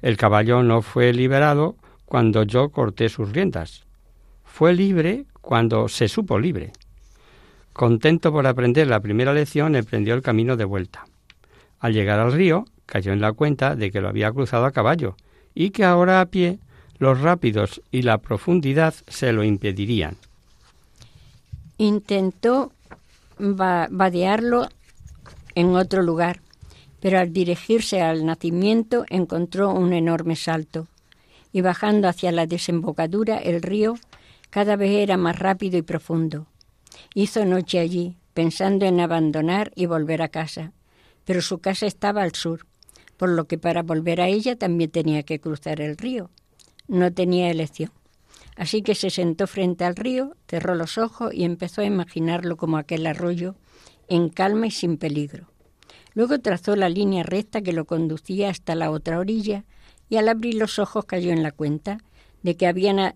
el 0.00 0.16
caballo 0.16 0.62
no 0.62 0.80
fue 0.80 1.12
liberado 1.12 1.76
cuando 2.06 2.42
yo 2.42 2.70
corté 2.70 3.10
sus 3.10 3.32
riendas. 3.32 3.84
Fue 4.44 4.72
libre 4.72 5.26
cuando 5.42 5.88
se 5.88 6.08
supo 6.08 6.38
libre. 6.38 6.72
Contento 7.74 8.32
por 8.32 8.46
aprender 8.46 8.86
la 8.86 9.00
primera 9.00 9.34
lección, 9.34 9.76
emprendió 9.76 10.14
el 10.14 10.22
camino 10.22 10.56
de 10.56 10.64
vuelta. 10.64 11.04
Al 11.80 11.92
llegar 11.92 12.18
al 12.18 12.32
río, 12.32 12.64
cayó 12.86 13.12
en 13.12 13.20
la 13.20 13.34
cuenta 13.34 13.76
de 13.76 13.90
que 13.90 14.00
lo 14.00 14.08
había 14.08 14.32
cruzado 14.32 14.64
a 14.64 14.72
caballo 14.72 15.16
y 15.54 15.68
que 15.68 15.84
ahora 15.84 16.22
a 16.22 16.26
pie 16.30 16.60
los 16.96 17.20
rápidos 17.20 17.82
y 17.90 18.00
la 18.02 18.16
profundidad 18.22 18.94
se 19.06 19.34
lo 19.34 19.44
impedirían 19.44 20.16
intentó 21.80 22.72
vadearlo 23.38 24.68
en 25.54 25.74
otro 25.74 26.02
lugar, 26.02 26.42
pero 27.00 27.18
al 27.18 27.32
dirigirse 27.32 28.02
al 28.02 28.26
nacimiento 28.26 29.06
encontró 29.08 29.72
un 29.72 29.94
enorme 29.94 30.36
salto 30.36 30.88
y 31.52 31.62
bajando 31.62 32.06
hacia 32.06 32.32
la 32.32 32.46
desembocadura 32.46 33.38
el 33.38 33.62
río 33.62 33.94
cada 34.50 34.76
vez 34.76 34.90
era 34.90 35.16
más 35.16 35.38
rápido 35.38 35.78
y 35.78 35.82
profundo. 35.82 36.46
Hizo 37.14 37.46
noche 37.46 37.78
allí, 37.78 38.16
pensando 38.34 38.84
en 38.84 39.00
abandonar 39.00 39.72
y 39.74 39.86
volver 39.86 40.20
a 40.20 40.28
casa, 40.28 40.72
pero 41.24 41.40
su 41.40 41.60
casa 41.60 41.86
estaba 41.86 42.22
al 42.22 42.34
sur, 42.34 42.66
por 43.16 43.30
lo 43.30 43.46
que 43.46 43.56
para 43.56 43.82
volver 43.82 44.20
a 44.20 44.28
ella 44.28 44.54
también 44.54 44.90
tenía 44.90 45.22
que 45.22 45.40
cruzar 45.40 45.80
el 45.80 45.96
río. 45.96 46.28
No 46.88 47.10
tenía 47.10 47.50
elección. 47.50 47.90
Así 48.56 48.82
que 48.82 48.94
se 48.94 49.10
sentó 49.10 49.46
frente 49.46 49.84
al 49.84 49.96
río, 49.96 50.36
cerró 50.48 50.74
los 50.74 50.98
ojos 50.98 51.32
y 51.32 51.44
empezó 51.44 51.80
a 51.80 51.86
imaginarlo 51.86 52.56
como 52.56 52.76
aquel 52.76 53.06
arroyo, 53.06 53.56
en 54.08 54.28
calma 54.28 54.66
y 54.66 54.70
sin 54.70 54.96
peligro. 54.96 55.50
Luego 56.14 56.38
trazó 56.40 56.76
la 56.76 56.88
línea 56.88 57.22
recta 57.22 57.62
que 57.62 57.72
lo 57.72 57.84
conducía 57.84 58.50
hasta 58.50 58.74
la 58.74 58.90
otra 58.90 59.18
orilla 59.18 59.64
y 60.08 60.16
al 60.16 60.28
abrir 60.28 60.54
los 60.56 60.78
ojos 60.78 61.04
cayó 61.04 61.30
en 61.30 61.42
la 61.42 61.52
cuenta 61.52 61.98
de 62.42 62.56
que 62.56 62.66
había 62.66 63.14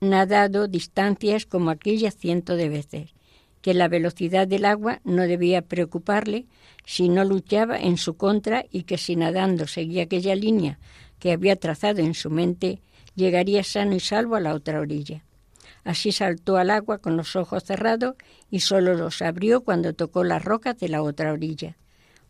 nadado 0.00 0.68
distancias 0.68 1.46
como 1.46 1.70
aquellas 1.70 2.16
cientos 2.16 2.56
de 2.56 2.68
veces, 2.68 3.14
que 3.60 3.74
la 3.74 3.88
velocidad 3.88 4.46
del 4.46 4.64
agua 4.64 5.00
no 5.04 5.22
debía 5.22 5.62
preocuparle 5.62 6.46
si 6.84 7.08
no 7.08 7.24
luchaba 7.24 7.78
en 7.78 7.96
su 7.98 8.16
contra 8.16 8.64
y 8.70 8.82
que 8.82 8.98
si 8.98 9.16
nadando 9.16 9.66
seguía 9.66 10.04
aquella 10.04 10.34
línea 10.34 10.78
que 11.18 11.32
había 11.32 11.56
trazado 11.56 12.00
en 12.00 12.14
su 12.14 12.30
mente, 12.30 12.82
llegaría 13.14 13.62
sano 13.62 13.94
y 13.94 14.00
salvo 14.00 14.36
a 14.36 14.40
la 14.40 14.54
otra 14.54 14.80
orilla. 14.80 15.24
Así 15.84 16.12
saltó 16.12 16.56
al 16.56 16.70
agua 16.70 16.98
con 16.98 17.16
los 17.16 17.36
ojos 17.36 17.64
cerrados 17.64 18.14
y 18.50 18.60
solo 18.60 18.94
los 18.94 19.20
abrió 19.22 19.62
cuando 19.62 19.92
tocó 19.92 20.24
las 20.24 20.44
rocas 20.44 20.78
de 20.78 20.88
la 20.88 21.02
otra 21.02 21.32
orilla, 21.32 21.76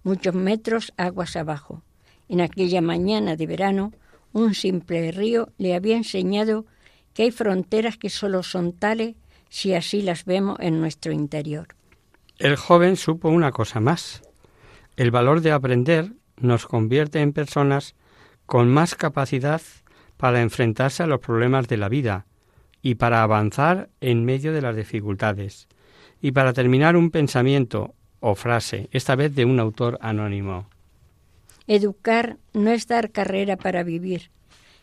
muchos 0.02 0.34
metros 0.34 0.92
aguas 0.96 1.36
abajo. 1.36 1.82
En 2.28 2.40
aquella 2.40 2.80
mañana 2.80 3.36
de 3.36 3.46
verano, 3.46 3.92
un 4.32 4.54
simple 4.54 5.12
río 5.12 5.50
le 5.58 5.74
había 5.74 5.96
enseñado 5.96 6.66
que 7.12 7.24
hay 7.24 7.30
fronteras 7.30 7.96
que 7.96 8.10
solo 8.10 8.42
son 8.42 8.72
tales 8.72 9.14
si 9.48 9.72
así 9.74 10.02
las 10.02 10.24
vemos 10.24 10.58
en 10.60 10.80
nuestro 10.80 11.12
interior. 11.12 11.68
El 12.38 12.56
joven 12.56 12.96
supo 12.96 13.28
una 13.28 13.52
cosa 13.52 13.78
más. 13.78 14.22
El 14.96 15.12
valor 15.12 15.40
de 15.40 15.52
aprender 15.52 16.12
nos 16.36 16.66
convierte 16.66 17.20
en 17.20 17.32
personas 17.32 17.94
con 18.46 18.68
más 18.68 18.96
capacidad 18.96 19.62
para 20.16 20.42
enfrentarse 20.42 21.02
a 21.02 21.06
los 21.06 21.20
problemas 21.20 21.68
de 21.68 21.76
la 21.76 21.88
vida 21.88 22.26
y 22.82 22.96
para 22.96 23.22
avanzar 23.22 23.88
en 24.00 24.24
medio 24.24 24.52
de 24.52 24.62
las 24.62 24.76
dificultades. 24.76 25.68
Y 26.20 26.32
para 26.32 26.52
terminar 26.52 26.96
un 26.96 27.10
pensamiento 27.10 27.94
o 28.20 28.34
frase, 28.34 28.88
esta 28.92 29.16
vez 29.16 29.34
de 29.34 29.44
un 29.44 29.60
autor 29.60 29.98
anónimo. 30.00 30.66
Educar 31.66 32.36
no 32.52 32.70
es 32.70 32.86
dar 32.86 33.10
carrera 33.10 33.56
para 33.56 33.82
vivir, 33.82 34.30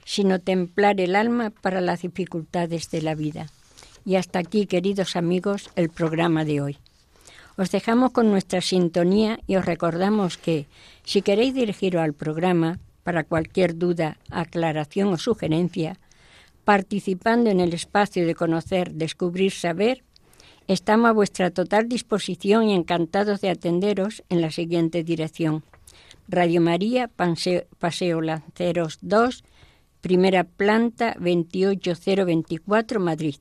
sino 0.03 0.39
templar 0.39 0.99
el 0.99 1.15
alma 1.15 1.51
para 1.51 1.81
las 1.81 2.01
dificultades 2.01 2.89
de 2.89 3.01
la 3.01 3.15
vida. 3.15 3.47
Y 4.03 4.15
hasta 4.15 4.39
aquí, 4.39 4.65
queridos 4.65 5.15
amigos, 5.15 5.69
el 5.75 5.89
programa 5.89 6.43
de 6.43 6.61
hoy. 6.61 6.77
Os 7.57 7.69
dejamos 7.69 8.11
con 8.11 8.31
nuestra 8.31 8.61
sintonía 8.61 9.39
y 9.45 9.57
os 9.57 9.65
recordamos 9.65 10.37
que, 10.37 10.65
si 11.03 11.21
queréis 11.21 11.53
dirigiros 11.53 12.01
al 12.01 12.13
programa, 12.13 12.79
para 13.03 13.23
cualquier 13.23 13.77
duda, 13.77 14.17
aclaración 14.29 15.09
o 15.09 15.17
sugerencia, 15.17 15.97
participando 16.63 17.49
en 17.49 17.59
el 17.59 17.73
espacio 17.73 18.25
de 18.25 18.35
conocer, 18.35 18.93
descubrir, 18.93 19.51
saber, 19.51 20.03
estamos 20.67 21.09
a 21.09 21.13
vuestra 21.13 21.51
total 21.51 21.89
disposición 21.89 22.69
y 22.69 22.73
encantados 22.73 23.41
de 23.41 23.49
atenderos 23.49 24.23
en 24.29 24.41
la 24.41 24.51
siguiente 24.51 25.03
dirección. 25.03 25.63
Radio 26.27 26.61
María, 26.61 27.09
Paseo, 27.09 28.21
Lanceros 28.21 28.99
2, 29.01 29.43
primera 30.01 30.43
planta 30.43 31.15
28024, 31.19 32.99
Madrid. 32.99 33.35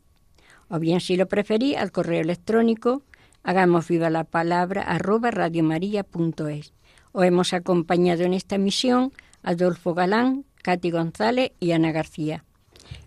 O 0.69 0.79
bien, 0.79 1.01
si 1.01 1.17
lo 1.17 1.27
preferí, 1.27 1.75
al 1.75 1.93
correo 1.93 2.21
electrónico 2.21 3.03
hagamos 3.43 3.89
viva 3.89 4.11
la 4.11 4.25
palabra 4.25 4.83
arroba 4.83 5.31
radiomaria.es. 5.31 6.73
O 7.13 7.23
hemos 7.25 7.53
acompañado 7.53 8.23
en 8.23 8.35
esta 8.35 8.59
misión 8.59 9.13
Adolfo 9.43 9.95
Galán, 9.95 10.45
Katy 10.62 10.91
González 10.91 11.53
y 11.61 11.72
Ana 11.72 11.93
García. 11.93 12.45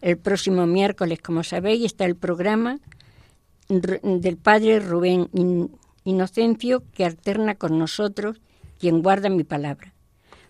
El 0.02 0.18
próximo 0.18 0.66
miércoles, 0.66 1.20
como 1.22 1.44
sabéis, 1.44 1.86
está 1.86 2.06
el 2.06 2.16
programa 2.16 2.80
del 3.70 4.38
padre 4.38 4.80
Rubén 4.80 5.30
Inocencio 6.04 6.84
que 6.94 7.06
alterna 7.06 7.56
con 7.56 7.78
nosotros 7.78 8.42
quien 8.80 9.02
guarda 9.02 9.30
mi 9.30 9.44
palabra. 9.44 9.94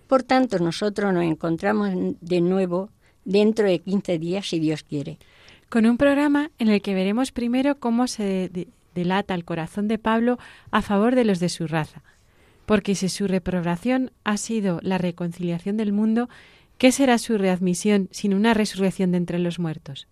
Por 0.08 0.24
tanto, 0.24 0.60
nosotros 0.60 1.14
nos 1.14 1.24
encontramos 1.24 1.90
de 2.20 2.42
nuevo 2.42 2.90
dentro 3.26 3.66
de 3.66 3.80
15 3.80 4.20
días, 4.20 4.48
si 4.48 4.60
Dios 4.60 4.84
quiere. 4.84 5.18
Con 5.70 5.86
un 5.86 5.98
programa 5.98 6.52
en 6.60 6.70
el 6.70 6.82
que 6.82 6.94
veremos 6.94 7.32
primero 7.32 7.80
cómo 7.80 8.08
se 8.08 8.68
delata 8.94 9.34
el 9.34 9.46
corazón 9.46 9.88
de 9.88 9.98
Pablo 9.98 10.38
a 10.72 10.82
favor 10.82 11.16
de 11.16 11.26
los 11.26 11.40
de 11.40 11.50
su 11.50 11.68
raza. 11.68 12.04
Porque 12.66 12.96
si 12.96 13.10
su 13.10 13.28
reprobación 13.28 14.12
ha 14.24 14.38
sido 14.38 14.80
la 14.82 14.98
reconciliación 14.98 15.78
del 15.78 15.92
mundo, 15.92 16.30
¿qué 16.78 16.92
será 16.92 17.18
su 17.18 17.38
readmisión 17.38 18.10
sin 18.12 18.34
una 18.34 18.54
resurrección 18.54 19.12
de 19.12 19.18
entre 19.18 19.40
los 19.40 19.60
muertos? 19.60 20.08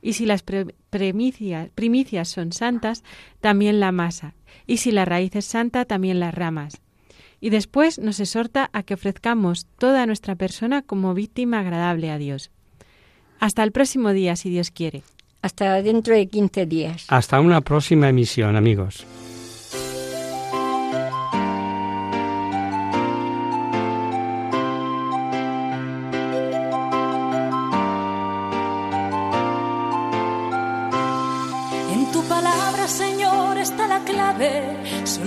Y 0.00 0.12
si 0.12 0.26
las 0.26 0.42
primicias 0.42 2.28
son 2.28 2.52
santas, 2.52 3.02
también 3.40 3.80
la 3.80 3.90
masa. 3.90 4.34
Y 4.66 4.76
si 4.76 4.92
la 4.92 5.04
raíz 5.04 5.34
es 5.34 5.44
santa, 5.44 5.84
también 5.86 6.20
las 6.20 6.34
ramas. 6.34 6.80
Y 7.40 7.50
después 7.50 7.98
nos 7.98 8.20
exhorta 8.20 8.70
a 8.72 8.82
que 8.82 8.94
ofrezcamos 8.94 9.66
toda 9.78 10.06
nuestra 10.06 10.34
persona 10.34 10.82
como 10.82 11.14
víctima 11.14 11.60
agradable 11.60 12.10
a 12.10 12.18
Dios. 12.18 12.50
Hasta 13.40 13.62
el 13.62 13.72
próximo 13.72 14.12
día, 14.12 14.36
si 14.36 14.50
Dios 14.50 14.70
quiere. 14.70 15.02
Hasta 15.42 15.80
dentro 15.82 16.14
de 16.14 16.26
15 16.26 16.66
días. 16.66 17.06
Hasta 17.08 17.40
una 17.40 17.60
próxima 17.60 18.08
emisión, 18.08 18.56
amigos. 18.56 19.06